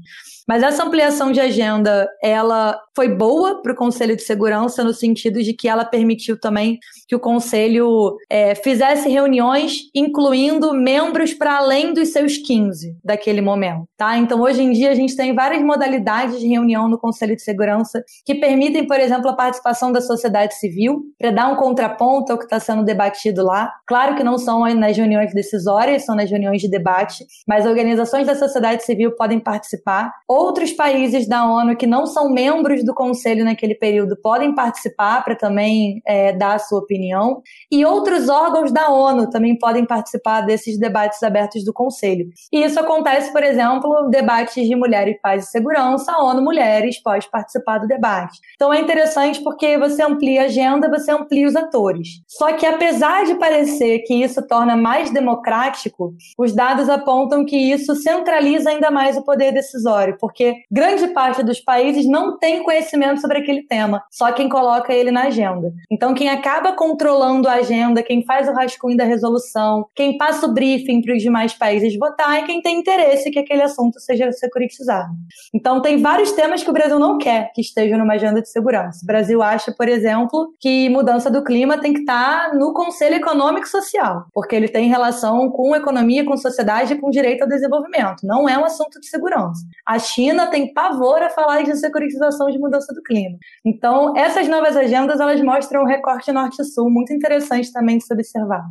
Mas 0.47 0.63
essa 0.63 0.85
ampliação 0.85 1.33
de 1.33 1.41
agenda, 1.41 2.09
ela 2.23 2.79
foi 2.95 3.09
boa 3.09 3.61
para 3.63 3.73
o 3.73 3.77
Conselho 3.77 4.17
de 4.17 4.23
Segurança 4.23 4.85
no 4.85 4.95
sentido 4.95 5.43
de 5.43 5.53
que 5.53 5.69
ela 5.69 5.85
permitiu 5.85 6.39
também 6.39 6.79
que 7.09 7.17
o 7.17 7.21
Conselho 7.21 8.17
é, 8.31 8.55
fizesse 8.55 9.09
reuniões 9.09 9.91
incluindo 9.95 10.73
membros 10.73 11.35
para 11.35 11.59
além 11.59 11.93
dos 11.93 12.13
seus 12.13 12.37
15 12.37 12.97
daquele 13.05 13.41
momento, 13.41 13.87
tá? 13.97 14.17
Então, 14.17 14.41
hoje 14.41 14.63
em 14.63 14.73
dia, 14.73 14.91
a 14.91 14.95
gente 14.95 15.17
tem 15.17 15.35
várias 15.35 15.63
modalidades 15.63 16.39
de 16.39 16.47
reunião 16.47 16.89
no 16.89 16.99
Conselho 16.99 17.35
de 17.35 17.43
Segurança 17.43 18.03
que 18.25 18.35
permitem, 18.35 18.87
por 18.87 19.01
exemplo, 19.01 19.29
a 19.29 19.37
participação 19.37 19.91
da 19.91 20.01
sociedade 20.01 20.55
civil 20.55 21.03
para 21.19 21.31
dar 21.31 21.49
um 21.49 21.57
contraponto 21.57 22.33
ao 22.33 22.39
que 22.39 22.45
está 22.45 22.61
sendo 22.61 22.85
debatido 22.85 23.45
lá. 23.45 23.73
Claro 23.87 24.15
que 24.15 24.25
não 24.25 24.39
são 24.39 24.61
nas 24.75 24.97
reuniões 24.97 25.35
decisórias, 25.35 26.05
são 26.05 26.15
nas 26.15 26.31
reuniões 26.31 26.61
de 26.61 26.71
debate, 26.71 27.27
mas 27.47 27.67
organizações 27.67 28.27
da 28.27 28.35
sociedade 28.35 28.85
civil 28.85 29.13
podem 29.17 29.41
participar 29.41 30.13
Outros 30.37 30.71
países 30.71 31.27
da 31.27 31.47
ONU 31.47 31.75
que 31.79 31.87
não 31.87 32.05
são 32.05 32.29
membros 32.29 32.85
do 32.85 32.93
Conselho 32.93 33.43
naquele 33.43 33.75
período 33.75 34.19
podem 34.21 34.55
participar 34.55 35.25
para 35.25 35.35
também 35.35 36.03
é, 36.07 36.31
dar 36.35 36.57
a 36.57 36.59
sua 36.59 36.81
opinião. 36.81 37.41
E 37.73 37.87
outros 37.87 38.29
órgãos 38.29 38.71
da 38.71 38.91
ONU 38.91 39.31
também 39.31 39.57
podem 39.57 39.87
participar 39.87 40.43
desses 40.43 40.79
debates 40.79 41.23
abertos 41.23 41.65
do 41.65 41.73
Conselho. 41.73 42.29
E 42.53 42.63
isso 42.63 42.79
acontece, 42.79 43.33
por 43.33 43.43
exemplo, 43.43 44.11
debates 44.11 44.69
de 44.69 44.77
mulheres, 44.77 45.17
paz 45.23 45.45
e 45.45 45.51
segurança, 45.51 46.13
a 46.13 46.23
ONU 46.23 46.43
Mulheres 46.43 47.03
pode 47.03 47.31
participar 47.31 47.79
do 47.79 47.87
debate. 47.87 48.39
Então 48.57 48.71
é 48.71 48.79
interessante 48.79 49.43
porque 49.43 49.79
você 49.79 50.03
amplia 50.03 50.43
a 50.43 50.45
agenda, 50.45 50.91
você 50.91 51.13
amplia 51.13 51.49
os 51.49 51.57
atores. 51.57 52.09
Só 52.29 52.53
que 52.53 52.67
apesar 52.67 53.25
de 53.25 53.37
parecer 53.37 54.01
que 54.01 54.13
isso 54.13 54.47
torna 54.47 54.77
mais 54.77 55.11
democrático, 55.11 56.13
os 56.39 56.55
dados 56.55 56.91
apontam 56.91 57.43
que 57.43 57.57
isso 57.57 57.95
centraliza 57.97 58.69
ainda 58.69 58.91
mais 58.91 59.17
o 59.17 59.25
poder 59.25 59.51
decisório 59.51 60.19
porque 60.27 60.57
grande 60.69 61.07
parte 61.09 61.41
dos 61.45 61.61
países 61.61 62.05
não 62.05 62.37
tem 62.37 62.65
conhecimento 62.65 63.21
sobre 63.21 63.39
aquele 63.39 63.63
tema, 63.63 64.03
só 64.11 64.33
quem 64.33 64.49
coloca 64.49 64.93
ele 64.93 65.13
na 65.13 65.27
agenda. 65.27 65.73
Então, 65.89 66.15
quem 66.15 66.29
acaba 66.29 66.73
controlando 66.73 67.49
a 67.49 67.53
agenda, 67.53 68.03
quem 68.03 68.25
faz 68.25 68.49
o 68.49 68.53
rascunho 68.53 68.97
da 68.97 69.05
resolução, 69.05 69.87
quem 69.95 70.19
passa 70.19 70.49
o 70.49 70.53
briefing 70.53 71.01
para 71.01 71.15
os 71.15 71.23
demais 71.23 71.55
países 71.55 71.97
votar 71.97 72.39
é 72.39 72.43
quem 72.43 72.61
tem 72.61 72.81
interesse 72.81 73.31
que 73.31 73.39
aquele 73.39 73.63
assunto 73.63 74.01
seja 74.01 74.33
securitizado. 74.33 75.11
Então, 75.55 75.81
tem 75.81 75.99
vários 75.99 76.33
temas 76.33 76.61
que 76.61 76.71
o 76.71 76.73
Brasil 76.73 76.99
não 76.99 77.19
quer 77.19 77.53
que 77.55 77.61
estejam 77.61 77.97
numa 77.97 78.15
agenda 78.15 78.43
de 78.43 78.51
segurança. 78.51 78.99
O 79.05 79.07
Brasil 79.07 79.41
acha, 79.41 79.73
por 79.79 79.89
exemplo, 79.89 80.53
que 80.59 80.89
mudança 80.89 81.31
do 81.31 81.45
clima 81.45 81.79
tem 81.79 81.93
que 81.93 82.01
estar 82.01 82.53
no 82.53 82.73
Conselho 82.73 83.15
Econômico 83.15 83.69
e 83.69 83.71
Social, 83.71 84.25
porque 84.35 84.57
ele 84.57 84.67
tem 84.67 84.89
relação 84.89 85.49
com 85.51 85.77
economia, 85.77 86.25
com 86.25 86.37
sociedade 86.37 86.95
e 86.95 87.01
com 87.01 87.11
direito 87.11 87.43
ao 87.43 87.49
desenvolvimento. 87.49 88.25
Não 88.25 88.49
é 88.49 88.59
um 88.59 88.65
assunto 88.65 88.99
de 88.99 89.07
segurança. 89.07 89.63
A 89.87 90.01
China 90.17 90.47
tem 90.47 90.73
pavor 90.73 91.23
a 91.23 91.29
falar 91.29 91.63
de 91.63 91.77
securitização 91.77 92.51
de 92.51 92.59
mudança 92.59 92.95
do 92.95 93.03
clima. 93.03 93.37
Então, 93.63 94.17
essas 94.17 94.49
novas 94.49 94.75
agendas, 94.75 95.21
elas 95.21 95.43
mostram 95.43 95.83
um 95.83 95.87
recorte 95.87 96.33
norte-sul 96.33 96.91
muito 96.91 97.13
interessante 97.13 97.71
também 97.71 97.99
de 97.99 98.05
se 98.05 98.15
observar. 98.15 98.65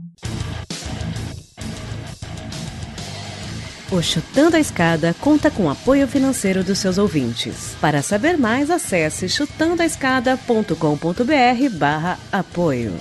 O 3.91 4.01
Chutando 4.01 4.57
a 4.57 4.59
Escada 4.59 5.13
conta 5.21 5.51
com 5.51 5.69
apoio 5.69 6.07
financeiro 6.07 6.63
dos 6.63 6.79
seus 6.79 6.97
ouvintes. 6.97 7.77
Para 7.79 8.01
saber 8.01 8.39
mais, 8.39 8.71
acesse 8.71 9.29
chutandoaescada.com.br 9.29 11.77
barra 11.77 12.17
apoio. 12.31 12.93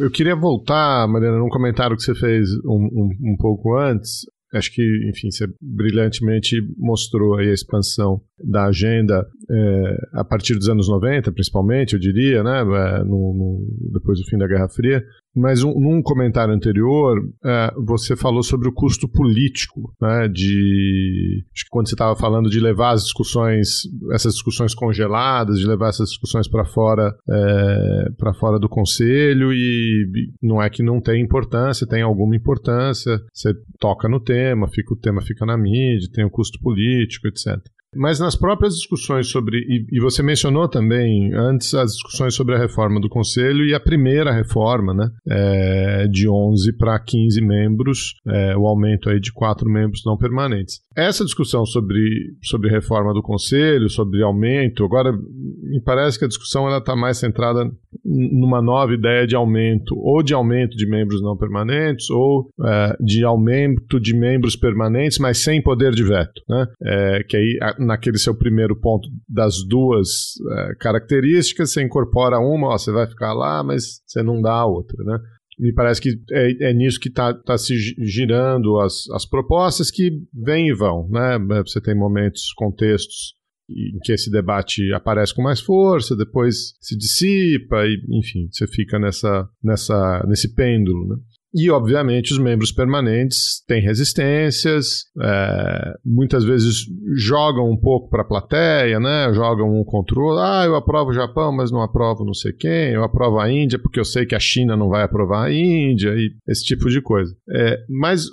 Eu 0.00 0.10
queria 0.10 0.34
voltar, 0.34 1.06
Mariana, 1.06 1.38
num 1.38 1.50
comentário 1.50 1.94
que 1.94 2.02
você 2.02 2.14
fez 2.14 2.48
um, 2.64 2.88
um, 2.90 3.32
um 3.32 3.36
pouco 3.36 3.76
antes. 3.76 4.20
Acho 4.54 4.72
que, 4.72 4.82
enfim, 5.08 5.30
você 5.30 5.46
brilhantemente 5.60 6.56
mostrou 6.76 7.36
aí 7.36 7.50
a 7.50 7.54
expansão 7.54 8.20
da 8.42 8.64
agenda 8.64 9.24
é, 9.48 9.96
a 10.14 10.24
partir 10.24 10.54
dos 10.54 10.68
anos 10.68 10.88
90, 10.88 11.30
principalmente, 11.32 11.92
eu 11.92 12.00
diria, 12.00 12.42
né, 12.42 12.60
é, 12.60 13.04
no, 13.04 13.34
no, 13.34 13.90
depois 13.92 14.18
do 14.18 14.24
fim 14.24 14.38
da 14.38 14.48
Guerra 14.48 14.68
Fria. 14.70 15.04
Mas 15.34 15.62
um, 15.62 15.72
num 15.78 16.02
comentário 16.02 16.52
anterior, 16.52 17.16
é, 17.44 17.72
você 17.86 18.16
falou 18.16 18.42
sobre 18.42 18.68
o 18.68 18.72
custo 18.72 19.08
político, 19.08 19.94
né, 20.00 20.28
de 20.28 21.44
acho 21.54 21.64
que 21.64 21.70
quando 21.70 21.88
você 21.88 21.94
estava 21.94 22.16
falando 22.16 22.50
de 22.50 22.58
levar 22.58 22.90
as 22.92 23.04
discussões, 23.04 23.82
essas 24.12 24.34
discussões 24.34 24.74
congeladas, 24.74 25.58
de 25.58 25.66
levar 25.66 25.88
essas 25.88 26.10
discussões 26.10 26.48
para 26.48 26.64
fora, 26.64 27.14
é, 27.28 28.10
para 28.18 28.34
fora 28.34 28.58
do 28.58 28.68
Conselho 28.68 29.52
e 29.52 30.30
não 30.42 30.60
é 30.60 30.68
que 30.68 30.82
não 30.82 31.00
tem 31.00 31.22
importância, 31.22 31.86
tem 31.86 32.02
alguma 32.02 32.34
importância. 32.34 33.20
Você 33.32 33.52
toca 33.78 34.08
no 34.08 34.20
tema, 34.20 34.68
fica 34.68 34.94
o 34.94 34.98
tema 34.98 35.20
fica 35.22 35.46
na 35.46 35.56
mídia, 35.56 36.08
tem 36.12 36.24
o 36.24 36.30
custo 36.30 36.58
político, 36.60 37.28
etc. 37.28 37.56
Mas 37.94 38.20
nas 38.20 38.36
próprias 38.36 38.74
discussões 38.74 39.28
sobre. 39.28 39.58
E, 39.58 39.86
e, 39.90 40.00
você 40.00 40.22
mencionou 40.22 40.68
também 40.68 41.34
antes 41.34 41.74
as 41.74 41.92
discussões 41.92 42.34
sobre 42.34 42.54
a 42.54 42.58
reforma 42.58 43.00
do 43.00 43.08
Conselho 43.08 43.64
e 43.64 43.74
a 43.74 43.80
primeira 43.80 44.32
reforma, 44.32 44.94
né? 44.94 45.10
É, 45.28 46.06
de 46.06 46.28
11 46.28 46.72
para 46.74 46.98
15 46.98 47.40
membros, 47.40 48.14
é, 48.26 48.56
o 48.56 48.66
aumento 48.66 49.10
aí 49.10 49.18
de 49.18 49.32
quatro 49.32 49.68
membros 49.68 50.02
não 50.06 50.16
permanentes. 50.16 50.80
Essa 50.96 51.24
discussão 51.24 51.66
sobre, 51.66 52.00
sobre 52.42 52.70
reforma 52.70 53.12
do 53.12 53.22
Conselho, 53.22 53.88
sobre 53.88 54.22
aumento, 54.22 54.84
agora 54.84 55.12
me 55.12 55.80
parece 55.80 56.18
que 56.18 56.24
a 56.24 56.28
discussão 56.28 56.68
está 56.76 56.94
mais 56.94 57.18
centrada 57.18 57.70
numa 58.04 58.62
nova 58.62 58.94
ideia 58.94 59.26
de 59.26 59.34
aumento, 59.36 59.94
ou 59.98 60.22
de 60.22 60.34
aumento 60.34 60.76
de 60.76 60.88
membros 60.88 61.22
não 61.22 61.36
permanentes, 61.36 62.10
ou 62.10 62.50
é, 62.64 62.96
de 63.00 63.24
aumento 63.24 64.00
de 64.00 64.16
membros 64.16 64.56
permanentes, 64.56 65.18
mas 65.18 65.38
sem 65.38 65.62
poder 65.62 65.92
de 65.92 66.02
veto. 66.02 66.40
Né? 66.48 66.66
É, 66.82 67.22
que 67.28 67.36
aí 67.36 67.58
naquele 67.78 68.18
seu 68.18 68.34
primeiro 68.34 68.74
ponto 68.76 69.08
das 69.28 69.64
duas 69.68 70.08
é, 70.50 70.74
características, 70.80 71.72
você 71.72 71.82
incorpora 71.82 72.38
uma, 72.38 72.68
ó, 72.68 72.78
você 72.78 72.92
vai 72.92 73.06
ficar 73.06 73.32
lá, 73.32 73.62
mas 73.62 74.00
você 74.06 74.22
não 74.22 74.40
dá 74.40 74.52
a 74.52 74.66
outra, 74.66 75.02
né? 75.04 75.18
Me 75.58 75.74
parece 75.74 76.00
que 76.00 76.18
é, 76.32 76.70
é 76.70 76.72
nisso 76.72 76.98
que 76.98 77.10
está 77.10 77.34
tá 77.34 77.58
se 77.58 77.76
girando 77.98 78.80
as, 78.80 79.10
as 79.10 79.26
propostas 79.26 79.90
que 79.90 80.10
vêm 80.32 80.68
e 80.68 80.74
vão, 80.74 81.06
né? 81.10 81.38
Você 81.66 81.82
tem 81.82 81.94
momentos, 81.94 82.50
contextos 82.56 83.34
em 83.70 83.98
que 84.02 84.12
esse 84.12 84.30
debate 84.30 84.92
aparece 84.92 85.34
com 85.34 85.42
mais 85.42 85.60
força, 85.60 86.16
depois 86.16 86.74
se 86.80 86.96
dissipa 86.96 87.84
e, 87.86 88.02
enfim, 88.18 88.48
você 88.50 88.66
fica 88.66 88.98
nessa, 88.98 89.48
nessa, 89.62 90.24
nesse 90.28 90.54
pêndulo, 90.54 91.08
né? 91.08 91.16
E, 91.52 91.70
obviamente, 91.70 92.32
os 92.32 92.38
membros 92.38 92.70
permanentes 92.70 93.62
têm 93.66 93.82
resistências, 93.82 95.04
é, 95.20 95.94
muitas 96.04 96.44
vezes 96.44 96.86
jogam 97.16 97.68
um 97.68 97.76
pouco 97.76 98.08
para 98.08 98.22
a 98.22 98.26
plateia, 98.26 99.00
né? 99.00 99.32
jogam 99.34 99.68
um 99.68 99.84
outro. 99.84 100.38
Ah, 100.38 100.62
eu 100.64 100.76
aprovo 100.76 101.10
o 101.10 101.14
Japão, 101.14 101.52
mas 101.52 101.70
não 101.70 101.82
aprovo 101.82 102.24
não 102.24 102.34
sei 102.34 102.52
quem. 102.52 102.92
Eu 102.92 103.02
aprovo 103.02 103.40
a 103.40 103.50
Índia 103.50 103.78
porque 103.78 103.98
eu 103.98 104.04
sei 104.04 104.24
que 104.24 104.34
a 104.34 104.40
China 104.40 104.76
não 104.76 104.88
vai 104.88 105.02
aprovar 105.02 105.46
a 105.46 105.52
Índia, 105.52 106.10
e 106.10 106.30
esse 106.48 106.64
tipo 106.64 106.88
de 106.88 107.00
coisa. 107.00 107.34
É, 107.50 107.78
mas, 107.88 108.26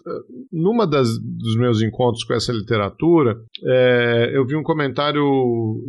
numa 0.52 0.86
das, 0.86 1.08
dos 1.20 1.58
meus 1.58 1.82
encontros 1.82 2.24
com 2.24 2.34
essa 2.34 2.52
literatura, 2.52 3.36
é, 3.66 4.32
eu 4.34 4.46
vi 4.46 4.56
um 4.56 4.64
comentário 4.64 5.24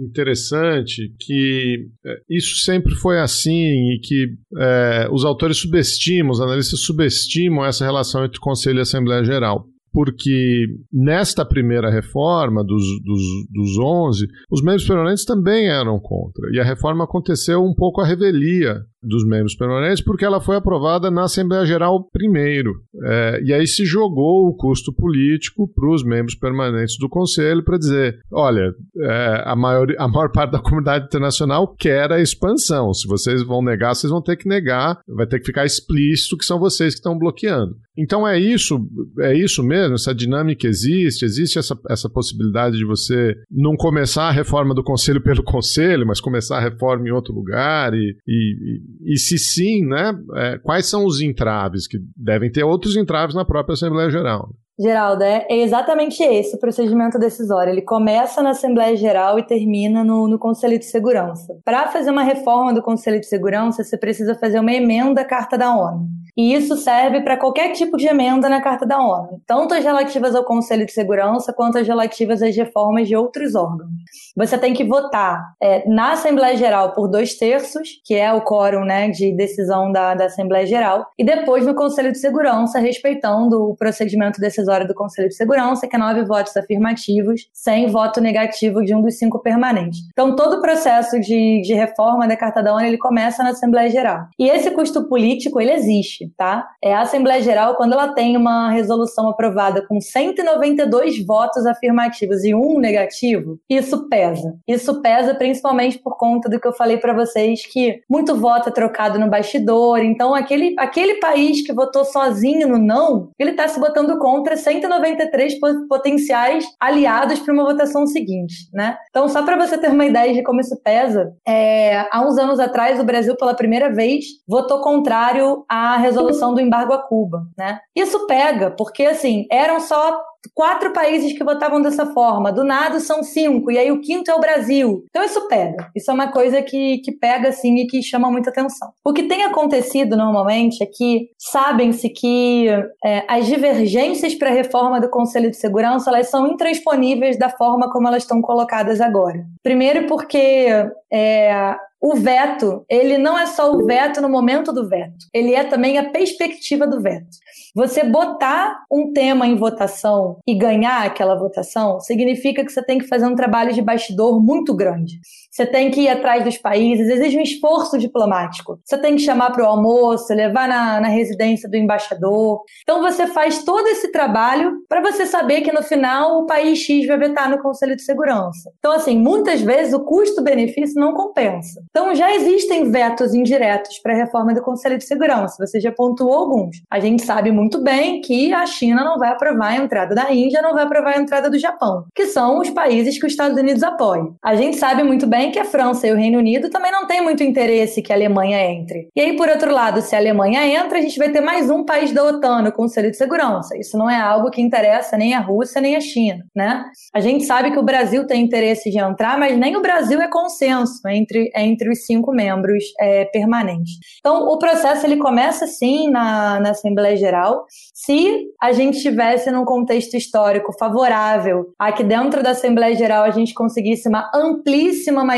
interessante 0.03 1.13
que 1.21 1.89
é, 2.05 2.21
isso 2.31 2.57
sempre 2.63 2.95
foi 2.95 3.21
assim 3.21 3.93
e 3.93 4.01
que 4.03 4.27
é, 4.57 5.09
os 5.13 5.25
autores 5.25 5.59
subestimam, 5.59 6.31
os 6.31 6.41
analistas 6.41 6.81
subestimam 6.81 7.18
essa 7.65 7.85
relação 7.85 8.25
entre 8.25 8.41
Conselho 8.41 8.79
e 8.79 8.83
Assembleia 8.83 9.25
Geral 9.25 9.67
porque 9.93 10.67
nesta 10.93 11.45
primeira 11.45 11.91
reforma 11.91 12.63
dos, 12.63 12.85
dos, 13.03 13.23
dos 13.51 13.79
11, 13.79 14.27
os 14.51 14.63
membros 14.63 14.87
permanentes 14.87 15.25
também 15.25 15.69
eram 15.69 15.99
contra. 15.99 16.49
E 16.53 16.61
a 16.61 16.65
reforma 16.65 17.05
aconteceu 17.05 17.63
um 17.63 17.75
pouco 17.75 18.01
à 18.01 18.07
revelia 18.07 18.77
dos 19.03 19.25
membros 19.27 19.55
permanentes, 19.55 20.03
porque 20.03 20.25
ela 20.25 20.41
foi 20.41 20.57
aprovada 20.57 21.11
na 21.11 21.25
Assembleia 21.25 21.65
Geral 21.65 22.09
primeiro. 22.11 22.73
É, 23.05 23.41
e 23.45 23.53
aí 23.53 23.67
se 23.67 23.85
jogou 23.85 24.49
o 24.49 24.57
custo 24.57 24.93
político 24.93 25.69
para 25.73 25.91
os 25.91 26.05
membros 26.05 26.35
permanentes 26.35 26.97
do 26.99 27.09
Conselho 27.09 27.65
para 27.65 27.79
dizer: 27.79 28.19
olha, 28.33 28.73
é, 29.01 29.43
a, 29.45 29.57
maior, 29.57 29.87
a 29.99 30.09
maior 30.09 30.31
parte 30.33 30.53
da 30.53 30.61
comunidade 30.61 31.07
internacional 31.07 31.75
quer 31.79 32.11
a 32.13 32.21
expansão. 32.21 32.93
Se 32.93 33.07
vocês 33.07 33.43
vão 33.43 33.63
negar, 33.63 33.95
vocês 33.95 34.11
vão 34.11 34.23
ter 34.23 34.37
que 34.37 34.49
negar, 34.49 34.99
vai 35.09 35.27
ter 35.27 35.39
que 35.39 35.47
ficar 35.47 35.65
explícito 35.65 36.37
que 36.37 36.45
são 36.45 36.59
vocês 36.59 36.95
que 36.95 36.99
estão 36.99 37.19
bloqueando. 37.19 37.77
Então 37.97 38.27
é 38.27 38.39
isso, 38.39 38.79
é 39.21 39.37
isso 39.37 39.61
mesmo, 39.63 39.95
essa 39.95 40.15
dinâmica 40.15 40.69
existe, 40.69 41.25
existe 41.25 41.59
essa, 41.59 41.77
essa 41.91 42.09
possibilidade 42.09 42.77
de 42.77 42.85
você 42.85 43.35
não 43.51 43.75
começar 43.77 44.29
a 44.29 44.33
reforma 44.33 44.73
do 44.73 44.85
Conselho 44.85 45.21
pelo 45.21 45.43
Conselho, 45.43 46.07
mas 46.07 46.21
começar 46.21 46.59
a 46.59 46.61
reforma 46.61 47.09
em 47.09 47.11
outro 47.11 47.35
lugar 47.35 47.93
e, 47.95 48.17
e 48.27 48.81
se 49.17 49.39
sim, 49.39 49.85
né, 49.87 50.13
é, 50.35 50.59
quais 50.59 50.87
são 50.87 51.05
os 51.05 51.21
entraves? 51.21 51.87
Que 51.87 51.99
devem 52.17 52.51
ter 52.51 52.65
outros 52.65 52.97
entraves 52.97 53.35
na 53.35 53.45
própria 53.45 53.75
Assembleia 53.75 54.11
Geral. 54.11 54.55
Geraldo, 54.81 55.25
é, 55.25 55.45
é 55.49 55.57
exatamente 55.59 56.23
esse 56.23 56.55
o 56.55 56.59
procedimento 56.59 57.19
decisório. 57.19 57.73
Ele 57.73 57.83
começa 57.83 58.41
na 58.41 58.51
Assembleia 58.51 58.97
Geral 58.97 59.37
e 59.37 59.43
termina 59.43 60.05
no, 60.05 60.29
no 60.29 60.39
Conselho 60.39 60.79
de 60.79 60.85
Segurança. 60.85 61.59
Para 61.65 61.89
fazer 61.89 62.13
uma 62.13 62.23
reforma 62.23 62.73
do 62.73 62.81
Conselho 62.81 63.19
de 63.19 63.27
Segurança, 63.27 63.83
você 63.83 63.99
precisa 63.99 64.37
fazer 64.37 64.61
uma 64.61 64.73
emenda 64.73 65.23
à 65.23 65.25
Carta 65.25 65.59
da 65.59 65.75
ONU. 65.75 66.07
E 66.37 66.55
isso 66.55 66.77
serve 66.77 67.23
para 67.23 67.37
qualquer 67.37 67.73
tipo 67.73 67.97
de 67.97 68.07
emenda 68.07 68.49
na 68.49 68.61
Carta 68.61 68.87
da 68.87 69.01
ONU, 69.01 69.43
tanto 69.45 69.75
as 69.75 69.83
relativas 69.83 70.37
ao 70.37 70.45
Conselho 70.45 70.87
de 70.87 70.93
Segurança 70.93 71.53
quanto 71.53 71.79
as 71.79 71.89
relativas 71.89 72.41
às 72.41 72.55
reformas 72.55 73.09
de 73.09 73.17
outros 73.17 73.57
órgãos. 73.57 73.91
Você 74.37 74.57
tem 74.57 74.73
que 74.73 74.85
votar 74.85 75.55
é, 75.61 75.89
na 75.89 76.13
Assembleia 76.13 76.57
Geral 76.57 76.93
por 76.93 77.09
dois 77.09 77.35
terços, 77.35 78.01
que 78.05 78.15
é 78.15 78.33
o 78.33 78.43
quórum 78.43 78.85
né, 78.85 79.09
de 79.11 79.35
decisão 79.35 79.91
da, 79.91 80.15
da 80.15 80.27
Assembleia 80.27 80.65
Geral, 80.65 81.09
e 81.19 81.25
depois 81.25 81.67
no 81.67 81.75
Conselho 81.75 82.13
de 82.13 82.19
Segurança, 82.19 82.79
respeitando 82.79 83.71
o 83.71 83.75
procedimento 83.75 84.41
decisório 84.41 84.68
do 84.87 84.95
Conselho 84.95 85.29
de 85.29 85.35
Segurança, 85.35 85.87
que 85.87 85.97
é 85.97 85.99
nove 85.99 86.25
votos 86.25 86.57
afirmativos, 86.57 87.49
sem 87.53 87.87
voto 87.89 88.21
negativo 88.21 88.85
de 88.85 88.95
um 88.95 89.03
dos 89.03 89.19
cinco 89.19 89.39
permanentes. 89.39 90.01
Então, 90.13 90.37
todo 90.37 90.59
o 90.59 90.61
processo 90.61 91.19
de, 91.21 91.61
de 91.63 91.75
reforma 91.75 92.29
da 92.29 92.37
Carta 92.37 92.63
da 92.63 92.75
ONU 92.75 92.85
ele 92.85 92.99
começa 92.99 93.43
na 93.43 93.51
Assembleia 93.51 93.91
Geral. 93.91 94.27
E 94.39 94.49
esse 94.49 94.71
custo 94.71 95.09
político, 95.09 95.61
ele 95.61 95.73
existe 95.73 96.19
tá? 96.37 96.69
É 96.83 96.95
a 96.95 97.03
Assembleia 97.03 97.43
Geral, 97.43 97.75
quando 97.77 97.93
ela 97.93 98.15
tem 98.15 98.37
uma 98.37 98.71
resolução 98.71 99.29
aprovada 99.29 99.85
com 99.87 100.01
192 100.01 101.25
votos 101.25 101.67
afirmativos 101.67 102.45
e 102.45 102.55
um 102.55 102.79
negativo, 102.79 103.59
isso 103.69 104.09
pesa. 104.09 104.57
Isso 104.67 105.01
pesa 105.01 105.35
principalmente 105.35 105.99
por 105.99 106.17
conta 106.17 106.49
do 106.49 106.59
que 106.59 106.67
eu 106.67 106.73
falei 106.73 106.97
para 106.97 107.13
vocês, 107.13 107.67
que 107.67 108.01
muito 108.09 108.37
voto 108.37 108.69
é 108.69 108.73
trocado 108.73 109.19
no 109.19 109.29
bastidor, 109.29 109.99
então 109.99 110.35
aquele, 110.35 110.75
aquele 110.79 111.15
país 111.15 111.65
que 111.65 111.73
votou 111.73 112.05
sozinho 112.05 112.69
no 112.69 112.79
não, 112.79 113.31
ele 113.39 113.51
está 113.51 113.69
se 113.69 113.79
botando 113.79 114.19
contra 114.19 114.57
193 114.59 115.55
potenciais 115.89 116.65
aliados 116.81 117.39
para 117.41 117.55
uma 117.55 117.65
votação 117.65 118.07
seguinte, 118.07 118.69
né? 118.73 118.97
Então, 119.11 119.29
só 119.29 119.43
para 119.43 119.57
você 119.57 119.79
ter 119.79 119.91
uma 119.91 120.05
ideia 120.05 120.33
de 120.33 120.43
como 120.43 120.61
isso 120.61 120.81
pesa, 120.83 121.33
é, 121.47 122.07
há 122.11 122.21
uns 122.27 122.39
anos 122.39 122.61
atrás, 122.61 123.01
o 123.01 123.05
Brasil, 123.05 123.37
pela 123.37 123.55
primeira 123.55 123.93
vez, 123.93 124.25
votou 124.47 124.81
contrário 124.81 125.65
à 125.69 125.97
resolução 125.97 126.55
do 126.55 126.61
embargo 126.61 126.93
a 126.93 127.03
Cuba, 127.07 127.43
né? 127.57 127.79
Isso 127.95 128.27
pega, 128.27 128.71
porque 128.71 129.05
assim, 129.05 129.47
eram 129.51 129.81
só 129.81 130.21
quatro 130.55 130.93
países 130.93 131.33
que 131.33 131.45
votavam 131.45 131.81
dessa 131.81 132.07
forma, 132.07 132.53
do 132.53 132.65
nada 132.65 133.01
são 133.01 133.23
cinco, 133.23 133.71
e 133.71 133.79
aí 133.79 133.91
o 133.91 134.01
quinto 134.01 134.31
é 134.31 134.35
o 134.35 134.41
Brasil. 134.41 135.05
Então 135.11 135.25
isso 135.25 135.47
pega. 135.49 135.91
Isso 135.95 136.11
é 136.11 136.15
uma 136.15 136.31
coisa 136.31 136.63
que, 136.63 136.99
que 136.99 137.13
pega 137.13 137.49
assim 137.49 137.77
e 137.77 137.87
que 137.87 138.03
chama 138.03 138.31
muita 138.31 138.51
atenção. 138.51 138.91
O 139.05 139.13
que 139.13 139.25
tem 139.25 139.45
acontecido 139.45 140.17
normalmente 140.17 140.83
é 140.83 140.87
que 140.87 141.29
sabem-se 141.39 142.09
que 142.09 142.69
é, 143.05 143.25
as 143.29 143.47
divergências 143.47 144.35
para 144.35 144.51
a 144.51 144.53
reforma 144.53 145.01
do 145.01 145.11
Conselho 145.11 145.51
de 145.51 145.57
Segurança 145.57 146.11
elas 146.11 146.29
são 146.29 146.47
intransponíveis 146.47 147.39
da 147.39 147.49
forma 147.49 147.91
como 147.91 148.09
elas 148.09 148.23
estão 148.23 148.41
colocadas 148.41 149.01
agora. 149.01 149.45
Primeiro 149.63 150.07
porque 150.07 150.69
é, 151.13 151.77
o 152.01 152.15
veto, 152.15 152.85
ele 152.89 153.19
não 153.19 153.37
é 153.39 153.47
só 153.47 153.73
o 153.73 153.85
veto 153.85 154.21
no 154.21 154.29
momento 154.29 154.73
do 154.73 154.89
veto, 154.89 155.27
ele 155.35 155.55
é 155.55 155.65
também 155.65 155.99
a 155.99 156.11
perspectiva 156.11 156.87
do 156.87 157.01
veto. 157.01 157.27
Você 157.75 158.03
botar 158.05 158.85
um 158.91 159.13
tema 159.13 159.47
em 159.47 159.57
votação 159.57 160.39
e 160.47 160.55
ganhar 160.55 161.05
aquela 161.05 161.35
votação 161.35 162.01
significa 162.01 162.65
que 162.65 162.73
você 162.73 162.83
tem 162.83 162.99
que 162.99 163.07
fazer 163.07 163.27
um 163.27 163.35
trabalho 163.35 163.73
de 163.73 163.83
bastidor 163.83 164.43
muito 164.43 164.75
grande. 164.75 165.21
Você 165.59 165.67
tem 165.67 165.91
que 165.91 166.03
ir 166.03 166.09
atrás 166.09 166.45
dos 166.45 166.57
países, 166.57 167.09
exige 167.09 167.37
um 167.37 167.43
esforço 167.43 167.99
diplomático. 167.99 168.79
Você 168.85 168.97
tem 168.97 169.17
que 169.17 169.23
chamar 169.23 169.51
para 169.51 169.65
o 169.65 169.67
almoço, 169.67 170.33
levar 170.33 170.69
na, 170.69 171.01
na 171.01 171.09
residência 171.09 171.69
do 171.69 171.77
embaixador. 171.77 172.61
Então 172.85 173.03
você 173.03 173.27
faz 173.27 173.65
todo 173.65 173.89
esse 173.89 174.13
trabalho 174.13 174.71
para 174.89 175.01
você 175.01 175.27
saber 175.27 175.63
que 175.63 175.73
no 175.73 175.83
final 175.83 176.43
o 176.43 176.47
país 176.47 176.79
X 176.79 177.09
vai 177.09 177.19
vetar 177.19 177.51
no 177.51 177.59
Conselho 177.61 177.97
de 177.97 178.03
Segurança. 178.03 178.71
Então, 178.79 178.93
assim, 178.93 179.19
muitas 179.19 179.61
vezes 179.61 179.93
o 179.93 180.05
custo-benefício 180.05 180.95
não 180.95 181.13
compensa. 181.13 181.83
Então 181.91 182.15
já 182.15 182.33
existem 182.33 182.93
vetos 182.93 183.35
indiretos 183.35 183.99
para 183.99 184.13
a 184.13 184.17
reforma 184.17 184.55
do 184.55 184.63
Conselho 184.63 184.97
de 184.97 185.07
Segurança. 185.07 185.57
Você 185.67 185.81
já 185.81 185.91
pontuou 185.91 186.35
alguns. 186.35 186.77
A 186.89 187.01
gente 187.01 187.25
sabe 187.25 187.51
muito 187.51 187.83
bem 187.83 188.21
que 188.21 188.53
a 188.53 188.65
China 188.65 189.03
não 189.03 189.19
vai 189.19 189.31
aprovar 189.31 189.73
a 189.73 189.77
entrada 189.77 190.15
da 190.15 190.33
Índia, 190.33 190.63
não 190.63 190.73
vai 190.73 190.85
aprovar 190.85 191.17
a 191.17 191.21
entrada 191.21 191.51
do 191.51 191.59
Japão, 191.59 192.05
que 192.15 192.27
são 192.27 192.61
os 192.61 192.71
países 192.71 193.19
que 193.19 193.27
os 193.27 193.33
Estados 193.33 193.59
Unidos 193.59 193.83
apoiam. 193.83 194.37
A 194.41 194.55
gente 194.55 194.77
sabe 194.77 195.03
muito 195.03 195.27
bem 195.27 195.48
que 195.51 195.59
a 195.59 195.65
França 195.65 196.07
e 196.07 196.13
o 196.13 196.17
Reino 196.17 196.39
Unido 196.39 196.71
também 196.71 196.93
não 196.93 197.07
têm 197.07 197.21
muito 197.21 197.43
interesse 197.43 198.03
que 198.03 198.13
a 198.13 198.17
Alemanha 198.17 198.61
entre. 198.61 199.09
E 199.15 199.21
aí, 199.21 199.37
por 199.37 199.49
outro 199.49 199.73
lado, 199.73 200.01
se 200.01 200.15
a 200.15 200.19
Alemanha 200.19 200.67
entra, 200.67 200.99
a 200.99 201.01
gente 201.01 201.19
vai 201.19 201.31
ter 201.31 201.41
mais 201.41 201.71
um 201.71 201.85
país 201.85 202.13
da 202.13 202.25
OTAN 202.25 202.63
no 202.63 202.73
Conselho 202.73 203.11
de 203.11 203.17
Segurança. 203.17 203.77
Isso 203.79 203.97
não 203.97 204.09
é 204.09 204.21
algo 204.21 204.51
que 204.51 204.61
interessa 204.61 205.17
nem 205.17 205.35
a 205.35 205.41
Rússia 205.41 205.81
nem 205.81 205.97
a 205.97 206.01
China, 206.01 206.45
né? 206.55 206.85
A 207.15 207.21
gente 207.21 207.45
sabe 207.45 207.71
que 207.71 207.79
o 207.79 207.83
Brasil 207.83 208.27
tem 208.27 208.43
interesse 208.43 208.91
de 208.91 208.99
entrar, 208.99 209.39
mas 209.39 209.57
nem 209.57 209.77
o 209.77 209.83
Brasil 209.83 210.21
é 210.21 210.29
consenso 210.29 211.07
entre, 211.09 211.51
entre 211.55 211.91
os 211.91 212.05
cinco 212.05 212.33
membros 212.33 212.85
é, 213.01 213.25
permanentes. 213.27 213.93
Então, 214.21 214.45
o 214.45 214.59
processo 214.59 215.07
ele 215.07 215.17
começa 215.17 215.67
sim 215.67 216.11
na, 216.11 216.61
na 216.61 216.71
Assembleia 216.71 217.17
Geral. 217.17 217.65
Se 217.95 218.47
a 218.61 218.73
gente 218.73 219.01
tivesse 219.01 219.51
num 219.51 219.65
contexto 219.65 220.17
histórico 220.17 220.73
favorável 220.79 221.67
a 221.79 221.93
que 221.93 222.05
dentro 222.05 222.43
da 222.43 222.51
Assembleia 222.51 222.95
Geral 222.95 223.25
a 223.25 223.31
gente 223.31 223.55
conseguisse 223.55 224.09
uma 224.09 224.31
amplíssima 224.35 225.25
maioria, 225.25 225.38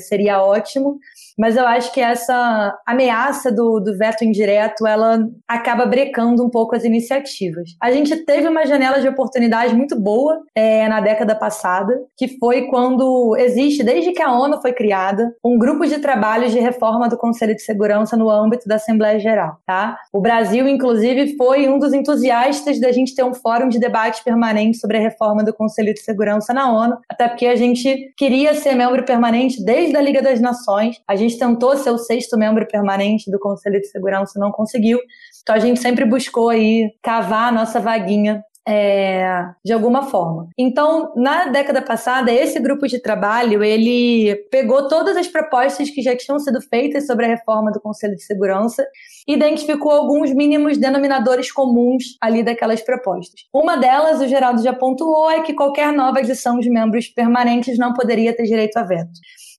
seria 0.00 0.42
ótimo 0.42 0.98
mas 1.38 1.56
eu 1.56 1.66
acho 1.66 1.92
que 1.92 2.00
essa 2.00 2.78
ameaça 2.86 3.50
do, 3.50 3.80
do 3.80 3.96
veto 3.96 4.24
indireto, 4.24 4.86
ela 4.86 5.26
acaba 5.48 5.86
brecando 5.86 6.44
um 6.44 6.50
pouco 6.50 6.74
as 6.74 6.84
iniciativas. 6.84 7.70
A 7.80 7.90
gente 7.90 8.16
teve 8.24 8.48
uma 8.48 8.66
janela 8.66 9.00
de 9.00 9.08
oportunidade 9.08 9.74
muito 9.74 9.98
boa 9.98 10.40
é, 10.54 10.88
na 10.88 11.00
década 11.00 11.34
passada, 11.34 11.92
que 12.16 12.38
foi 12.38 12.66
quando 12.68 13.36
existe, 13.38 13.82
desde 13.82 14.12
que 14.12 14.22
a 14.22 14.32
ONU 14.32 14.60
foi 14.60 14.72
criada, 14.72 15.34
um 15.44 15.58
grupo 15.58 15.86
de 15.86 15.98
trabalho 15.98 16.48
de 16.48 16.58
reforma 16.58 17.08
do 17.08 17.16
Conselho 17.16 17.54
de 17.54 17.62
Segurança 17.62 18.16
no 18.16 18.30
âmbito 18.30 18.68
da 18.68 18.76
Assembleia 18.76 19.18
Geral, 19.18 19.58
tá? 19.66 19.98
O 20.12 20.20
Brasil, 20.20 20.68
inclusive, 20.68 21.36
foi 21.36 21.68
um 21.68 21.78
dos 21.78 21.92
entusiastas 21.92 22.80
da 22.80 22.92
gente 22.92 23.14
ter 23.14 23.24
um 23.24 23.34
fórum 23.34 23.68
de 23.68 23.78
debate 23.78 24.22
permanente 24.22 24.78
sobre 24.78 24.98
a 24.98 25.00
reforma 25.00 25.42
do 25.42 25.52
Conselho 25.52 25.94
de 25.94 26.00
Segurança 26.00 26.52
na 26.52 26.72
ONU, 26.72 26.98
até 27.08 27.28
porque 27.28 27.46
a 27.46 27.56
gente 27.56 28.12
queria 28.16 28.54
ser 28.54 28.74
membro 28.74 29.04
permanente 29.04 29.64
desde 29.64 29.96
a 29.96 30.00
Liga 30.00 30.22
das 30.22 30.40
Nações, 30.40 31.00
a 31.06 31.16
gente 31.20 31.38
tentou 31.38 31.76
ser 31.76 31.90
o 31.90 31.98
sexto 31.98 32.36
membro 32.36 32.66
permanente 32.66 33.30
do 33.30 33.38
Conselho 33.38 33.80
de 33.80 33.86
Segurança, 33.88 34.38
não 34.38 34.50
conseguiu. 34.50 34.98
Então 35.42 35.54
a 35.54 35.58
gente 35.58 35.80
sempre 35.80 36.04
buscou 36.04 36.48
aí 36.48 36.90
cavar 37.02 37.48
a 37.48 37.52
nossa 37.52 37.80
vaguinha 37.80 38.42
é, 38.66 39.46
de 39.64 39.72
alguma 39.72 40.04
forma. 40.04 40.48
Então, 40.58 41.12
na 41.16 41.46
década 41.46 41.82
passada, 41.82 42.32
esse 42.32 42.60
grupo 42.60 42.86
de 42.86 43.00
trabalho 43.00 43.64
ele 43.64 44.36
pegou 44.50 44.86
todas 44.86 45.16
as 45.16 45.26
propostas 45.26 45.90
que 45.90 46.02
já 46.02 46.16
tinham 46.16 46.38
sido 46.38 46.60
feitas 46.60 47.06
sobre 47.06 47.26
a 47.26 47.28
reforma 47.28 47.72
do 47.72 47.80
Conselho 47.80 48.14
de 48.14 48.22
Segurança 48.22 48.86
e 49.26 49.34
identificou 49.34 49.90
alguns 49.90 50.32
mínimos 50.32 50.78
denominadores 50.78 51.50
comuns 51.50 52.16
ali 52.20 52.42
daquelas 52.42 52.80
propostas. 52.82 53.40
Uma 53.52 53.76
delas, 53.76 54.20
o 54.20 54.28
Geraldo 54.28 54.62
já 54.62 54.72
pontuou, 54.72 55.30
é 55.30 55.42
que 55.42 55.54
qualquer 55.54 55.92
nova 55.92 56.18
adição 56.18 56.58
de 56.58 56.70
membros 56.70 57.08
permanentes 57.08 57.78
não 57.78 57.92
poderia 57.92 58.36
ter 58.36 58.44
direito 58.44 58.76
a 58.76 58.82
veto. 58.82 59.10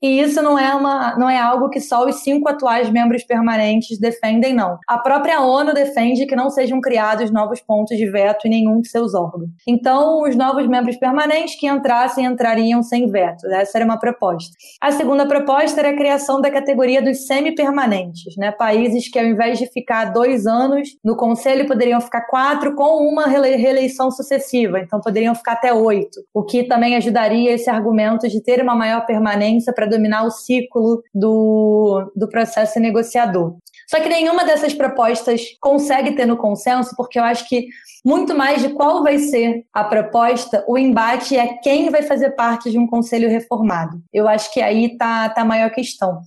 E 0.01 0.19
isso 0.19 0.41
não 0.41 0.57
é, 0.57 0.73
uma, 0.73 1.15
não 1.15 1.29
é 1.29 1.37
algo 1.39 1.69
que 1.69 1.79
só 1.79 2.07
os 2.07 2.15
cinco 2.23 2.49
atuais 2.49 2.89
membros 2.89 3.23
permanentes 3.23 3.99
defendem, 3.99 4.53
não. 4.53 4.79
A 4.87 4.97
própria 4.97 5.41
ONU 5.41 5.73
defende 5.73 6.25
que 6.25 6.35
não 6.35 6.49
sejam 6.49 6.81
criados 6.81 7.29
novos 7.29 7.61
pontos 7.61 7.95
de 7.95 8.09
veto 8.09 8.47
em 8.47 8.49
nenhum 8.49 8.81
de 8.81 8.89
seus 8.89 9.13
órgãos. 9.13 9.49
Então, 9.67 10.23
os 10.23 10.35
novos 10.35 10.67
membros 10.67 10.97
permanentes 10.97 11.55
que 11.59 11.67
entrassem 11.67 12.25
entrariam 12.25 12.81
sem 12.81 13.07
veto. 13.07 13.45
Essa 13.47 13.77
era 13.77 13.85
uma 13.85 13.99
proposta. 13.99 14.55
A 14.81 14.91
segunda 14.91 15.27
proposta 15.27 15.79
era 15.79 15.89
a 15.89 15.95
criação 15.95 16.41
da 16.41 16.49
categoria 16.49 17.01
dos 17.01 17.27
semi-permanentes, 17.27 18.35
né? 18.37 18.51
Países 18.51 19.07
que, 19.07 19.19
ao 19.19 19.25
invés 19.25 19.59
de 19.59 19.67
ficar 19.67 20.05
dois 20.05 20.47
anos 20.47 20.89
no 21.03 21.15
conselho, 21.15 21.67
poderiam 21.67 22.01
ficar 22.01 22.21
quatro 22.21 22.73
com 22.75 23.07
uma 23.07 23.27
reeleição 23.27 24.09
sucessiva. 24.09 24.79
Então, 24.79 24.99
poderiam 24.99 25.35
ficar 25.35 25.53
até 25.53 25.71
oito, 25.71 26.19
o 26.33 26.43
que 26.43 26.63
também 26.63 26.95
ajudaria 26.95 27.51
esse 27.51 27.69
argumento 27.69 28.27
de 28.27 28.41
ter 28.41 28.61
uma 28.63 28.75
maior 28.75 29.05
permanência 29.05 29.71
para 29.71 29.90
dominar 29.91 30.23
o 30.23 30.31
ciclo 30.31 31.03
do, 31.13 32.11
do 32.15 32.27
processo 32.27 32.79
negociador. 32.79 33.55
Só 33.87 33.99
que 33.99 34.09
nenhuma 34.09 34.45
dessas 34.45 34.73
propostas 34.73 35.41
consegue 35.59 36.13
ter 36.13 36.25
no 36.25 36.37
consenso, 36.37 36.95
porque 36.95 37.19
eu 37.19 37.23
acho 37.23 37.47
que 37.47 37.67
muito 38.03 38.35
mais 38.35 38.61
de 38.61 38.69
qual 38.69 39.03
vai 39.03 39.17
ser 39.17 39.63
a 39.73 39.83
proposta, 39.83 40.63
o 40.67 40.77
embate 40.77 41.37
é 41.37 41.55
quem 41.61 41.89
vai 41.89 42.01
fazer 42.01 42.31
parte 42.31 42.71
de 42.71 42.77
um 42.79 42.87
conselho 42.87 43.29
reformado. 43.29 44.01
Eu 44.11 44.27
acho 44.27 44.51
que 44.53 44.61
aí 44.61 44.85
está 44.85 45.29
tá 45.29 45.41
a 45.41 45.45
maior 45.45 45.69
questão 45.71 46.21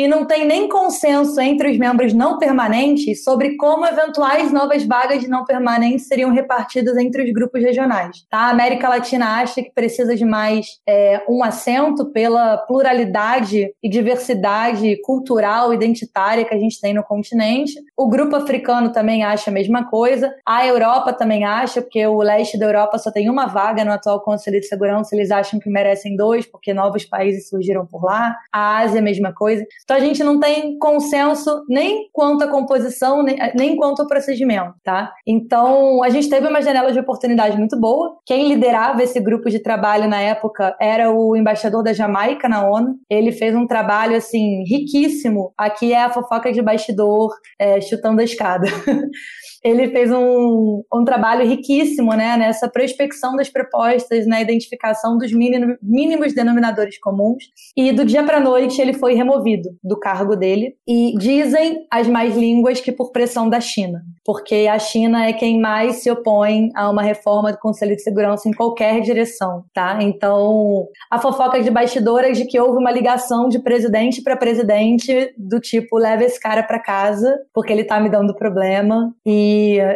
e 0.00 0.08
não 0.08 0.24
tem 0.24 0.46
nem 0.46 0.66
consenso 0.66 1.38
entre 1.42 1.70
os 1.70 1.76
membros 1.76 2.14
não 2.14 2.38
permanentes 2.38 3.22
sobre 3.22 3.58
como 3.58 3.84
eventuais 3.84 4.50
novas 4.50 4.82
vagas 4.82 5.20
de 5.20 5.28
não 5.28 5.44
permanentes 5.44 6.06
seriam 6.06 6.32
repartidas 6.32 6.96
entre 6.96 7.22
os 7.22 7.30
grupos 7.34 7.62
regionais. 7.62 8.24
Tá? 8.30 8.38
A 8.38 8.48
América 8.48 8.88
Latina 8.88 9.42
acha 9.42 9.62
que 9.62 9.70
precisa 9.70 10.16
de 10.16 10.24
mais 10.24 10.66
é, 10.88 11.22
um 11.28 11.44
assento 11.44 12.10
pela 12.12 12.56
pluralidade 12.56 13.74
e 13.82 13.90
diversidade 13.90 14.98
cultural, 15.02 15.74
identitária 15.74 16.46
que 16.46 16.54
a 16.54 16.58
gente 16.58 16.80
tem 16.80 16.94
no 16.94 17.04
continente. 17.04 17.74
O 17.94 18.08
grupo 18.08 18.34
africano 18.34 18.92
também 18.92 19.22
acha 19.22 19.50
a 19.50 19.52
mesma 19.52 19.90
coisa. 19.90 20.34
A 20.48 20.66
Europa 20.66 21.12
também 21.20 21.44
acha, 21.44 21.82
porque 21.82 22.06
o 22.06 22.22
leste 22.22 22.58
da 22.58 22.64
Europa 22.64 22.96
só 22.96 23.10
tem 23.10 23.28
uma 23.28 23.44
vaga 23.44 23.84
no 23.84 23.92
atual 23.92 24.22
Conselho 24.22 24.58
de 24.58 24.66
Segurança, 24.66 25.14
eles 25.14 25.30
acham 25.30 25.60
que 25.60 25.68
merecem 25.68 26.16
dois, 26.16 26.46
porque 26.46 26.72
novos 26.72 27.04
países 27.04 27.46
surgiram 27.50 27.86
por 27.86 28.02
lá. 28.02 28.34
A 28.50 28.78
Ásia, 28.78 29.02
mesma 29.02 29.34
coisa. 29.34 29.62
Então 29.84 29.98
a 29.98 30.00
gente 30.00 30.24
não 30.24 30.40
tem 30.40 30.78
consenso 30.78 31.62
nem 31.68 32.08
quanto 32.10 32.44
à 32.44 32.48
composição, 32.48 33.22
nem, 33.22 33.36
nem 33.54 33.76
quanto 33.76 34.00
ao 34.00 34.08
procedimento, 34.08 34.72
tá? 34.82 35.12
Então 35.26 36.02
a 36.02 36.08
gente 36.08 36.30
teve 36.30 36.48
uma 36.48 36.62
janela 36.62 36.90
de 36.90 36.98
oportunidade 36.98 37.58
muito 37.58 37.78
boa. 37.78 38.16
Quem 38.24 38.48
liderava 38.48 39.02
esse 39.02 39.20
grupo 39.20 39.50
de 39.50 39.58
trabalho 39.58 40.08
na 40.08 40.22
época 40.22 40.74
era 40.80 41.12
o 41.12 41.36
embaixador 41.36 41.82
da 41.82 41.92
Jamaica 41.92 42.48
na 42.48 42.66
ONU. 42.66 42.96
Ele 43.10 43.30
fez 43.30 43.54
um 43.54 43.66
trabalho 43.66 44.16
assim 44.16 44.64
riquíssimo. 44.64 45.52
Aqui 45.58 45.92
é 45.92 46.02
a 46.02 46.10
fofoca 46.10 46.50
de 46.50 46.62
bastidor 46.62 47.30
é, 47.58 47.78
chutando 47.82 48.22
a 48.22 48.24
escada. 48.24 48.66
ele 49.62 49.88
fez 49.90 50.10
um, 50.10 50.82
um 50.92 51.04
trabalho 51.04 51.46
riquíssimo 51.46 52.12
né, 52.14 52.36
nessa 52.36 52.68
prospecção 52.68 53.36
das 53.36 53.48
propostas, 53.48 54.26
na 54.26 54.40
identificação 54.40 55.18
dos 55.18 55.32
mínimos, 55.32 55.76
mínimos 55.82 56.34
denominadores 56.34 56.98
comuns. 56.98 57.44
E 57.76 57.92
do 57.92 58.04
dia 58.04 58.24
para 58.24 58.40
noite 58.40 58.80
ele 58.80 58.94
foi 58.94 59.14
removido 59.14 59.70
do 59.82 59.98
cargo 59.98 60.34
dele. 60.34 60.74
E 60.88 61.14
dizem 61.18 61.86
as 61.90 62.06
mais 62.08 62.36
línguas 62.36 62.80
que 62.80 62.92
por 62.92 63.12
pressão 63.12 63.48
da 63.48 63.60
China, 63.60 64.02
porque 64.24 64.68
a 64.70 64.78
China 64.78 65.26
é 65.26 65.32
quem 65.32 65.60
mais 65.60 65.96
se 65.96 66.10
opõe 66.10 66.70
a 66.74 66.90
uma 66.90 67.02
reforma 67.02 67.52
do 67.52 67.58
Conselho 67.58 67.94
de 67.94 68.02
Segurança 68.02 68.48
em 68.48 68.52
qualquer 68.52 69.00
direção, 69.00 69.64
tá? 69.74 69.98
Então, 70.00 70.86
a 71.10 71.18
fofoca 71.18 71.62
de 71.62 71.70
bastidores 71.70 72.38
de 72.38 72.46
que 72.46 72.58
houve 72.58 72.78
uma 72.78 72.90
ligação 72.90 73.48
de 73.48 73.58
presidente 73.58 74.22
para 74.22 74.36
presidente 74.36 75.32
do 75.36 75.60
tipo 75.60 75.98
leva 75.98 76.24
esse 76.24 76.40
cara 76.40 76.62
para 76.62 76.78
casa 76.78 77.38
porque 77.52 77.72
ele 77.72 77.84
tá 77.84 78.00
me 78.00 78.08
dando 78.08 78.34
problema 78.34 79.14
e 79.26 79.49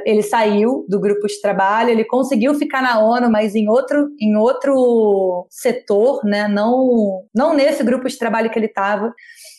ele 0.04 0.22
saiu 0.22 0.84
do 0.88 1.00
grupo 1.00 1.26
de 1.26 1.40
trabalho, 1.40 1.90
ele 1.90 2.04
conseguiu 2.04 2.54
ficar 2.54 2.82
na 2.82 3.00
ONU, 3.00 3.30
mas 3.30 3.54
em 3.54 3.68
outro, 3.68 4.08
em 4.20 4.36
outro 4.36 5.46
setor, 5.50 6.24
né? 6.24 6.48
Não, 6.48 7.22
não 7.34 7.54
nesse 7.54 7.82
grupo 7.82 8.08
de 8.08 8.18
trabalho 8.18 8.50
que 8.50 8.58
ele 8.58 8.66
estava. 8.66 9.12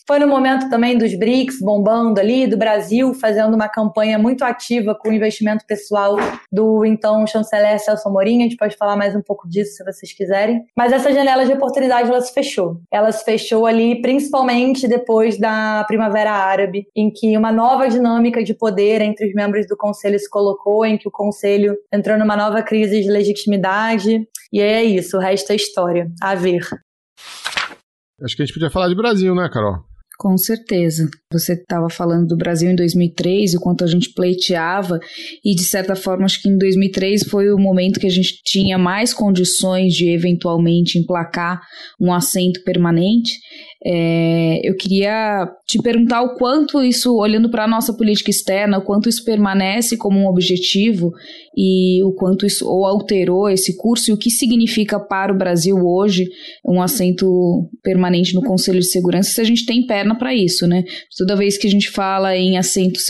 Foi 0.06 0.20
no 0.20 0.28
momento 0.28 0.70
também 0.70 0.96
dos 0.96 1.18
BRICS 1.18 1.58
bombando 1.60 2.20
ali, 2.20 2.46
do 2.46 2.56
Brasil 2.56 3.12
fazendo 3.12 3.54
uma 3.54 3.68
campanha 3.68 4.16
muito 4.16 4.44
ativa 4.44 4.94
com 4.94 5.08
o 5.08 5.12
investimento 5.12 5.66
pessoal 5.66 6.14
do 6.50 6.84
então 6.84 7.26
chanceler 7.26 7.80
Celso 7.80 8.08
Amorim. 8.08 8.38
A 8.38 8.42
gente 8.44 8.56
pode 8.56 8.76
falar 8.76 8.94
mais 8.94 9.16
um 9.16 9.20
pouco 9.20 9.48
disso 9.48 9.74
se 9.74 9.84
vocês 9.84 10.12
quiserem. 10.12 10.62
Mas 10.76 10.92
essa 10.92 11.12
janela 11.12 11.44
de 11.44 11.52
oportunidade 11.52 12.08
ela 12.08 12.20
se 12.20 12.32
fechou. 12.32 12.80
Ela 12.88 13.10
se 13.10 13.24
fechou 13.24 13.66
ali 13.66 14.00
principalmente 14.00 14.86
depois 14.86 15.40
da 15.40 15.82
Primavera 15.88 16.30
Árabe, 16.30 16.86
em 16.94 17.10
que 17.10 17.36
uma 17.36 17.50
nova 17.50 17.88
dinâmica 17.88 18.44
de 18.44 18.54
poder 18.54 19.00
entre 19.00 19.26
os 19.26 19.34
membros 19.34 19.66
do 19.66 19.76
Conselho 19.76 20.20
se 20.20 20.30
colocou, 20.30 20.86
em 20.86 20.96
que 20.96 21.08
o 21.08 21.10
Conselho 21.10 21.76
entrou 21.92 22.16
numa 22.16 22.36
nova 22.36 22.62
crise 22.62 23.00
de 23.00 23.10
legitimidade. 23.10 24.24
E 24.52 24.60
é 24.60 24.84
isso, 24.84 25.16
o 25.16 25.20
resto 25.20 25.50
é 25.50 25.56
história. 25.56 26.08
A 26.22 26.36
ver. 26.36 26.60
Acho 28.22 28.36
que 28.36 28.42
a 28.42 28.46
gente 28.46 28.54
podia 28.54 28.70
falar 28.70 28.88
de 28.88 28.94
Brasil, 28.94 29.34
né, 29.34 29.50
Carol? 29.52 29.95
Com 30.18 30.36
certeza. 30.38 31.08
Você 31.30 31.52
estava 31.52 31.90
falando 31.90 32.28
do 32.28 32.36
Brasil 32.36 32.70
em 32.70 32.76
2003, 32.76 33.54
o 33.54 33.60
quanto 33.60 33.84
a 33.84 33.86
gente 33.86 34.12
pleiteava, 34.14 34.98
e 35.44 35.54
de 35.54 35.64
certa 35.64 35.94
forma, 35.94 36.24
acho 36.24 36.40
que 36.40 36.48
em 36.48 36.56
2003 36.56 37.24
foi 37.24 37.52
o 37.52 37.58
momento 37.58 38.00
que 38.00 38.06
a 38.06 38.10
gente 38.10 38.40
tinha 38.44 38.78
mais 38.78 39.12
condições 39.12 39.92
de 39.92 40.08
eventualmente 40.08 40.98
emplacar 40.98 41.60
um 42.00 42.12
assento 42.12 42.62
permanente. 42.64 43.32
É, 43.84 44.60
eu 44.64 44.74
queria 44.74 45.48
te 45.66 45.78
perguntar 45.80 46.22
o 46.22 46.34
quanto 46.34 46.82
isso, 46.82 47.14
olhando 47.14 47.50
para 47.50 47.64
a 47.64 47.68
nossa 47.68 47.92
política 47.92 48.30
externa, 48.30 48.78
o 48.78 48.82
quanto 48.82 49.08
isso 49.08 49.24
permanece 49.24 49.96
como 49.96 50.18
um 50.18 50.26
objetivo 50.26 51.12
e 51.56 52.02
o 52.02 52.12
quanto 52.14 52.46
isso 52.46 52.68
ou 52.68 52.84
alterou 52.84 53.48
esse 53.48 53.76
curso 53.76 54.10
e 54.10 54.14
o 54.14 54.16
que 54.16 54.30
significa 54.30 54.98
para 54.98 55.32
o 55.32 55.36
Brasil 55.36 55.76
hoje 55.76 56.26
um 56.66 56.80
assento 56.80 57.68
permanente 57.82 58.34
no 58.34 58.42
Conselho 58.42 58.80
de 58.80 58.86
Segurança, 58.86 59.30
se 59.30 59.40
a 59.40 59.44
gente 59.44 59.66
tem 59.66 59.86
para 60.14 60.34
isso, 60.34 60.66
né? 60.66 60.84
Toda 61.16 61.34
vez 61.36 61.56
que 61.58 61.66
a 61.66 61.70
gente 61.70 61.90
fala 61.90 62.36
em 62.36 62.56
assento, 62.56 63.00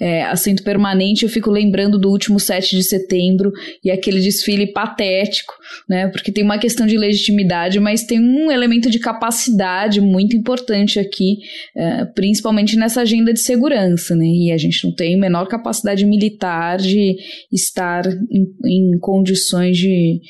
é, 0.00 0.22
assento 0.24 0.62
permanente, 0.62 1.24
eu 1.24 1.28
fico 1.28 1.50
lembrando 1.50 1.98
do 1.98 2.10
último 2.10 2.40
7 2.40 2.76
de 2.76 2.82
setembro 2.82 3.52
e 3.84 3.90
aquele 3.90 4.20
desfile 4.20 4.72
patético, 4.72 5.52
né? 5.88 6.08
Porque 6.08 6.32
tem 6.32 6.42
uma 6.42 6.58
questão 6.58 6.86
de 6.86 6.96
legitimidade, 6.96 7.78
mas 7.78 8.04
tem 8.04 8.20
um 8.20 8.50
elemento 8.50 8.90
de 8.90 8.98
capacidade 8.98 10.00
muito 10.00 10.36
importante 10.36 10.98
aqui, 10.98 11.38
é, 11.76 12.04
principalmente 12.06 12.76
nessa 12.76 13.02
agenda 13.02 13.32
de 13.32 13.40
segurança, 13.40 14.16
né? 14.16 14.26
E 14.26 14.52
a 14.52 14.56
gente 14.56 14.84
não 14.84 14.94
tem 14.94 15.18
menor 15.18 15.46
capacidade 15.46 16.04
militar 16.04 16.78
de 16.78 17.16
estar 17.52 18.06
em, 18.30 18.46
em 18.64 18.98
condições 18.98 19.76
de 19.76 20.20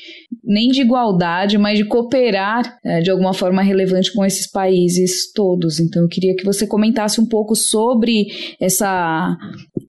nem 0.43 0.69
de 0.69 0.81
igualdade, 0.81 1.57
mas 1.57 1.77
de 1.77 1.85
cooperar 1.85 2.77
é, 2.83 2.99
de 2.99 3.09
alguma 3.09 3.33
forma 3.33 3.61
relevante 3.61 4.11
com 4.11 4.25
esses 4.25 4.49
países 4.49 5.31
todos. 5.31 5.79
Então, 5.79 6.07
queria 6.11 6.35
que 6.35 6.45
você 6.45 6.67
comentasse 6.67 7.19
um 7.19 7.25
pouco 7.25 7.55
sobre 7.55 8.27
essa 8.59 9.35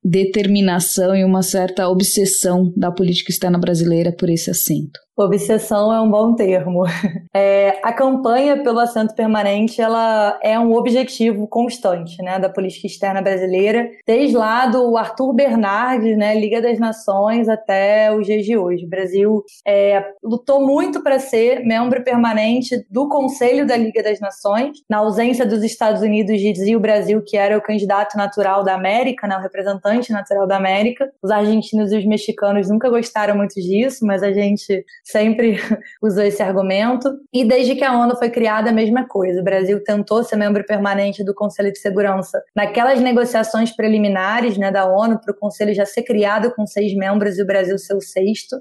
determinação 0.04 1.14
e 1.14 1.24
uma 1.24 1.42
certa 1.42 1.88
obsessão 1.88 2.72
da 2.76 2.90
política 2.90 3.30
externa 3.30 3.58
brasileira 3.58 4.12
por 4.12 4.30
esse 4.30 4.50
assento. 4.50 4.98
Obsessão 5.16 5.92
é 5.92 6.00
um 6.00 6.10
bom 6.10 6.34
termo. 6.34 6.84
É, 7.34 7.80
a 7.82 7.94
campanha 7.94 8.62
pelo 8.62 8.78
assento 8.78 9.14
permanente 9.14 9.80
ela 9.80 10.38
é 10.42 10.58
um 10.58 10.74
objetivo 10.74 11.48
constante 11.48 12.22
né, 12.22 12.38
da 12.38 12.50
política 12.50 12.86
externa 12.86 13.22
brasileira, 13.22 13.88
desde 14.06 14.36
lá 14.36 14.66
do 14.66 14.98
Arthur 14.98 15.32
Bernardes, 15.32 16.14
né, 16.18 16.38
Liga 16.38 16.60
das 16.60 16.78
Nações, 16.78 17.48
até 17.48 18.14
os 18.14 18.26
dias 18.26 18.44
de 18.44 18.54
hoje. 18.54 18.84
O 18.84 18.88
Brasil 18.88 19.42
é, 19.66 20.04
lutou 20.22 20.66
muito 20.66 21.02
para 21.02 21.18
ser 21.18 21.64
membro 21.64 22.04
permanente 22.04 22.84
do 22.90 23.08
Conselho 23.08 23.66
da 23.66 23.78
Liga 23.78 24.02
das 24.02 24.20
Nações, 24.20 24.82
na 24.88 24.98
ausência 24.98 25.46
dos 25.46 25.62
Estados 25.64 26.02
Unidos, 26.02 26.38
dizia 26.38 26.76
o 26.76 26.80
Brasil 26.80 27.22
que 27.24 27.38
era 27.38 27.56
o 27.56 27.62
candidato 27.62 28.14
natural 28.14 28.62
da 28.62 28.74
América, 28.74 29.26
né, 29.26 29.38
o 29.38 29.40
representante 29.40 30.12
natural 30.12 30.46
da 30.46 30.58
América. 30.58 31.10
Os 31.22 31.30
argentinos 31.30 31.92
e 31.92 31.96
os 31.96 32.04
mexicanos 32.04 32.68
nunca 32.68 32.90
gostaram 32.90 33.34
muito 33.36 33.54
disso, 33.54 34.04
mas 34.04 34.22
a 34.22 34.32
gente 34.32 34.84
sempre 35.12 35.58
usou 36.02 36.24
esse 36.24 36.42
argumento. 36.42 37.08
E 37.32 37.44
desde 37.44 37.76
que 37.76 37.84
a 37.84 37.92
ONU 37.96 38.16
foi 38.16 38.30
criada, 38.30 38.70
a 38.70 38.72
mesma 38.72 39.06
coisa. 39.06 39.40
O 39.40 39.44
Brasil 39.44 39.82
tentou 39.84 40.24
ser 40.24 40.36
membro 40.36 40.64
permanente 40.64 41.22
do 41.22 41.34
Conselho 41.34 41.70
de 41.70 41.78
Segurança 41.78 42.42
naquelas 42.56 43.00
negociações 43.00 43.70
preliminares 43.70 44.56
né, 44.56 44.70
da 44.70 44.86
ONU 44.86 45.20
para 45.20 45.32
o 45.32 45.36
Conselho 45.36 45.74
já 45.74 45.84
ser 45.84 46.02
criado 46.02 46.52
com 46.54 46.66
seis 46.66 46.94
membros 46.94 47.38
e 47.38 47.42
o 47.42 47.46
Brasil 47.46 47.78
ser 47.78 47.94
o 47.94 48.00
sexto. 48.00 48.56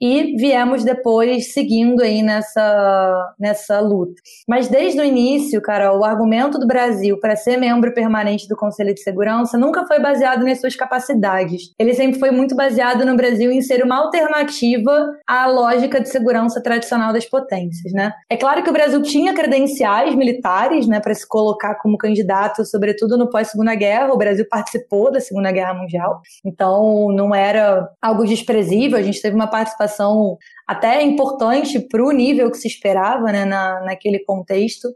E 0.00 0.36
viemos 0.36 0.84
depois 0.84 1.52
seguindo 1.52 2.02
aí 2.02 2.22
nessa, 2.22 3.34
nessa 3.38 3.80
luta. 3.80 4.14
Mas 4.46 4.68
desde 4.68 5.00
o 5.00 5.04
início, 5.04 5.60
cara, 5.60 5.92
o 5.92 6.04
argumento 6.04 6.58
do 6.58 6.66
Brasil 6.66 7.18
para 7.18 7.34
ser 7.34 7.56
membro 7.56 7.92
permanente 7.92 8.48
do 8.48 8.56
Conselho 8.56 8.94
de 8.94 9.02
Segurança 9.02 9.58
nunca 9.58 9.86
foi 9.86 9.98
baseado 9.98 10.44
nas 10.44 10.60
suas 10.60 10.76
capacidades. 10.76 11.72
Ele 11.78 11.94
sempre 11.94 12.18
foi 12.18 12.30
muito 12.30 12.54
baseado 12.54 13.04
no 13.04 13.16
Brasil 13.16 13.50
em 13.50 13.60
ser 13.60 13.82
uma 13.82 13.98
alternativa 13.98 15.12
à 15.26 15.46
lógica 15.46 16.00
de 16.00 16.08
segurança 16.08 16.62
tradicional 16.62 17.12
das 17.12 17.24
potências, 17.24 17.92
né? 17.92 18.12
É 18.30 18.36
claro 18.36 18.62
que 18.62 18.70
o 18.70 18.72
Brasil 18.72 19.02
tinha 19.02 19.34
credenciais 19.34 20.14
militares, 20.14 20.86
né, 20.86 21.00
para 21.00 21.14
se 21.14 21.26
colocar 21.26 21.74
como 21.76 21.98
candidato, 21.98 22.64
sobretudo 22.64 23.16
no 23.16 23.28
pós-Segunda 23.28 23.74
Guerra. 23.74 24.12
O 24.12 24.18
Brasil 24.18 24.46
participou 24.48 25.10
da 25.10 25.20
Segunda 25.20 25.50
Guerra 25.50 25.74
Mundial, 25.74 26.20
então 26.44 27.08
não 27.12 27.34
era 27.34 27.88
algo 28.00 28.24
desprezível. 28.24 28.96
A 28.96 29.02
gente 29.02 29.20
teve 29.20 29.34
uma 29.34 29.46
participação 29.46 29.87
até 30.66 31.02
importante 31.02 31.80
para 31.80 32.04
o 32.04 32.12
nível 32.12 32.50
que 32.50 32.58
se 32.58 32.68
esperava, 32.68 33.32
né, 33.32 33.44
na, 33.44 33.80
naquele 33.80 34.18
contexto. 34.18 34.88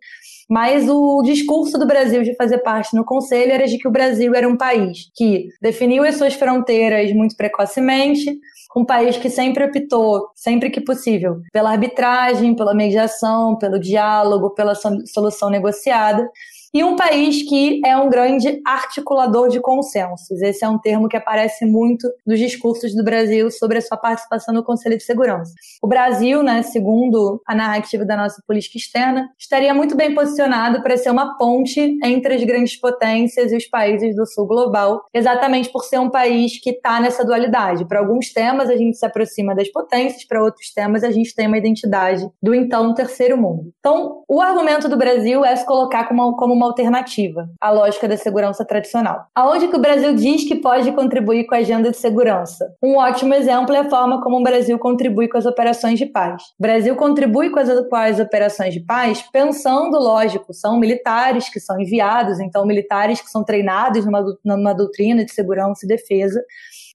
Mas 0.48 0.88
o 0.88 1.22
discurso 1.22 1.78
do 1.78 1.86
Brasil 1.86 2.22
de 2.22 2.36
fazer 2.36 2.58
parte 2.58 2.94
no 2.94 3.04
Conselho 3.04 3.52
era 3.52 3.66
de 3.66 3.78
que 3.78 3.88
o 3.88 3.90
Brasil 3.90 4.34
era 4.34 4.46
um 4.46 4.56
país 4.56 5.10
que 5.14 5.48
definiu 5.62 6.04
as 6.04 6.16
suas 6.16 6.34
fronteiras 6.34 7.12
muito 7.14 7.36
precocemente, 7.36 8.38
um 8.76 8.84
país 8.84 9.16
que 9.16 9.30
sempre 9.30 9.64
optou, 9.64 10.28
sempre 10.34 10.70
que 10.70 10.80
possível, 10.80 11.40
pela 11.52 11.70
arbitragem, 11.70 12.54
pela 12.54 12.74
mediação, 12.74 13.56
pelo 13.56 13.78
diálogo, 13.78 14.50
pela 14.50 14.74
solução 14.74 15.48
negociada 15.48 16.28
e 16.74 16.82
um 16.82 16.96
país 16.96 17.42
que 17.42 17.80
é 17.84 17.96
um 17.96 18.08
grande 18.08 18.60
articulador 18.66 19.48
de 19.48 19.60
consensos. 19.60 20.40
Esse 20.40 20.64
é 20.64 20.68
um 20.68 20.78
termo 20.78 21.08
que 21.08 21.16
aparece 21.16 21.66
muito 21.66 22.08
nos 22.26 22.38
discursos 22.38 22.94
do 22.94 23.04
Brasil 23.04 23.50
sobre 23.50 23.78
a 23.78 23.82
sua 23.82 23.96
participação 23.96 24.54
no 24.54 24.64
Conselho 24.64 24.96
de 24.96 25.02
Segurança. 25.02 25.52
O 25.82 25.86
Brasil, 25.86 26.42
né, 26.42 26.62
segundo 26.62 27.42
a 27.46 27.54
narrativa 27.54 28.04
da 28.04 28.16
nossa 28.16 28.42
política 28.46 28.78
externa, 28.78 29.28
estaria 29.38 29.74
muito 29.74 29.94
bem 29.94 30.14
posicionado 30.14 30.82
para 30.82 30.96
ser 30.96 31.10
uma 31.10 31.36
ponte 31.36 31.98
entre 32.02 32.34
as 32.34 32.44
grandes 32.44 32.80
potências 32.80 33.52
e 33.52 33.56
os 33.56 33.66
países 33.66 34.16
do 34.16 34.26
sul 34.26 34.46
global, 34.46 35.02
exatamente 35.12 35.70
por 35.70 35.84
ser 35.84 35.98
um 35.98 36.10
país 36.10 36.58
que 36.58 36.70
está 36.70 37.00
nessa 37.00 37.24
dualidade. 37.24 37.84
Para 37.84 38.00
alguns 38.00 38.32
temas 38.32 38.70
a 38.70 38.76
gente 38.76 38.96
se 38.96 39.04
aproxima 39.04 39.54
das 39.54 39.68
potências, 39.68 40.24
para 40.24 40.42
outros 40.42 40.72
temas 40.72 41.04
a 41.04 41.10
gente 41.10 41.34
tem 41.34 41.46
uma 41.46 41.58
identidade 41.58 42.26
do 42.42 42.54
então 42.54 42.94
terceiro 42.94 43.36
mundo. 43.36 43.72
Então, 43.78 44.22
o 44.28 44.40
argumento 44.40 44.88
do 44.88 44.96
Brasil 44.96 45.44
é 45.44 45.54
se 45.54 45.66
colocar 45.66 46.04
como, 46.04 46.34
como 46.36 46.54
uma 46.54 46.61
alternativa 46.66 47.48
à 47.60 47.70
lógica 47.70 48.08
da 48.08 48.16
segurança 48.16 48.64
tradicional. 48.64 49.26
Aonde 49.34 49.68
que 49.68 49.76
o 49.76 49.80
Brasil 49.80 50.14
diz 50.14 50.44
que 50.44 50.56
pode 50.56 50.90
contribuir 50.92 51.44
com 51.46 51.54
a 51.54 51.58
agenda 51.58 51.90
de 51.90 51.96
segurança? 51.96 52.74
Um 52.82 52.96
ótimo 52.96 53.34
exemplo 53.34 53.74
é 53.74 53.78
a 53.78 53.90
forma 53.90 54.22
como 54.22 54.38
o 54.38 54.42
Brasil 54.42 54.78
contribui 54.78 55.28
com 55.28 55.38
as 55.38 55.46
operações 55.46 55.98
de 55.98 56.06
paz. 56.06 56.42
O 56.58 56.62
Brasil 56.62 56.94
contribui 56.96 57.50
com 57.50 57.58
as, 57.58 57.68
com 57.88 57.96
as 57.96 58.20
operações 58.20 58.74
de 58.74 58.80
paz 58.80 59.22
pensando, 59.32 59.98
lógico, 59.98 60.52
são 60.52 60.78
militares 60.78 61.48
que 61.48 61.60
são 61.60 61.80
enviados, 61.80 62.40
então 62.40 62.66
militares 62.66 63.20
que 63.20 63.30
são 63.30 63.44
treinados 63.44 64.04
numa, 64.04 64.24
numa 64.44 64.72
doutrina 64.72 65.24
de 65.24 65.32
segurança 65.32 65.84
e 65.84 65.88
defesa, 65.88 66.42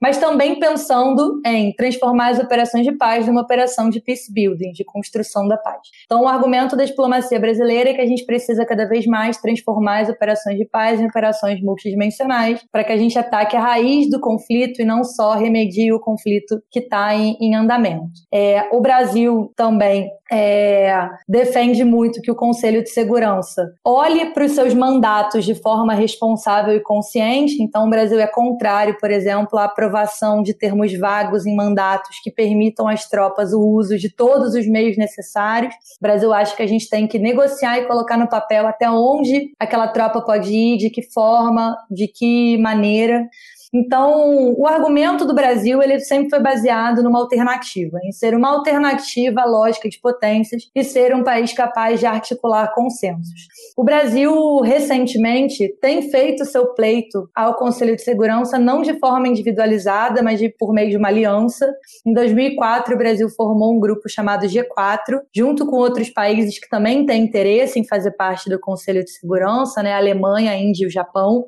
mas 0.02 0.18
também 0.18 0.60
pensando 0.60 1.42
em 1.46 1.74
transformar 1.76 2.30
as 2.30 2.40
operações 2.40 2.86
de 2.86 2.92
paz 2.92 3.28
numa 3.28 3.42
operação 3.42 3.90
de 3.90 4.02
peace 4.02 4.32
building, 4.32 4.72
de 4.72 4.84
construção 4.84 5.48
da 5.48 5.58
paz. 5.58 5.80
Então, 6.06 6.22
o 6.24 6.28
argumento 6.28 6.76
da 6.76 6.86
diplomacia 6.86 7.40
brasileira 7.40 7.90
é 7.90 7.94
que 7.94 8.02
a 8.02 8.06
gente 8.06 8.26
precisa 8.26 8.66
cada 8.66 8.88
vez 8.88 9.06
mais 9.06 9.38
transformar 9.38 10.02
as 10.02 10.10
operações 10.10 10.58
de 10.58 10.66
paz 10.66 11.00
em 11.00 11.08
operações 11.08 11.62
multidimensionais, 11.62 12.64
para 12.72 12.84
que 12.84 12.92
a 12.92 12.98
gente 12.98 13.18
ataque 13.18 13.56
a 13.56 13.62
raiz 13.62 14.10
do 14.10 14.20
conflito 14.20 14.82
e 14.82 14.86
não 14.86 15.04
só 15.04 15.34
remedie 15.34 15.92
o 15.92 16.00
conflito 16.00 16.62
que 16.72 16.80
está 16.80 17.16
em, 17.16 17.38
em, 17.40 17.56
andamento. 17.56 18.08
É, 18.34 18.68
o 18.72 18.82
Brasil 18.82 19.52
também 19.56 20.10
é, 20.32 21.10
defende 21.28 21.84
muito 21.84 22.22
que 22.22 22.32
o 22.32 22.36
Conselho 22.36 22.84
de 22.84 22.90
Segurança 22.90 23.74
olhe 23.84 24.34
para 24.34 24.46
os 24.46 24.52
seus 24.52 24.74
mandatos 24.74 25.46
de 25.46 25.56
forma 25.56 25.94
responsável 25.94 26.76
e 26.76 26.80
consciente. 26.80 27.62
Então, 27.62 27.86
o 27.86 27.90
Brasil 27.90 28.20
é 28.20 28.28
contrário, 28.28 28.98
por 29.00 29.12
exemplo, 29.12 29.58
à 29.58 29.66
aprovação 29.66 30.42
de 30.42 30.54
termos 30.54 30.98
vagos 30.98 31.46
em 31.46 31.56
mandatos 31.56 32.20
que 32.24 32.32
permitam 32.32 32.88
às 32.88 33.08
tropas 33.08 33.54
o 33.54 33.62
uso 33.62 33.98
de 33.98 34.10
todos 34.10 34.54
os 34.54 34.68
meios 34.68 34.98
necessários. 34.98 35.74
O 35.74 36.02
Brasil 36.02 36.34
acha 36.34 36.56
que 36.56 36.64
a 36.64 36.68
gente 36.68 36.90
tem 36.90 37.08
que 37.08 37.20
negociar 37.20 37.80
e 37.80 37.86
colocar 37.86 38.18
no 38.18 38.30
papel 38.30 38.68
até 38.68 38.90
onde 38.90 39.52
aquela 39.60 39.88
tropa 39.88 40.22
pode 40.22 40.52
ir, 40.54 40.78
de 40.78 40.90
que 40.90 41.02
forma, 41.02 41.76
de 41.90 42.08
que 42.08 42.58
maneira. 42.58 43.28
Então, 43.74 44.54
o 44.58 44.66
argumento 44.66 45.26
do 45.26 45.36
Brasil 45.36 45.82
ele 45.82 46.00
sempre 46.00 46.30
foi 46.30 46.40
baseado 46.40 47.04
numa 47.04 47.20
alternativa, 47.20 48.00
em 48.04 48.12
ser 48.12 48.34
uma 48.34 48.50
alternativa 48.50 49.42
à 49.42 49.46
lógica 49.46 49.90
de 49.90 50.00
potências 50.00 50.64
e 50.74 50.84
ser 50.84 51.14
um 51.14 51.24
país 51.24 51.52
capaz 51.54 52.00
de 52.00 52.06
articular 52.06 52.74
consensos. 52.74 53.48
O 53.76 53.84
Brasil, 53.84 54.60
recentemente, 54.62 55.68
tem 55.82 56.10
feito 56.10 56.46
seu 56.46 56.74
pleito 56.74 57.30
ao 57.36 57.56
Conselho 57.56 57.96
de 57.96 58.02
Segurança 58.04 58.58
não 58.58 58.82
de 58.82 58.98
forma 59.00 59.28
individualizada, 59.28 60.24
mas 60.24 60.40
de, 60.40 60.50
por 60.50 60.74
meio 60.74 60.90
de 60.90 60.98
uma 60.98 61.10
aliança. 61.10 61.70
Em 62.06 62.14
2004, 62.14 62.96
o 62.96 62.98
Brasil 62.98 63.30
formou 63.30 63.76
um 63.76 63.80
grupo 63.80 64.08
chamado 64.08 64.48
G4, 64.48 65.22
junto 65.36 65.66
com 65.66 65.76
outros 65.76 66.10
países 66.10 66.58
que 66.60 66.70
também 66.70 67.06
têm 67.06 67.24
interesse 67.24 67.80
em 67.80 67.86
fazer 67.86 68.12
parte 68.12 68.50
do 68.50 68.60
Conselho 68.60 69.04
de 69.04 69.12
Segurança, 69.12 69.84
né? 69.84 69.94
A 69.94 69.98
Alemanha, 69.98 70.52
a 70.52 70.58
Índia 70.58 70.86
e 70.86 70.88
o 70.88 70.92
Japão. 70.92 71.46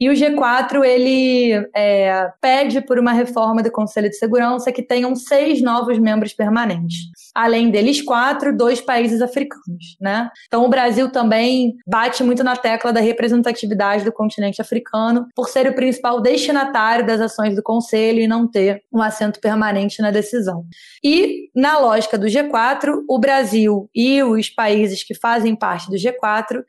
E 0.00 0.08
o 0.08 0.14
G4 0.14 0.82
ele 0.82 1.52
é, 1.76 2.30
pede 2.40 2.80
por 2.80 2.98
uma 2.98 3.12
reforma 3.12 3.62
do 3.62 3.70
Conselho 3.70 4.08
de 4.08 4.16
Segurança 4.16 4.72
que 4.72 4.82
tenham 4.82 5.14
seis 5.14 5.60
novos 5.60 5.98
membros 5.98 6.32
permanentes. 6.32 7.10
Além 7.34 7.70
deles, 7.70 8.00
quatro, 8.00 8.56
dois 8.56 8.80
países 8.80 9.20
africanos, 9.20 9.98
né? 10.00 10.30
Então 10.46 10.64
o 10.64 10.70
Brasil 10.70 11.12
também 11.12 11.74
bate 11.86 12.24
muito 12.24 12.42
na 12.42 12.56
tecla 12.56 12.94
da 12.94 13.00
representatividade 13.00 14.02
do 14.02 14.12
continente 14.12 14.62
africano 14.62 15.26
por 15.36 15.50
ser 15.50 15.68
o 15.68 15.74
principal 15.74 16.22
destinatário 16.22 17.06
das 17.06 17.20
ações 17.20 17.54
do 17.54 17.62
Conselho 17.62 18.20
e 18.20 18.26
não 18.26 18.50
ter 18.50 18.82
um 18.90 19.02
assento 19.02 19.38
permanente 19.38 20.00
na 20.00 20.10
decisão. 20.10 20.64
E 21.04 21.50
na 21.54 21.78
lógica 21.78 22.16
do 22.16 22.26
G4, 22.26 23.02
o 23.06 23.18
Brasil 23.18 23.90
e 23.94 24.22
os 24.22 24.48
países 24.48 25.04
que 25.04 25.14
fazem 25.14 25.54
parte 25.54 25.90
do 25.90 25.96
G4 25.96 26.62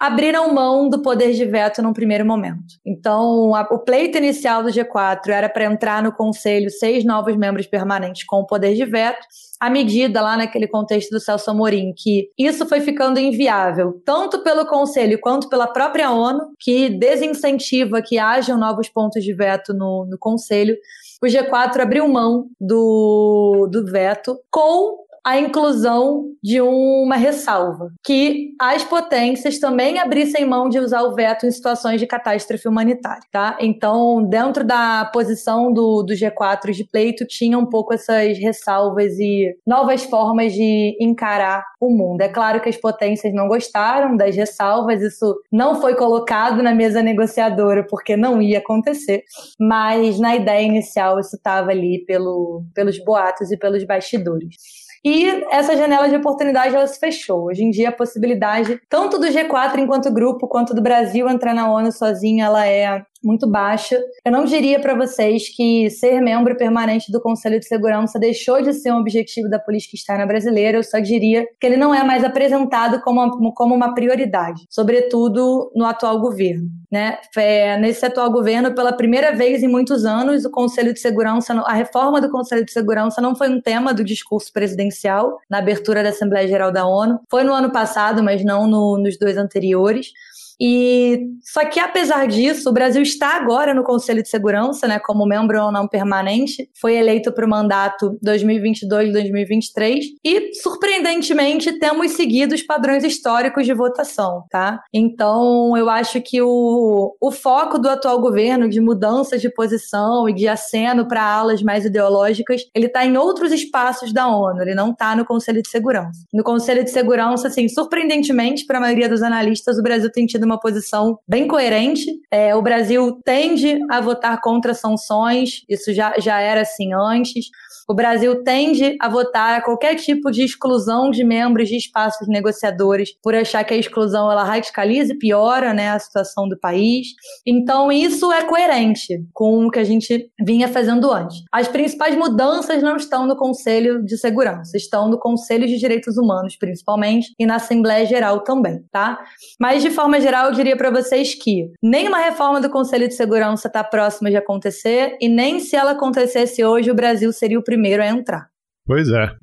abriram 0.00 0.54
mão 0.54 0.88
do 0.88 1.02
poder 1.02 1.34
de 1.34 1.44
veto 1.44 1.82
num 1.82 1.92
primeiro 1.92 2.24
momento. 2.24 2.64
Então, 2.86 3.54
a, 3.54 3.68
o 3.70 3.78
pleito 3.78 4.16
inicial 4.16 4.62
do 4.62 4.70
G4 4.70 5.28
era 5.28 5.46
para 5.46 5.66
entrar 5.66 6.02
no 6.02 6.10
conselho 6.10 6.70
seis 6.70 7.04
novos 7.04 7.36
membros 7.36 7.66
permanentes 7.66 8.24
com 8.24 8.36
o 8.36 8.46
poder 8.46 8.74
de 8.74 8.86
veto. 8.86 9.26
À 9.60 9.68
medida, 9.68 10.22
lá 10.22 10.38
naquele 10.38 10.66
contexto 10.66 11.10
do 11.10 11.20
Celso 11.20 11.50
Amorim, 11.50 11.92
que 11.94 12.30
isso 12.38 12.66
foi 12.66 12.80
ficando 12.80 13.20
inviável, 13.20 14.00
tanto 14.06 14.42
pelo 14.42 14.64
Conselho 14.64 15.20
quanto 15.20 15.50
pela 15.50 15.66
própria 15.66 16.10
ONU, 16.10 16.54
que 16.58 16.88
desincentiva 16.88 18.00
que 18.00 18.18
hajam 18.18 18.56
novos 18.56 18.88
pontos 18.88 19.22
de 19.22 19.34
veto 19.34 19.74
no, 19.74 20.06
no 20.06 20.16
Conselho, 20.18 20.74
o 21.22 21.26
G4 21.26 21.78
abriu 21.80 22.08
mão 22.08 22.46
do, 22.58 23.68
do 23.70 23.84
veto 23.84 24.38
com 24.50 25.09
a 25.24 25.38
inclusão 25.38 26.30
de 26.42 26.60
uma 26.60 27.16
ressalva, 27.16 27.90
que 28.04 28.54
as 28.60 28.82
potências 28.82 29.58
também 29.58 29.98
abrissem 29.98 30.46
mão 30.46 30.68
de 30.68 30.78
usar 30.78 31.02
o 31.02 31.14
veto 31.14 31.46
em 31.46 31.50
situações 31.50 32.00
de 32.00 32.06
catástrofe 32.06 32.66
humanitária, 32.66 33.22
tá? 33.30 33.58
Então, 33.60 34.22
dentro 34.22 34.64
da 34.64 35.04
posição 35.12 35.72
do, 35.72 36.02
do 36.02 36.14
G4 36.14 36.72
de 36.72 36.84
pleito, 36.84 37.26
tinha 37.26 37.58
um 37.58 37.66
pouco 37.66 37.92
essas 37.92 38.38
ressalvas 38.38 39.18
e 39.18 39.54
novas 39.66 40.04
formas 40.04 40.52
de 40.52 40.96
encarar 41.00 41.64
o 41.80 41.90
mundo. 41.90 42.22
É 42.22 42.28
claro 42.28 42.60
que 42.60 42.68
as 42.68 42.76
potências 42.76 43.34
não 43.34 43.48
gostaram 43.48 44.16
das 44.16 44.34
ressalvas, 44.34 45.02
isso 45.02 45.40
não 45.52 45.80
foi 45.80 45.94
colocado 45.94 46.62
na 46.62 46.74
mesa 46.74 47.02
negociadora 47.02 47.86
porque 47.88 48.16
não 48.16 48.40
ia 48.40 48.58
acontecer, 48.58 49.24
mas 49.58 50.18
na 50.18 50.36
ideia 50.36 50.66
inicial 50.66 51.18
isso 51.18 51.36
estava 51.36 51.70
ali 51.70 52.04
pelo, 52.06 52.64
pelos 52.74 53.02
boatos 53.04 53.50
e 53.50 53.58
pelos 53.58 53.84
bastidores. 53.84 54.79
E 55.04 55.26
essa 55.50 55.76
janela 55.76 56.08
de 56.08 56.16
oportunidade 56.16 56.74
ela 56.74 56.86
se 56.86 56.98
fechou. 56.98 57.44
Hoje 57.44 57.64
em 57.64 57.70
dia 57.70 57.88
a 57.88 57.92
possibilidade 57.92 58.80
tanto 58.88 59.18
do 59.18 59.26
G4 59.26 59.78
enquanto 59.78 60.12
grupo 60.12 60.46
quanto 60.46 60.74
do 60.74 60.82
Brasil 60.82 61.28
entrar 61.28 61.54
na 61.54 61.72
ONU 61.72 61.90
sozinho, 61.90 62.44
ela 62.44 62.66
é 62.66 63.02
muito 63.22 63.46
baixa. 63.46 64.00
Eu 64.24 64.32
não 64.32 64.44
diria 64.44 64.80
para 64.80 64.94
vocês 64.94 65.54
que 65.54 65.90
ser 65.90 66.20
membro 66.20 66.56
permanente 66.56 67.12
do 67.12 67.20
Conselho 67.20 67.60
de 67.60 67.66
Segurança 67.66 68.18
deixou 68.18 68.62
de 68.62 68.72
ser 68.72 68.92
um 68.92 68.98
objetivo 68.98 69.48
da 69.48 69.58
política 69.58 69.96
externa 69.96 70.26
brasileira, 70.26 70.78
eu 70.78 70.84
só 70.84 70.98
diria 70.98 71.46
que 71.58 71.66
ele 71.66 71.76
não 71.76 71.94
é 71.94 72.02
mais 72.02 72.24
apresentado 72.24 73.00
como 73.00 73.20
uma, 73.20 73.54
como 73.54 73.74
uma 73.74 73.94
prioridade, 73.94 74.66
sobretudo 74.68 75.70
no 75.74 75.84
atual 75.84 76.20
governo. 76.20 76.68
Né? 76.90 77.18
É, 77.36 77.78
nesse 77.78 78.04
atual 78.04 78.30
governo, 78.32 78.74
pela 78.74 78.92
primeira 78.92 79.32
vez 79.32 79.62
em 79.62 79.68
muitos 79.68 80.04
anos, 80.04 80.44
o 80.44 80.50
Conselho 80.50 80.92
de 80.92 80.98
Segurança, 80.98 81.54
a 81.54 81.72
reforma 81.72 82.20
do 82.20 82.30
Conselho 82.30 82.64
de 82.64 82.72
Segurança 82.72 83.20
não 83.20 83.36
foi 83.36 83.48
um 83.48 83.60
tema 83.60 83.94
do 83.94 84.02
discurso 84.02 84.52
presidencial 84.52 85.38
na 85.48 85.58
abertura 85.58 86.02
da 86.02 86.08
Assembleia 86.08 86.48
Geral 86.48 86.72
da 86.72 86.86
ONU. 86.86 87.20
Foi 87.30 87.44
no 87.44 87.52
ano 87.52 87.70
passado, 87.70 88.22
mas 88.22 88.44
não 88.44 88.66
no, 88.66 88.98
nos 88.98 89.16
dois 89.16 89.36
anteriores. 89.36 90.12
E 90.60 91.30
só 91.42 91.64
que 91.64 91.80
apesar 91.80 92.26
disso, 92.26 92.68
o 92.68 92.72
Brasil 92.72 93.02
está 93.02 93.36
agora 93.36 93.72
no 93.72 93.82
Conselho 93.82 94.22
de 94.22 94.28
Segurança, 94.28 94.86
né, 94.86 94.98
como 94.98 95.26
membro 95.26 95.62
ou 95.64 95.72
não 95.72 95.88
permanente, 95.88 96.68
foi 96.78 96.96
eleito 96.96 97.32
para 97.32 97.46
o 97.46 97.48
mandato 97.48 98.18
2022-2023 98.22 100.00
e 100.22 100.54
surpreendentemente 100.54 101.72
temos 101.78 102.12
seguido 102.12 102.54
os 102.54 102.62
padrões 102.62 103.04
históricos 103.04 103.64
de 103.64 103.72
votação, 103.72 104.44
tá? 104.50 104.82
Então, 104.92 105.76
eu 105.76 105.88
acho 105.88 106.20
que 106.20 106.42
o, 106.42 107.16
o 107.20 107.30
foco 107.30 107.78
do 107.78 107.88
atual 107.88 108.20
governo 108.20 108.68
de 108.68 108.80
mudanças 108.80 109.40
de 109.40 109.48
posição 109.48 110.28
e 110.28 110.34
de 110.34 110.46
aceno 110.46 111.08
para 111.08 111.22
alas 111.22 111.62
mais 111.62 111.84
ideológicas, 111.86 112.62
ele 112.74 112.86
está 112.86 113.06
em 113.06 113.16
outros 113.16 113.50
espaços 113.52 114.12
da 114.12 114.28
ONU, 114.28 114.60
ele 114.60 114.74
não 114.74 114.90
está 114.90 115.16
no 115.16 115.24
Conselho 115.24 115.62
de 115.62 115.68
Segurança. 115.68 116.20
No 116.32 116.44
Conselho 116.44 116.84
de 116.84 116.90
Segurança, 116.90 117.48
assim, 117.48 117.68
surpreendentemente 117.68 118.66
para 118.66 118.78
a 118.78 118.80
maioria 118.80 119.08
dos 119.08 119.22
analistas, 119.22 119.78
o 119.78 119.82
Brasil 119.82 120.10
tem 120.12 120.26
tido 120.26 120.49
uma 120.50 120.60
posição 120.60 121.18
bem 121.26 121.46
coerente. 121.46 122.06
É, 122.30 122.54
o 122.54 122.62
Brasil 122.62 123.20
tende 123.24 123.78
a 123.90 124.00
votar 124.00 124.40
contra 124.40 124.74
sanções, 124.74 125.62
isso 125.68 125.92
já, 125.92 126.14
já 126.18 126.40
era 126.40 126.62
assim 126.62 126.92
antes. 126.92 127.46
O 127.90 127.94
Brasil 127.94 128.44
tende 128.44 128.96
a 129.00 129.08
votar 129.08 129.58
a 129.58 129.60
qualquer 129.60 129.96
tipo 129.96 130.30
de 130.30 130.44
exclusão 130.44 131.10
de 131.10 131.24
membros 131.24 131.68
de 131.68 131.76
espaços 131.76 132.28
negociadores 132.28 133.10
por 133.20 133.34
achar 133.34 133.64
que 133.64 133.74
a 133.74 133.76
exclusão 133.76 134.30
ela 134.30 134.44
radicaliza 134.44 135.12
e 135.12 135.18
piora 135.18 135.74
né, 135.74 135.90
a 135.90 135.98
situação 135.98 136.48
do 136.48 136.56
país. 136.56 137.08
Então, 137.44 137.90
isso 137.90 138.30
é 138.30 138.44
coerente 138.44 139.20
com 139.32 139.66
o 139.66 139.70
que 139.72 139.80
a 139.80 139.82
gente 139.82 140.30
vinha 140.40 140.68
fazendo 140.68 141.10
antes. 141.10 141.42
As 141.50 141.66
principais 141.66 142.14
mudanças 142.14 142.80
não 142.80 142.94
estão 142.94 143.26
no 143.26 143.36
Conselho 143.36 144.04
de 144.04 144.16
Segurança, 144.16 144.76
estão 144.76 145.08
no 145.08 145.18
Conselho 145.18 145.66
de 145.66 145.76
Direitos 145.76 146.16
Humanos, 146.16 146.54
principalmente, 146.56 147.34
e 147.40 147.44
na 147.44 147.56
Assembleia 147.56 148.06
Geral 148.06 148.44
também, 148.44 148.84
tá? 148.92 149.18
Mas, 149.58 149.82
de 149.82 149.90
forma 149.90 150.20
geral, 150.20 150.46
eu 150.46 150.52
diria 150.52 150.76
para 150.76 150.92
vocês 150.92 151.34
que 151.34 151.68
nenhuma 151.82 152.18
reforma 152.18 152.60
do 152.60 152.70
Conselho 152.70 153.08
de 153.08 153.14
Segurança 153.14 153.66
está 153.66 153.82
próxima 153.82 154.30
de 154.30 154.36
acontecer 154.36 155.16
e 155.20 155.28
nem 155.28 155.58
se 155.58 155.74
ela 155.74 155.90
acontecesse 155.90 156.64
hoje, 156.64 156.88
o 156.88 156.94
Brasil 156.94 157.32
seria 157.32 157.58
o 157.58 157.64
primeiro 157.64 157.79
primeiro 157.80 158.02
a 158.02 158.08
entrar. 158.08 158.50
Pois 158.84 159.08
é. 159.08 159.34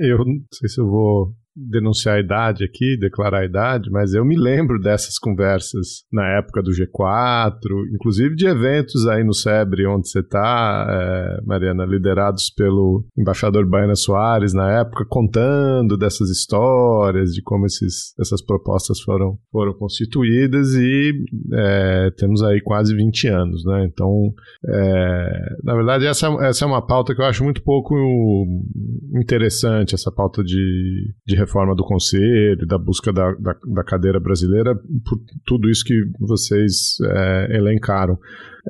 Eu 0.00 0.18
não 0.18 0.44
sei 0.52 0.68
se 0.68 0.80
eu 0.80 0.86
vou 0.86 1.34
denunciar 1.70 2.16
a 2.16 2.20
idade 2.20 2.64
aqui, 2.64 2.96
declarar 2.98 3.40
a 3.40 3.44
idade, 3.44 3.90
mas 3.90 4.14
eu 4.14 4.24
me 4.24 4.36
lembro 4.36 4.78
dessas 4.78 5.18
conversas 5.18 6.04
na 6.12 6.26
época 6.38 6.62
do 6.62 6.70
G4, 6.70 7.58
inclusive 7.94 8.36
de 8.36 8.46
eventos 8.46 9.06
aí 9.06 9.24
no 9.24 9.34
SEBRE, 9.34 9.86
onde 9.86 10.08
você 10.08 10.20
está, 10.20 10.86
é, 10.88 11.40
Mariana, 11.44 11.84
liderados 11.84 12.50
pelo 12.50 13.04
embaixador 13.16 13.66
Baina 13.66 13.94
Soares 13.94 14.54
na 14.54 14.80
época, 14.80 15.04
contando 15.08 15.96
dessas 15.96 16.30
histórias, 16.30 17.32
de 17.32 17.42
como 17.42 17.66
esses, 17.66 18.14
essas 18.20 18.42
propostas 18.44 19.00
foram, 19.00 19.38
foram 19.50 19.72
constituídas 19.74 20.74
e 20.74 21.12
é, 21.54 22.10
temos 22.16 22.42
aí 22.42 22.60
quase 22.60 22.94
20 22.94 23.28
anos, 23.28 23.64
né? 23.64 23.88
Então, 23.92 24.32
é, 24.66 25.56
na 25.64 25.74
verdade, 25.74 26.06
essa, 26.06 26.28
essa 26.42 26.64
é 26.64 26.68
uma 26.68 26.86
pauta 26.86 27.14
que 27.14 27.20
eu 27.20 27.26
acho 27.26 27.42
muito 27.42 27.62
pouco 27.62 27.94
interessante, 29.16 29.94
essa 29.94 30.12
pauta 30.12 30.42
de, 30.42 31.14
de 31.26 31.36
reforma 31.48 31.74
do 31.74 31.82
Conselho, 31.82 32.66
da 32.66 32.78
busca 32.78 33.12
da, 33.12 33.32
da, 33.32 33.56
da 33.66 33.82
cadeira 33.82 34.20
brasileira, 34.20 34.74
por 34.74 35.18
tudo 35.46 35.70
isso 35.70 35.82
que 35.84 35.94
vocês 36.20 36.98
é, 37.02 37.56
elencaram. 37.56 38.18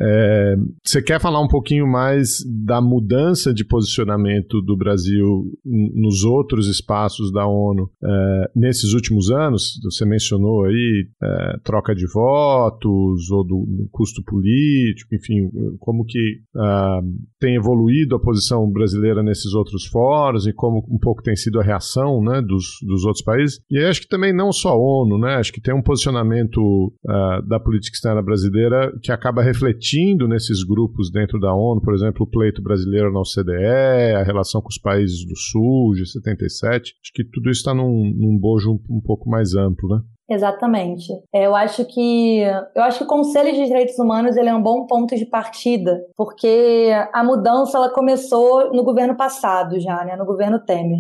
É, 0.01 0.57
você 0.85 1.03
quer 1.03 1.21
falar 1.21 1.41
um 1.41 1.49
pouquinho 1.49 1.87
mais 1.87 2.39
da 2.67 2.81
mudança 2.81 3.53
de 3.53 3.65
posicionamento 3.65 4.61
do 4.63 4.77
Brasil 4.77 5.45
nos 5.65 6.25
outros 6.25 6.69
espaços 6.69 7.33
da 7.33 7.47
ONU 7.47 7.91
é, 8.03 8.51
nesses 8.55 8.93
últimos 8.93 9.31
anos? 9.31 9.81
Você 9.85 10.05
mencionou 10.05 10.65
aí 10.65 11.09
é, 11.23 11.59
troca 11.65 11.95
de 11.95 12.07
votos 12.13 13.31
ou 13.31 13.45
do, 13.45 13.67
do, 13.67 13.89
custo 13.91 14.23
político, 14.23 15.15
enfim, 15.15 15.51
como 15.79 16.05
que 16.05 16.19
ah, 16.57 17.01
tem 17.41 17.57
evoluído 17.57 18.17
a 18.17 18.21
posição 18.21 18.71
brasileira 18.71 19.23
nesses 19.23 19.55
outros 19.55 19.87
fóruns 19.87 20.47
e 20.47 20.53
como 20.53 20.85
um 20.91 20.99
pouco 20.99 21.23
tem 21.23 21.35
sido 21.35 21.61
a 21.61 21.63
reação 21.63 22.23
né, 22.23 22.41
dos, 22.41 22.79
dos 22.87 23.05
outros 23.05 23.25
países. 23.25 23.61
E 23.71 23.79
acho 23.79 24.03
que 24.03 24.09
também 24.09 24.33
não 24.33 24.53
só 24.53 24.71
a 24.71 24.77
ONU, 24.77 25.19
né, 25.19 25.37
acho 25.37 25.53
que 25.53 25.61
tem 25.61 25.75
um 25.75 25.83
posicionamento 25.83 26.59
uh, 26.59 27.47
da 27.47 27.59
política 27.59 27.95
externa 27.95 28.23
brasileira 28.23 28.93
que 29.03 29.11
acaba 29.11 29.43
refletindo 29.43 29.88
refletindo 29.89 30.29
nesses 30.29 30.63
grupos 30.63 31.11
dentro 31.11 31.39
da 31.41 31.55
ONU, 31.55 31.81
por 31.81 31.95
exemplo, 31.95 32.25
o 32.25 32.27
pleito 32.27 32.63
brasileiro 32.63 33.13
na 33.13 33.21
OCDE, 33.21 34.15
a 34.17 34.23
relação 34.23 34.61
com 34.61 34.69
os 34.69 34.79
países 34.79 35.25
do 35.25 35.37
Sul, 35.37 35.95
de 35.95 36.07
77. 36.07 36.95
Acho 37.03 37.13
que 37.15 37.25
tudo 37.25 37.51
isso 37.51 37.61
está 37.61 37.75
num, 37.75 38.13
num 38.15 38.39
bojo 38.39 38.73
um, 38.73 38.97
um 38.97 39.01
pouco 39.01 39.29
mais 39.29 39.55
amplo, 39.55 39.89
né? 39.89 40.03
Exatamente. 40.31 41.11
É, 41.35 41.47
eu 41.47 41.55
acho 41.55 41.87
que 41.87 42.41
eu 42.75 42.83
acho 42.83 42.99
que 42.99 43.05
o 43.05 43.07
Conselho 43.07 43.51
de 43.55 43.65
Direitos 43.65 43.99
Humanos 43.99 44.37
ele 44.37 44.51
é 44.51 44.55
um 44.55 44.63
bom 44.63 44.87
ponto 44.87 45.17
de 45.17 45.25
partida, 45.25 46.05
porque 46.15 46.91
a 47.15 47.25
mudança 47.25 47.79
ela 47.79 47.91
começou 47.91 48.71
no 48.75 48.85
governo 48.85 49.17
passado 49.17 49.81
já, 49.81 50.05
né, 50.05 50.17
no 50.17 50.27
governo 50.27 50.59
Temer. 50.59 50.99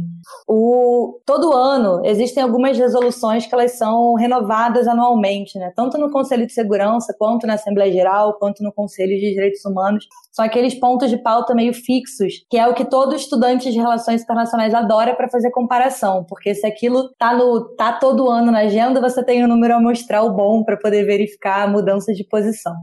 O 0.48 1.20
todo 1.26 1.52
ano 1.52 2.00
existem 2.06 2.42
algumas 2.42 2.78
resoluções 2.78 3.46
que 3.46 3.54
elas 3.54 3.72
são 3.72 4.14
renovadas 4.14 4.88
anualmente, 4.88 5.58
né, 5.58 5.72
tanto 5.76 5.98
no 5.98 6.10
Conselho 6.10 6.46
de 6.46 6.52
Segurança 6.54 7.14
quanto 7.18 7.46
na 7.46 7.54
Assembleia 7.54 7.92
Geral, 7.92 8.38
quanto 8.38 8.62
no 8.62 8.72
Conselho 8.72 9.14
de 9.18 9.34
Direitos 9.34 9.62
Humanos. 9.64 10.06
São 10.38 10.46
aqueles 10.46 10.72
pontos 10.78 11.10
de 11.10 11.16
pauta 11.16 11.52
meio 11.52 11.74
fixos, 11.74 12.44
que 12.48 12.56
é 12.56 12.68
o 12.68 12.72
que 12.72 12.84
todo 12.84 13.12
estudante 13.12 13.72
de 13.72 13.76
relações 13.76 14.22
internacionais 14.22 14.72
adora 14.72 15.12
para 15.12 15.28
fazer 15.28 15.50
comparação, 15.50 16.24
porque 16.28 16.54
se 16.54 16.64
aquilo 16.64 17.12
tá 17.18 17.34
no 17.34 17.74
tá 17.74 17.94
todo 17.94 18.30
ano 18.30 18.52
na 18.52 18.60
agenda, 18.60 19.00
você 19.00 19.20
tem 19.24 19.44
um 19.44 19.48
número 19.48 19.74
amostral 19.74 20.32
bom 20.32 20.62
para 20.62 20.76
poder 20.76 21.04
verificar 21.04 21.64
a 21.64 21.66
mudança 21.66 22.12
de 22.12 22.22
posição. 22.22 22.76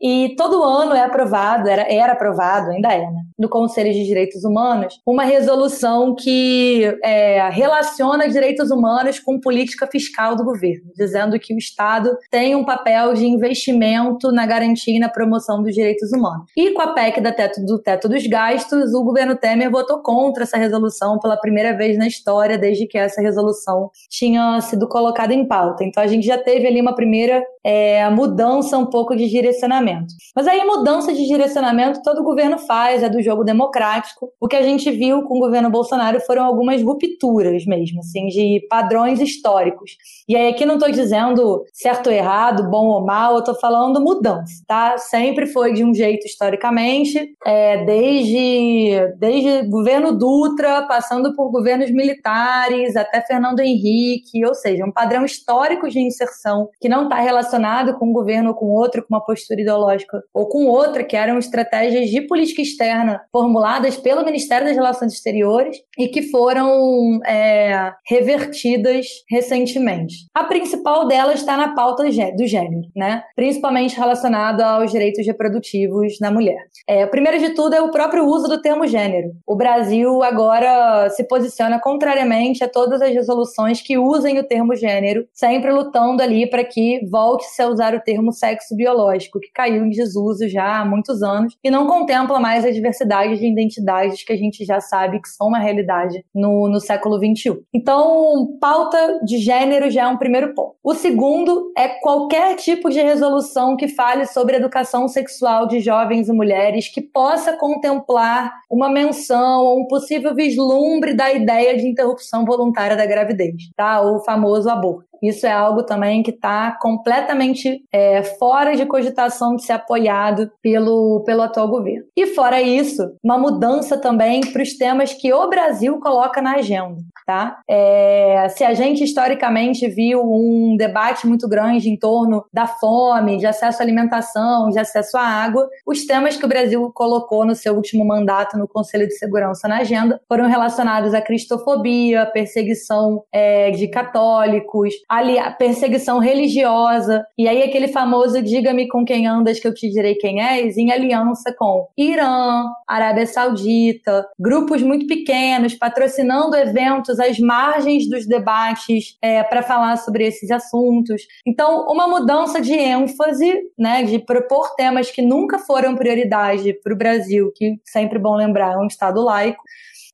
E 0.00 0.34
todo 0.36 0.62
ano 0.62 0.94
é 0.94 1.02
aprovado, 1.02 1.68
era, 1.68 1.82
era 1.92 2.12
aprovado, 2.12 2.70
ainda 2.70 2.92
é, 2.92 3.00
né, 3.00 3.22
no 3.38 3.48
Conselho 3.48 3.92
de 3.92 4.04
Direitos 4.04 4.44
Humanos, 4.44 5.00
uma 5.06 5.24
resolução 5.24 6.14
que 6.14 6.98
é, 7.02 7.48
relaciona 7.50 8.28
direitos 8.28 8.70
humanos 8.70 9.18
com 9.18 9.40
política 9.40 9.86
fiscal 9.86 10.36
do 10.36 10.44
governo, 10.44 10.90
dizendo 10.96 11.38
que 11.38 11.54
o 11.54 11.58
Estado 11.58 12.16
tem 12.30 12.54
um 12.54 12.64
papel 12.64 13.14
de 13.14 13.26
investimento 13.26 14.30
na 14.32 14.46
garantia 14.46 14.96
e 14.96 15.00
na 15.00 15.08
promoção 15.08 15.62
dos 15.62 15.74
direitos 15.74 16.12
humanos. 16.12 16.50
E 16.56 16.70
com 16.70 16.82
a 16.82 16.92
PEC 16.92 17.20
da 17.20 17.32
teto, 17.32 17.64
do 17.64 17.80
teto 17.80 18.08
dos 18.08 18.26
gastos, 18.26 18.94
o 18.94 19.04
governo 19.04 19.36
Temer 19.36 19.70
votou 19.70 20.02
contra 20.02 20.44
essa 20.44 20.56
resolução 20.56 21.18
pela 21.18 21.36
primeira 21.36 21.76
vez 21.76 21.98
na 21.98 22.06
história, 22.06 22.58
desde 22.58 22.86
que 22.86 22.98
essa 22.98 23.20
resolução 23.20 23.90
tinha 24.10 24.60
sido 24.60 24.88
colocada 24.88 25.34
em 25.34 25.46
pauta. 25.46 25.84
Então 25.84 26.02
a 26.02 26.06
gente 26.06 26.26
já 26.26 26.38
teve 26.38 26.66
ali 26.66 26.80
uma 26.80 26.94
primeira 26.94 27.42
é, 27.64 28.08
mudança 28.10 28.76
um 28.76 28.84
pouco 28.84 29.16
de 29.16 29.26
direcionamento. 29.26 30.12
Mas 30.36 30.46
aí 30.46 30.62
mudança 30.64 31.12
de 31.14 31.26
direcionamento 31.26 32.02
todo 32.02 32.22
governo 32.22 32.58
faz, 32.58 33.02
é 33.02 33.08
do 33.08 33.22
jogo 33.22 33.42
democrático. 33.42 34.30
O 34.38 34.46
que 34.46 34.56
a 34.56 34.62
gente 34.62 34.90
viu 34.90 35.22
com 35.22 35.38
o 35.38 35.40
governo 35.40 35.70
Bolsonaro 35.70 36.20
foram 36.20 36.44
algumas 36.44 36.82
rupturas 36.82 37.64
mesmo, 37.64 38.00
assim, 38.00 38.26
de 38.26 38.66
padrões 38.68 39.20
históricos. 39.20 39.96
E 40.28 40.36
aí 40.36 40.48
aqui 40.48 40.66
não 40.66 40.74
estou 40.74 40.90
dizendo 40.90 41.64
certo 41.72 42.08
ou 42.08 42.12
errado, 42.12 42.68
bom 42.70 42.86
ou 42.88 43.04
mal, 43.04 43.32
eu 43.32 43.38
estou 43.38 43.54
falando 43.54 44.00
mudança, 44.00 44.62
tá? 44.66 44.98
Sempre 44.98 45.46
foi 45.46 45.72
de 45.72 45.82
um 45.82 45.94
jeito 45.94 46.26
historicamente, 46.26 47.34
é, 47.46 47.84
desde, 47.84 49.14
desde 49.18 49.68
governo 49.68 50.16
Dutra, 50.16 50.82
passando 50.82 51.34
por 51.34 51.50
governos 51.50 51.90
militares, 51.90 52.94
até 52.94 53.22
Fernando 53.22 53.60
Henrique, 53.60 54.44
ou 54.44 54.54
seja, 54.54 54.84
um 54.84 54.92
padrão 54.92 55.24
histórico 55.24 55.88
de 55.88 56.00
inserção 56.00 56.68
que 56.80 56.88
não 56.88 57.04
está 57.04 57.16
relacionado 57.16 57.53
com 57.94 58.10
um 58.10 58.12
governo 58.12 58.50
ou 58.50 58.54
com 58.54 58.66
outro, 58.66 59.02
com 59.02 59.14
uma 59.14 59.24
postura 59.24 59.60
ideológica 59.60 60.22
ou 60.32 60.48
com 60.48 60.66
outra, 60.66 61.04
que 61.04 61.16
eram 61.16 61.38
estratégias 61.38 62.10
de 62.10 62.20
política 62.22 62.62
externa 62.62 63.20
formuladas 63.30 63.96
pelo 63.96 64.24
Ministério 64.24 64.66
das 64.66 64.76
Relações 64.76 65.12
Exteriores 65.12 65.76
e 65.98 66.08
que 66.08 66.22
foram 66.22 67.20
é, 67.26 67.92
revertidas 68.06 69.06
recentemente. 69.28 70.14
A 70.34 70.44
principal 70.44 71.06
delas 71.06 71.40
está 71.40 71.56
na 71.56 71.74
pauta 71.74 72.04
do 72.04 72.46
gênero, 72.46 72.82
né? 72.94 73.22
principalmente 73.36 73.96
relacionada 73.96 74.66
aos 74.66 74.90
direitos 74.90 75.26
reprodutivos 75.26 76.18
na 76.20 76.30
mulher. 76.30 76.58
É, 76.88 77.06
primeiro 77.06 77.38
de 77.38 77.50
tudo 77.50 77.74
é 77.74 77.80
o 77.80 77.90
próprio 77.90 78.26
uso 78.26 78.48
do 78.48 78.60
termo 78.60 78.86
gênero. 78.86 79.30
O 79.46 79.56
Brasil 79.56 80.22
agora 80.22 81.08
se 81.10 81.24
posiciona 81.24 81.80
contrariamente 81.80 82.62
a 82.62 82.68
todas 82.68 83.00
as 83.00 83.12
resoluções 83.12 83.80
que 83.80 83.96
usem 83.96 84.38
o 84.38 84.44
termo 84.44 84.74
gênero, 84.74 85.26
sempre 85.32 85.72
lutando 85.72 86.22
ali 86.22 86.48
para 86.48 86.64
que 86.64 87.00
volte-se 87.44 87.62
a 87.62 87.68
usar 87.68 87.94
o 87.94 88.00
termo 88.00 88.32
sexo 88.32 88.74
biológico, 88.74 89.38
que 89.38 89.50
caiu 89.52 89.84
em 89.84 89.90
desuso 89.90 90.48
já 90.48 90.80
há 90.80 90.84
muitos 90.84 91.22
anos 91.22 91.56
e 91.62 91.70
não 91.70 91.86
contempla 91.86 92.40
mais 92.40 92.64
a 92.64 92.70
diversidade 92.70 93.38
de 93.38 93.46
identidades 93.46 94.24
que 94.24 94.32
a 94.32 94.36
gente 94.36 94.64
já 94.64 94.80
sabe 94.80 95.20
que 95.20 95.28
são 95.28 95.48
uma 95.48 95.58
realidade 95.58 96.24
no, 96.34 96.68
no 96.68 96.80
século 96.80 97.18
XXI. 97.18 97.62
Então, 97.72 98.56
pauta 98.60 99.20
de 99.24 99.38
gênero 99.38 99.90
já 99.90 100.02
é 100.02 100.08
um 100.08 100.16
primeiro 100.16 100.54
ponto. 100.54 100.74
O 100.82 100.94
segundo 100.94 101.72
é 101.76 101.88
qualquer 101.88 102.56
tipo 102.56 102.90
de 102.90 103.00
resolução 103.00 103.76
que 103.76 103.88
fale 103.88 104.26
sobre 104.26 104.56
educação 104.56 105.06
sexual 105.08 105.66
de 105.66 105.80
jovens 105.80 106.28
e 106.28 106.32
mulheres 106.32 106.88
que 106.88 107.00
possa 107.00 107.56
contemplar 107.56 108.52
uma 108.70 108.90
menção 108.90 109.64
ou 109.64 109.80
um 109.80 109.86
possível 109.86 110.34
vislumbre 110.34 111.14
da 111.14 111.32
ideia 111.32 111.76
de 111.76 111.86
interrupção 111.86 112.44
voluntária 112.44 112.96
da 112.96 113.06
gravidez, 113.06 113.54
tá? 113.76 114.00
O 114.02 114.20
famoso 114.20 114.68
aborto. 114.68 115.13
Isso 115.22 115.46
é 115.46 115.52
algo 115.52 115.82
também 115.82 116.22
que 116.22 116.30
está 116.30 116.76
completamente 116.80 117.82
é, 117.92 118.22
fora 118.22 118.76
de 118.76 118.86
cogitação 118.86 119.56
de 119.56 119.64
ser 119.64 119.72
apoiado 119.72 120.50
pelo, 120.62 121.22
pelo 121.24 121.42
atual 121.42 121.68
governo. 121.68 122.04
E 122.16 122.26
fora 122.28 122.60
isso, 122.60 123.16
uma 123.22 123.38
mudança 123.38 123.96
também 123.96 124.40
para 124.40 124.62
os 124.62 124.76
temas 124.76 125.12
que 125.12 125.32
o 125.32 125.48
Brasil 125.48 125.98
coloca 126.00 126.40
na 126.40 126.56
agenda. 126.56 126.96
Tá? 127.26 127.58
É, 127.66 128.48
se 128.50 128.62
a 128.64 128.74
gente 128.74 129.02
historicamente 129.02 129.88
viu 129.88 130.20
um 130.22 130.76
debate 130.76 131.26
muito 131.26 131.48
grande 131.48 131.88
em 131.88 131.96
torno 131.96 132.44
da 132.52 132.66
fome, 132.66 133.38
de 133.38 133.46
acesso 133.46 133.80
à 133.80 133.84
alimentação, 133.84 134.68
de 134.68 134.78
acesso 134.78 135.16
à 135.16 135.22
água, 135.22 135.66
os 135.86 136.04
temas 136.04 136.36
que 136.36 136.44
o 136.44 136.48
Brasil 136.48 136.90
colocou 136.94 137.46
no 137.46 137.54
seu 137.54 137.74
último 137.74 138.04
mandato 138.04 138.58
no 138.58 138.68
Conselho 138.68 139.06
de 139.06 139.16
Segurança 139.16 139.66
na 139.66 139.78
agenda 139.78 140.20
foram 140.28 140.46
relacionados 140.46 141.14
à 141.14 141.22
cristofobia, 141.22 142.26
perseguição 142.26 143.22
é, 143.32 143.70
de 143.70 143.88
católicos, 143.88 144.92
ali, 145.16 145.36
perseguição 145.58 146.18
religiosa, 146.18 147.24
e 147.36 147.48
aí 147.48 147.62
aquele 147.62 147.88
famoso 147.88 148.42
diga-me 148.42 148.88
com 148.88 149.04
quem 149.04 149.26
andas 149.26 149.60
que 149.60 149.66
eu 149.66 149.74
te 149.74 149.88
direi 149.90 150.14
quem 150.14 150.42
és, 150.42 150.76
em 150.76 150.92
aliança 150.92 151.54
com 151.56 151.88
Irã, 151.96 152.64
Arábia 152.88 153.26
Saudita, 153.26 154.26
grupos 154.38 154.82
muito 154.82 155.06
pequenos 155.06 155.74
patrocinando 155.74 156.56
eventos 156.56 157.18
às 157.18 157.38
margens 157.38 158.08
dos 158.08 158.26
debates 158.26 159.16
é, 159.20 159.42
para 159.42 159.62
falar 159.62 159.96
sobre 159.96 160.26
esses 160.26 160.50
assuntos. 160.50 161.22
Então, 161.46 161.86
uma 161.88 162.08
mudança 162.08 162.60
de 162.60 162.74
ênfase, 162.74 163.52
né, 163.78 164.02
de 164.02 164.18
propor 164.18 164.74
temas 164.74 165.10
que 165.10 165.22
nunca 165.22 165.58
foram 165.58 165.96
prioridade 165.96 166.72
para 166.82 166.92
o 166.92 166.98
Brasil, 166.98 167.52
que 167.54 167.76
sempre 167.84 168.18
bom 168.18 168.36
lembrar, 168.36 168.74
é 168.74 168.78
um 168.78 168.86
Estado 168.86 169.22
laico, 169.22 169.62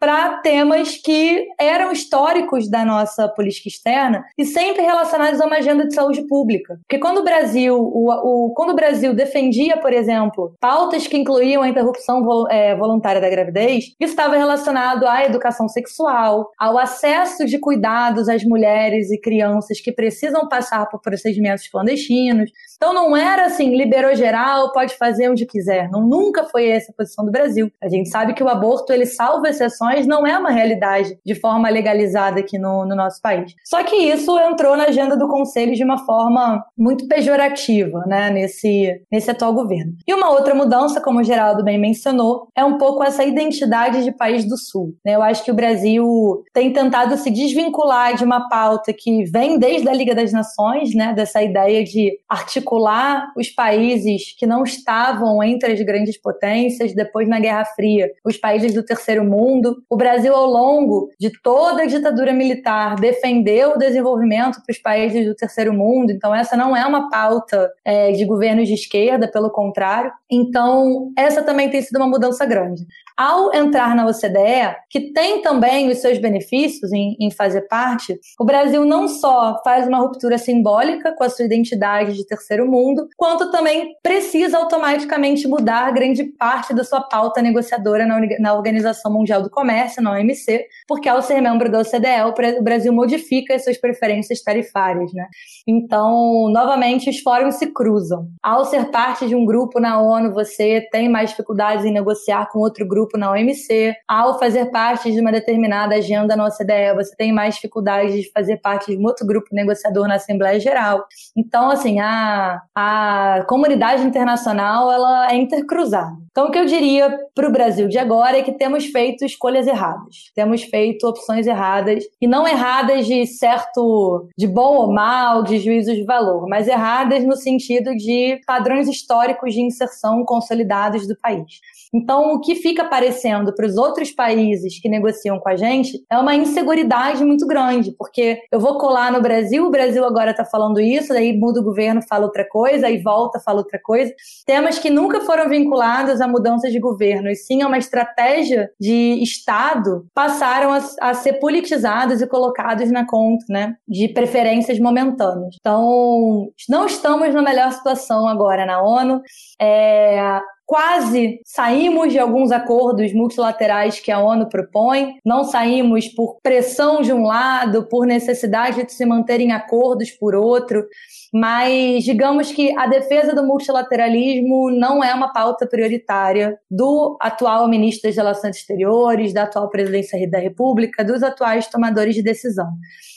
para 0.00 0.38
temas 0.38 0.96
que 0.96 1.46
eram 1.60 1.92
históricos 1.92 2.70
da 2.70 2.86
nossa 2.86 3.28
política 3.28 3.68
externa 3.68 4.24
e 4.38 4.46
sempre 4.46 4.82
relacionados 4.82 5.38
a 5.40 5.46
uma 5.46 5.56
agenda 5.56 5.86
de 5.86 5.94
saúde 5.94 6.26
pública. 6.26 6.78
Porque 6.80 6.98
quando 6.98 7.18
o 7.18 7.22
Brasil, 7.22 7.76
o, 7.76 8.10
o 8.48 8.54
quando 8.54 8.70
o 8.70 8.74
Brasil 8.74 9.12
defendia, 9.12 9.76
por 9.76 9.92
exemplo, 9.92 10.56
pautas 10.58 11.06
que 11.06 11.18
incluíam 11.18 11.62
a 11.62 11.68
interrupção 11.68 12.26
é, 12.48 12.74
voluntária 12.74 13.20
da 13.20 13.28
gravidez, 13.28 13.94
isso 14.00 14.12
estava 14.12 14.38
relacionado 14.38 15.06
à 15.06 15.22
educação 15.24 15.68
sexual, 15.68 16.50
ao 16.58 16.78
acesso 16.78 17.44
de 17.44 17.58
cuidados 17.58 18.26
às 18.26 18.42
mulheres 18.42 19.10
e 19.10 19.20
crianças 19.20 19.80
que 19.82 19.92
precisam 19.92 20.48
passar 20.48 20.86
por 20.88 21.02
procedimentos 21.02 21.68
clandestinos. 21.68 22.50
Então 22.74 22.94
não 22.94 23.14
era 23.14 23.44
assim, 23.44 23.76
liberou 23.76 24.14
geral, 24.14 24.72
pode 24.72 24.96
fazer 24.96 25.28
onde 25.28 25.44
quiser. 25.44 25.90
Não, 25.90 26.00
nunca 26.00 26.44
foi 26.44 26.70
essa 26.70 26.90
a 26.90 26.94
posição 26.94 27.26
do 27.26 27.30
Brasil. 27.30 27.70
A 27.82 27.88
gente 27.88 28.08
sabe 28.08 28.32
que 28.32 28.42
o 28.42 28.48
aborto 28.48 28.94
ele 28.94 29.04
salva 29.04 29.50
exceções 29.50 29.89
mas 29.90 30.06
não 30.06 30.24
é 30.24 30.38
uma 30.38 30.52
realidade 30.52 31.18
de 31.26 31.34
forma 31.34 31.68
legalizada 31.68 32.38
aqui 32.38 32.56
no, 32.56 32.86
no 32.86 32.94
nosso 32.94 33.20
país. 33.20 33.56
Só 33.64 33.82
que 33.82 33.96
isso 33.96 34.38
entrou 34.38 34.76
na 34.76 34.84
agenda 34.84 35.16
do 35.16 35.26
Conselho 35.26 35.74
de 35.74 35.82
uma 35.82 35.98
forma 35.98 36.64
muito 36.78 37.08
pejorativa, 37.08 38.04
né, 38.06 38.30
nesse, 38.30 39.02
nesse 39.10 39.28
atual 39.32 39.52
governo. 39.52 39.94
E 40.06 40.14
uma 40.14 40.30
outra 40.30 40.54
mudança, 40.54 41.00
como 41.00 41.18
o 41.18 41.24
Geraldo 41.24 41.64
bem 41.64 41.76
mencionou, 41.76 42.46
é 42.54 42.64
um 42.64 42.78
pouco 42.78 43.02
essa 43.02 43.24
identidade 43.24 44.04
de 44.04 44.12
país 44.12 44.44
do 44.44 44.56
Sul. 44.56 44.94
Né? 45.04 45.16
Eu 45.16 45.22
acho 45.22 45.44
que 45.44 45.50
o 45.50 45.54
Brasil 45.54 46.44
tem 46.54 46.72
tentado 46.72 47.16
se 47.16 47.28
desvincular 47.28 48.14
de 48.14 48.22
uma 48.22 48.48
pauta 48.48 48.92
que 48.96 49.24
vem 49.24 49.58
desde 49.58 49.88
a 49.88 49.92
Liga 49.92 50.14
das 50.14 50.32
Nações, 50.32 50.94
né, 50.94 51.12
dessa 51.12 51.42
ideia 51.42 51.82
de 51.82 52.12
articular 52.28 53.32
os 53.36 53.50
países 53.50 54.36
que 54.38 54.46
não 54.46 54.62
estavam 54.62 55.42
entre 55.42 55.72
as 55.72 55.80
grandes 55.80 56.16
potências, 56.16 56.94
depois 56.94 57.28
na 57.28 57.40
Guerra 57.40 57.64
Fria, 57.64 58.08
os 58.24 58.36
países 58.36 58.72
do 58.72 58.84
terceiro 58.84 59.24
mundo, 59.24 59.79
o 59.88 59.96
Brasil, 59.96 60.34
ao 60.34 60.46
longo 60.46 61.10
de 61.18 61.30
toda 61.42 61.82
a 61.82 61.86
ditadura 61.86 62.32
militar, 62.32 62.96
defendeu 62.96 63.72
o 63.72 63.78
desenvolvimento 63.78 64.60
para 64.64 64.72
os 64.72 64.78
países 64.78 65.26
do 65.26 65.34
terceiro 65.34 65.72
mundo. 65.72 66.10
Então, 66.10 66.34
essa 66.34 66.56
não 66.56 66.76
é 66.76 66.84
uma 66.84 67.08
pauta 67.08 67.70
é, 67.84 68.12
de 68.12 68.24
governos 68.24 68.68
de 68.68 68.74
esquerda, 68.74 69.30
pelo 69.30 69.50
contrário. 69.50 70.12
Então, 70.30 71.12
essa 71.16 71.42
também 71.42 71.70
tem 71.70 71.82
sido 71.82 71.96
uma 71.96 72.08
mudança 72.08 72.44
grande. 72.44 72.86
Ao 73.20 73.54
entrar 73.54 73.94
na 73.94 74.06
OCDE, 74.06 74.76
que 74.88 75.12
tem 75.12 75.42
também 75.42 75.90
os 75.90 75.98
seus 75.98 76.16
benefícios 76.16 76.90
em, 76.90 77.18
em 77.20 77.30
fazer 77.30 77.68
parte, 77.68 78.18
o 78.38 78.46
Brasil 78.46 78.82
não 78.86 79.06
só 79.08 79.60
faz 79.62 79.86
uma 79.86 79.98
ruptura 79.98 80.38
simbólica 80.38 81.14
com 81.14 81.22
a 81.22 81.28
sua 81.28 81.44
identidade 81.44 82.16
de 82.16 82.26
terceiro 82.26 82.66
mundo, 82.66 83.06
quanto 83.18 83.50
também 83.50 83.94
precisa 84.02 84.56
automaticamente 84.56 85.46
mudar 85.46 85.92
grande 85.92 86.24
parte 86.24 86.72
da 86.72 86.82
sua 86.82 87.02
pauta 87.02 87.42
negociadora 87.42 88.06
na, 88.06 88.18
na 88.38 88.54
Organização 88.54 89.12
Mundial 89.12 89.42
do 89.42 89.50
Comércio 89.50 90.02
na 90.02 90.12
OMC, 90.12 90.64
porque 90.88 91.06
ao 91.06 91.20
ser 91.20 91.42
membro 91.42 91.70
da 91.70 91.80
OCDE, 91.80 92.56
o 92.58 92.62
Brasil 92.62 92.90
modifica 92.90 93.54
as 93.54 93.64
suas 93.64 93.76
preferências 93.76 94.42
tarifárias, 94.42 95.12
né? 95.12 95.26
Então, 95.68 96.48
novamente, 96.50 97.10
os 97.10 97.18
fóruns 97.18 97.56
se 97.56 97.66
cruzam. 97.66 98.28
Ao 98.42 98.64
ser 98.64 98.90
parte 98.90 99.28
de 99.28 99.34
um 99.34 99.44
grupo 99.44 99.78
na 99.78 100.00
ONU, 100.00 100.32
você 100.32 100.88
tem 100.90 101.06
mais 101.06 101.28
dificuldades 101.28 101.84
em 101.84 101.92
negociar 101.92 102.48
com 102.50 102.60
outro 102.60 102.88
grupo 102.88 103.09
na 103.18 103.30
OMC. 103.30 103.94
Ao 104.08 104.38
fazer 104.38 104.66
parte 104.66 105.12
de 105.12 105.20
uma 105.20 105.32
determinada 105.32 105.94
agenda 105.94 106.36
na 106.36 106.46
OCDE, 106.46 106.94
você 106.94 107.14
tem 107.16 107.32
mais 107.32 107.54
dificuldades 107.54 108.14
de 108.14 108.30
fazer 108.32 108.58
parte 108.58 108.94
de 108.94 108.98
um 108.98 109.06
outro 109.06 109.26
grupo 109.26 109.48
negociador 109.52 110.08
na 110.08 110.14
Assembleia 110.14 110.58
Geral. 110.58 111.04
Então, 111.36 111.70
assim, 111.70 112.00
a, 112.00 112.60
a 112.74 113.44
comunidade 113.48 114.02
internacional, 114.02 114.90
ela 114.90 115.30
é 115.30 115.36
intercruzada. 115.36 116.16
Então, 116.30 116.46
o 116.46 116.50
que 116.50 116.58
eu 116.58 116.64
diria 116.64 117.18
para 117.34 117.48
o 117.48 117.52
Brasil 117.52 117.88
de 117.88 117.98
agora 117.98 118.38
é 118.38 118.42
que 118.42 118.52
temos 118.52 118.86
feito 118.86 119.24
escolhas 119.24 119.66
erradas. 119.66 120.30
Temos 120.34 120.62
feito 120.62 121.06
opções 121.06 121.46
erradas. 121.46 122.04
E 122.20 122.26
não 122.26 122.46
erradas 122.46 123.06
de 123.06 123.26
certo, 123.26 124.28
de 124.38 124.46
bom 124.46 124.76
ou 124.76 124.92
mal, 124.92 125.42
de 125.42 125.58
juízo 125.58 125.92
de 125.92 126.04
valor, 126.04 126.46
mas 126.48 126.68
erradas 126.68 127.24
no 127.24 127.36
sentido 127.36 127.94
de 127.96 128.40
padrões 128.46 128.88
históricos 128.88 129.54
de 129.54 129.60
inserção 129.60 130.24
consolidados 130.24 131.06
do 131.06 131.16
país. 131.16 131.60
Então, 131.92 132.34
o 132.34 132.40
que 132.40 132.54
fica 132.54 132.82
aparecendo 132.82 133.54
para 133.54 133.66
os 133.66 133.76
outros 133.76 134.10
países 134.10 134.80
que 134.80 134.88
negociam 134.88 135.38
com 135.38 135.48
a 135.48 135.56
gente 135.56 136.02
é 136.10 136.16
uma 136.16 136.34
inseguridade 136.34 137.24
muito 137.24 137.46
grande, 137.46 137.92
porque 137.98 138.40
eu 138.50 138.60
vou 138.60 138.78
colar 138.78 139.10
no 139.12 139.20
Brasil, 139.20 139.66
o 139.66 139.70
Brasil 139.70 140.04
agora 140.04 140.30
está 140.30 140.44
falando 140.44 140.80
isso, 140.80 141.08
daí 141.08 141.36
muda 141.36 141.60
o 141.60 141.64
governo, 141.64 142.00
fala 142.08 142.26
outra 142.26 142.46
coisa, 142.48 142.86
aí 142.86 143.02
volta, 143.02 143.40
fala 143.40 143.58
outra 143.58 143.80
coisa. 143.82 144.12
Temas 144.46 144.78
que 144.78 144.90
nunca 144.90 145.20
foram 145.22 145.48
vinculados 145.48 146.20
a 146.20 146.28
mudanças 146.28 146.72
de 146.72 146.78
governo, 146.78 147.28
e 147.28 147.34
sim 147.34 147.62
a 147.62 147.66
uma 147.66 147.78
estratégia 147.78 148.70
de 148.80 149.22
Estado, 149.22 150.06
passaram 150.14 150.72
a, 150.72 150.80
a 151.00 151.14
ser 151.14 151.34
politizados 151.34 152.20
e 152.20 152.26
colocados 152.26 152.90
na 152.90 153.06
conta 153.06 153.44
né, 153.48 153.74
de 153.88 154.08
preferências 154.08 154.78
momentâneas. 154.78 155.56
Então, 155.58 156.48
não 156.68 156.86
estamos 156.86 157.34
na 157.34 157.42
melhor 157.42 157.72
situação 157.72 158.28
agora 158.28 158.64
na 158.64 158.82
ONU. 158.82 159.20
É, 159.60 160.40
quase 160.70 161.40
saímos 161.44 162.12
de 162.12 162.18
alguns 162.20 162.52
acordos 162.52 163.12
multilaterais 163.12 163.98
que 163.98 164.12
a 164.12 164.20
ONU 164.20 164.48
propõe, 164.48 165.16
não 165.24 165.42
saímos 165.42 166.06
por 166.06 166.38
pressão 166.40 167.02
de 167.02 167.12
um 167.12 167.24
lado, 167.24 167.88
por 167.88 168.06
necessidade 168.06 168.84
de 168.84 168.92
se 168.92 169.04
manter 169.04 169.40
em 169.40 169.50
acordos 169.50 170.12
por 170.12 170.32
outro, 170.32 170.86
mas 171.32 172.04
digamos 172.04 172.52
que 172.52 172.72
a 172.78 172.86
defesa 172.86 173.34
do 173.34 173.42
multilateralismo 173.44 174.70
não 174.70 175.02
é 175.02 175.12
uma 175.12 175.32
pauta 175.32 175.66
prioritária 175.66 176.56
do 176.70 177.18
atual 177.20 177.66
ministro 177.68 178.08
das 178.08 178.16
Relações 178.16 178.56
Exteriores, 178.56 179.32
da 179.32 179.42
atual 179.42 179.68
presidência 179.70 180.30
da 180.30 180.38
República, 180.38 181.04
dos 181.04 181.24
atuais 181.24 181.66
tomadores 181.66 182.14
de 182.14 182.22
decisão. 182.22 182.68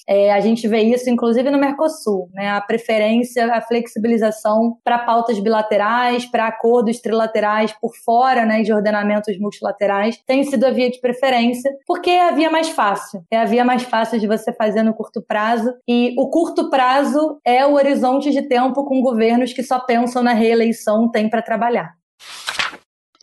É, 0.08 0.32
a 0.34 0.40
gente 0.40 0.68
vê 0.68 0.82
isso, 0.82 1.10
inclusive, 1.10 1.50
no 1.50 1.58
Mercosul, 1.58 2.30
né? 2.34 2.50
A 2.50 2.62
preferência, 2.62 3.54
a 3.54 3.62
flexibilização 3.62 4.78
para 4.84 5.00
pautas 5.00 5.40
bilaterais, 5.40 6.26
para 6.26 6.48
acordos 6.48 7.00
trilaterais 7.00 7.74
por 7.80 7.96
fora, 7.96 8.46
né, 8.46 8.62
de 8.62 8.74
ordenamentos 8.74 9.38
multilaterais, 9.40 10.18
tem 10.26 10.44
sido 10.44 10.66
a 10.66 10.72
via 10.72 10.90
de 10.90 11.00
preferência, 11.00 11.72
porque 11.86 12.10
é 12.10 12.28
a 12.28 12.32
via 12.32 12.50
mais 12.50 12.70
fácil. 12.70 13.24
É 13.32 13.38
a 13.38 13.46
via 13.46 13.64
mais 13.64 13.84
fácil 13.84 14.20
de 14.20 14.28
você 14.28 14.52
fazer 14.54 14.84
no 14.84 14.94
curto 14.94 15.22
prazo. 15.22 15.74
E 15.88 16.14
o 16.18 16.30
curto 16.30 16.70
prazo 16.70 17.40
é 17.46 17.66
o 17.66 17.74
horizonte 17.74 18.32
de 18.32 18.42
tempo 18.44 18.86
com 18.86 19.02
governos 19.02 19.54
que 19.54 19.64
só 19.64 19.80
pensam 19.80 20.24
na 20.24 20.34
reeleição 20.34 21.10
tem 21.10 21.30
para 21.30 21.42
trabalhar. 21.42 21.96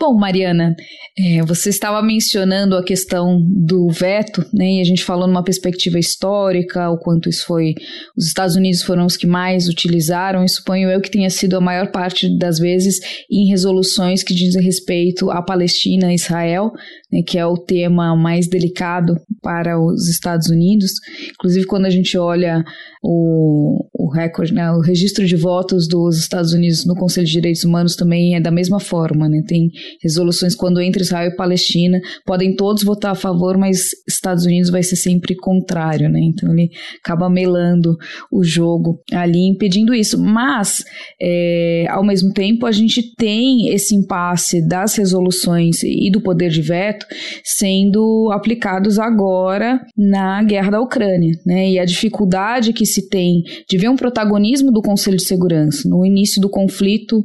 Bom, 0.01 0.15
Mariana, 0.15 0.75
é, 1.19 1.43
você 1.43 1.69
estava 1.69 2.01
mencionando 2.01 2.75
a 2.75 2.83
questão 2.83 3.39
do 3.47 3.91
veto, 3.91 4.43
né? 4.51 4.77
E 4.77 4.81
a 4.81 4.85
gente 4.85 5.05
falou 5.05 5.27
numa 5.27 5.45
perspectiva 5.45 5.99
histórica, 5.99 6.89
o 6.89 6.97
quanto 6.97 7.29
isso 7.29 7.45
foi. 7.45 7.75
Os 8.17 8.27
Estados 8.27 8.57
Unidos 8.57 8.81
foram 8.81 9.05
os 9.05 9.15
que 9.15 9.27
mais 9.27 9.69
utilizaram, 9.69 10.43
e 10.43 10.49
suponho 10.49 10.91
eu 10.91 11.03
que 11.03 11.11
tenha 11.11 11.29
sido 11.29 11.55
a 11.55 11.61
maior 11.61 11.91
parte 11.91 12.35
das 12.39 12.59
vezes 12.59 12.99
em 13.31 13.51
resoluções 13.51 14.23
que 14.23 14.33
dizem 14.33 14.63
respeito 14.63 15.31
à 15.31 15.43
Palestina 15.43 16.11
e 16.11 16.15
Israel, 16.15 16.73
né, 17.13 17.23
que 17.23 17.39
é 17.39 17.47
o 17.47 17.57
tema 17.57 18.17
mais 18.17 18.49
delicado 18.49 19.17
para 19.43 19.81
os 19.81 20.09
Estados 20.09 20.49
Unidos. 20.49 20.93
Inclusive, 21.31 21.67
quando 21.67 21.87
a 21.87 21.91
gente 21.91 22.17
olha 22.17 22.65
o, 23.03 23.85
o 23.95 24.11
recorde, 24.11 24.53
né, 24.53 24.71
o 24.71 24.81
registro 24.81 25.27
de 25.27 25.37
votos 25.37 25.89
dos 25.89 26.19
Estados 26.19 26.53
Unidos 26.53 26.85
no 26.87 26.95
Conselho 26.95 27.27
de 27.27 27.33
Direitos 27.33 27.65
Humanos 27.65 27.97
também 27.97 28.35
é 28.35 28.41
da 28.41 28.51
mesma 28.51 28.79
forma, 28.79 29.29
né? 29.29 29.43
Tem 29.47 29.71
resoluções 30.03 30.55
quando 30.55 30.81
entra 30.81 31.03
Israel 31.03 31.31
e 31.31 31.37
Palestina, 31.37 32.01
podem 32.25 32.55
todos 32.55 32.83
votar 32.83 33.13
a 33.13 33.17
favor, 33.17 33.57
mas 33.57 33.91
Estados 34.09 34.45
Unidos 34.45 34.71
vai 34.71 34.83
ser 34.83 34.97
sempre 34.97 35.35
contrário, 35.35 36.09
né? 36.09 36.21
Então 36.21 36.53
ele 36.53 36.71
acaba 37.03 37.29
melando 37.31 37.97
o 38.31 38.45
jogo 38.45 39.01
ali, 39.13 39.49
impedindo 39.49 39.95
isso. 39.95 40.19
Mas, 40.19 40.85
é, 41.21 41.87
ao 41.89 42.05
mesmo 42.05 42.33
tempo, 42.33 42.67
a 42.67 42.73
gente 42.73 43.15
tem 43.17 43.69
esse 43.69 43.95
impasse 43.95 44.67
das 44.67 44.95
resoluções 44.97 45.83
e 45.83 46.11
do 46.11 46.21
poder 46.21 46.51
de 46.51 46.63
veto 46.63 47.00
sendo 47.45 48.31
aplicados 48.33 48.99
agora 48.99 49.81
na 49.97 50.43
guerra 50.43 50.71
da 50.71 50.81
Ucrânia, 50.81 51.33
né? 51.45 51.71
E 51.71 51.79
a 51.79 51.85
dificuldade 51.85 52.73
que 52.73 52.87
se 52.87 53.09
tem 53.09 53.43
de 53.69 53.79
ver 53.79 53.89
um 53.89 53.97
protagonismo 53.97 54.73
do 54.73 54.83
Conselho 54.83 55.17
de 55.17 55.25
Segurança. 55.25 55.89
No 55.89 56.05
início 56.05 56.41
do 56.41 56.49
conflito, 56.49 57.23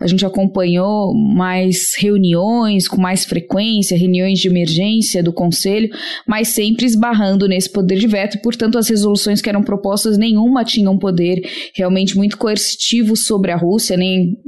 a 0.00 0.06
gente 0.06 0.24
acompanhou 0.24 1.12
mais 1.12 1.94
reuniões 1.98 2.86
com 2.86 3.00
mais 3.00 3.24
frequência, 3.24 3.98
reuniões 3.98 4.38
de 4.38 4.46
emergência 4.46 5.22
do 5.22 5.32
Conselho, 5.32 5.90
mas 6.26 6.48
sempre 6.48 6.86
esbarrando 6.86 7.48
nesse 7.48 7.70
poder 7.70 7.98
de 7.98 8.06
veto, 8.06 8.40
portanto, 8.40 8.78
as 8.78 8.88
resoluções 8.88 9.42
que 9.42 9.48
eram 9.48 9.62
propostas, 9.62 10.16
nenhuma 10.16 10.64
tinham 10.64 10.92
um 10.92 10.98
poder 10.98 11.42
realmente 11.74 12.16
muito 12.16 12.38
coercitivo 12.38 13.16
sobre 13.16 13.50
a 13.50 13.56
Rússia, 13.56 13.96
nem 13.96 14.38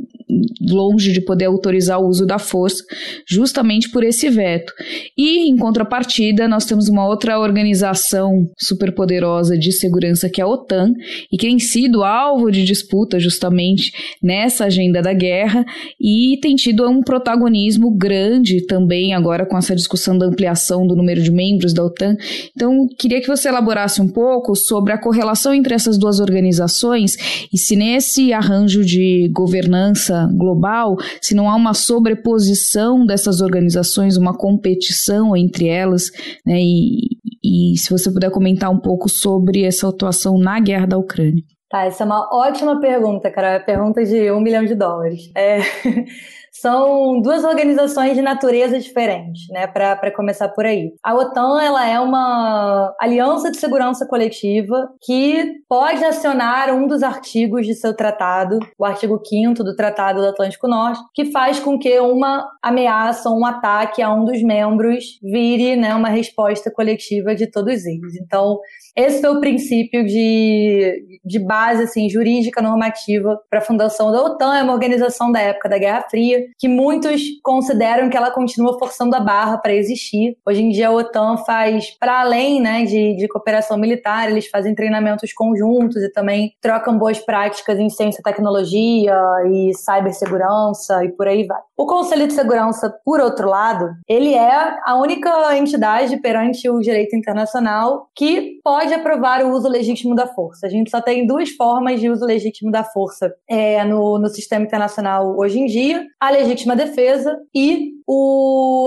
longe 0.60 1.12
de 1.12 1.20
poder 1.20 1.46
autorizar 1.46 2.00
o 2.00 2.08
uso 2.08 2.26
da 2.26 2.38
força, 2.38 2.84
justamente 3.26 3.90
por 3.90 4.02
esse 4.02 4.28
veto. 4.28 4.72
E, 5.16 5.48
em 5.48 5.56
contrapartida, 5.56 6.48
nós 6.48 6.64
temos 6.64 6.88
uma 6.88 7.06
outra 7.06 7.38
organização 7.38 8.50
superpoderosa 8.58 9.58
de 9.58 9.72
segurança 9.72 10.28
que 10.28 10.40
é 10.40 10.44
a 10.44 10.48
OTAN, 10.48 10.92
e 11.30 11.36
que 11.36 11.46
tem 11.46 11.58
sido 11.58 12.04
alvo 12.04 12.50
de 12.50 12.64
disputa 12.64 13.18
justamente 13.18 13.92
nessa 14.22 14.66
agenda 14.66 15.02
da 15.02 15.12
guerra 15.12 15.64
e 16.00 16.38
tem 16.40 16.54
tido 16.54 16.88
um 16.88 17.02
protagonismo 17.02 17.90
grande 17.90 18.64
também 18.66 19.12
agora 19.14 19.44
com 19.44 19.56
essa 19.56 19.74
discussão 19.74 20.16
da 20.16 20.26
ampliação 20.26 20.86
do 20.86 20.94
número 20.94 21.22
de 21.22 21.30
membros 21.30 21.72
da 21.72 21.84
OTAN. 21.84 22.16
Então, 22.54 22.86
queria 22.98 23.20
que 23.20 23.26
você 23.26 23.48
elaborasse 23.48 24.00
um 24.00 24.08
pouco 24.08 24.54
sobre 24.54 24.92
a 24.92 24.98
correlação 24.98 25.52
entre 25.52 25.74
essas 25.74 25.98
duas 25.98 26.20
organizações 26.20 27.16
e 27.52 27.58
se 27.58 27.74
nesse 27.74 28.32
arranjo 28.32 28.84
de 28.84 29.28
governança 29.32 30.19
global, 30.26 30.96
se 31.20 31.34
não 31.34 31.48
há 31.48 31.54
uma 31.54 31.74
sobreposição 31.74 33.04
dessas 33.06 33.40
organizações, 33.40 34.16
uma 34.16 34.36
competição 34.36 35.36
entre 35.36 35.68
elas, 35.68 36.04
né, 36.46 36.60
e, 36.60 37.18
e 37.44 37.78
se 37.78 37.90
você 37.90 38.12
puder 38.12 38.30
comentar 38.30 38.70
um 38.70 38.80
pouco 38.80 39.08
sobre 39.08 39.64
essa 39.64 39.88
atuação 39.88 40.38
na 40.38 40.58
guerra 40.60 40.86
da 40.86 40.98
Ucrânia. 40.98 41.42
Tá, 41.70 41.84
essa 41.84 42.02
é 42.02 42.06
uma 42.06 42.28
ótima 42.32 42.80
pergunta, 42.80 43.30
cara. 43.30 43.52
É 43.52 43.58
pergunta 43.60 44.04
de 44.04 44.32
um 44.32 44.40
milhão 44.40 44.64
de 44.64 44.74
dólares. 44.74 45.30
É... 45.36 45.60
são 46.50 47.20
duas 47.20 47.44
organizações 47.44 48.14
de 48.14 48.22
natureza 48.22 48.78
diferentes, 48.78 49.46
né, 49.50 49.66
para 49.66 50.10
começar 50.10 50.48
por 50.48 50.66
aí. 50.66 50.92
A 51.02 51.14
OTAN, 51.14 51.60
ela 51.62 51.88
é 51.88 51.98
uma 51.98 52.94
aliança 53.00 53.50
de 53.50 53.56
segurança 53.56 54.06
coletiva 54.06 54.90
que 55.00 55.60
pode 55.68 56.04
acionar 56.04 56.74
um 56.74 56.86
dos 56.86 57.02
artigos 57.02 57.66
de 57.66 57.74
seu 57.74 57.94
tratado, 57.94 58.58
o 58.78 58.84
artigo 58.84 59.20
5 59.24 59.62
do 59.62 59.76
Tratado 59.76 60.20
do 60.20 60.28
Atlântico 60.28 60.68
Norte, 60.68 61.00
que 61.14 61.26
faz 61.26 61.60
com 61.60 61.78
que 61.78 61.98
uma 62.00 62.48
ameaça, 62.62 63.30
um 63.30 63.44
ataque 63.46 64.02
a 64.02 64.12
um 64.12 64.24
dos 64.24 64.42
membros 64.42 65.18
vire, 65.22 65.76
né, 65.76 65.94
uma 65.94 66.08
resposta 66.08 66.70
coletiva 66.70 67.34
de 67.34 67.50
todos 67.50 67.84
eles. 67.86 68.16
Então, 68.20 68.58
esse 68.96 69.20
foi 69.20 69.30
o 69.30 69.40
princípio 69.40 70.04
de, 70.04 71.20
de 71.24 71.38
base 71.38 71.82
assim, 71.82 72.08
jurídica 72.08 72.60
normativa 72.60 73.40
para 73.48 73.60
a 73.60 73.62
fundação 73.62 74.10
da 74.10 74.22
OTAN. 74.22 74.56
É 74.56 74.62
uma 74.62 74.72
organização 74.72 75.30
da 75.30 75.40
época 75.40 75.68
da 75.68 75.78
Guerra 75.78 76.04
Fria, 76.10 76.46
que 76.58 76.68
muitos 76.68 77.22
consideram 77.42 78.08
que 78.10 78.16
ela 78.16 78.30
continua 78.30 78.78
forçando 78.78 79.14
a 79.16 79.20
barra 79.20 79.58
para 79.58 79.74
existir. 79.74 80.36
Hoje 80.46 80.62
em 80.62 80.70
dia 80.70 80.88
a 80.88 80.92
OTAN 80.92 81.36
faz, 81.38 81.90
para 81.98 82.20
além 82.20 82.60
né, 82.60 82.84
de, 82.84 83.16
de 83.16 83.28
cooperação 83.28 83.78
militar, 83.78 84.30
eles 84.30 84.48
fazem 84.48 84.74
treinamentos 84.74 85.32
conjuntos 85.32 86.02
e 86.02 86.12
também 86.12 86.52
trocam 86.60 86.98
boas 86.98 87.18
práticas 87.18 87.78
em 87.78 87.88
ciência 87.88 88.20
e 88.20 88.22
tecnologia 88.22 89.16
e 89.50 89.72
cibersegurança 89.74 91.04
e 91.04 91.10
por 91.10 91.28
aí 91.28 91.46
vai. 91.46 91.60
O 91.76 91.86
Conselho 91.86 92.26
de 92.26 92.34
Segurança, 92.34 92.94
por 93.04 93.20
outro 93.20 93.48
lado, 93.48 93.90
ele 94.08 94.34
é 94.34 94.76
a 94.84 94.96
única 94.96 95.56
entidade 95.56 96.18
perante 96.18 96.68
o 96.68 96.80
direito 96.80 97.16
internacional 97.16 98.08
que 98.14 98.60
pode 98.62 98.79
aprovar 98.88 99.44
o 99.44 99.50
uso 99.50 99.68
legítimo 99.68 100.14
da 100.14 100.26
força. 100.26 100.66
A 100.66 100.70
gente 100.70 100.90
só 100.90 101.00
tem 101.00 101.26
duas 101.26 101.50
formas 101.50 102.00
de 102.00 102.08
uso 102.08 102.24
legítimo 102.24 102.70
da 102.70 102.84
força 102.84 103.34
é, 103.48 103.84
no, 103.84 104.18
no 104.18 104.28
sistema 104.28 104.64
internacional 104.64 105.36
hoje 105.38 105.58
em 105.58 105.66
dia: 105.66 106.06
a 106.18 106.30
legítima 106.30 106.74
defesa 106.76 107.36
e 107.54 107.90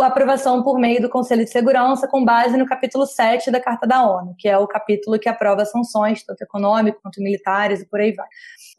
a 0.01 0.07
aprovação 0.07 0.63
por 0.63 0.77
meio 0.77 1.01
do 1.01 1.09
Conselho 1.09 1.45
de 1.45 1.51
Segurança 1.51 2.07
com 2.07 2.25
base 2.25 2.57
no 2.57 2.65
capítulo 2.65 3.05
7 3.05 3.51
da 3.51 3.59
Carta 3.59 3.87
da 3.87 4.05
ONU, 4.05 4.35
que 4.37 4.49
é 4.49 4.57
o 4.57 4.67
capítulo 4.67 5.17
que 5.17 5.29
aprova 5.29 5.63
sanções, 5.65 6.23
tanto 6.23 6.41
econômicas 6.41 7.01
quanto 7.01 7.21
militares 7.21 7.81
e 7.81 7.87
por 7.87 8.01
aí 8.01 8.13
vai. 8.13 8.27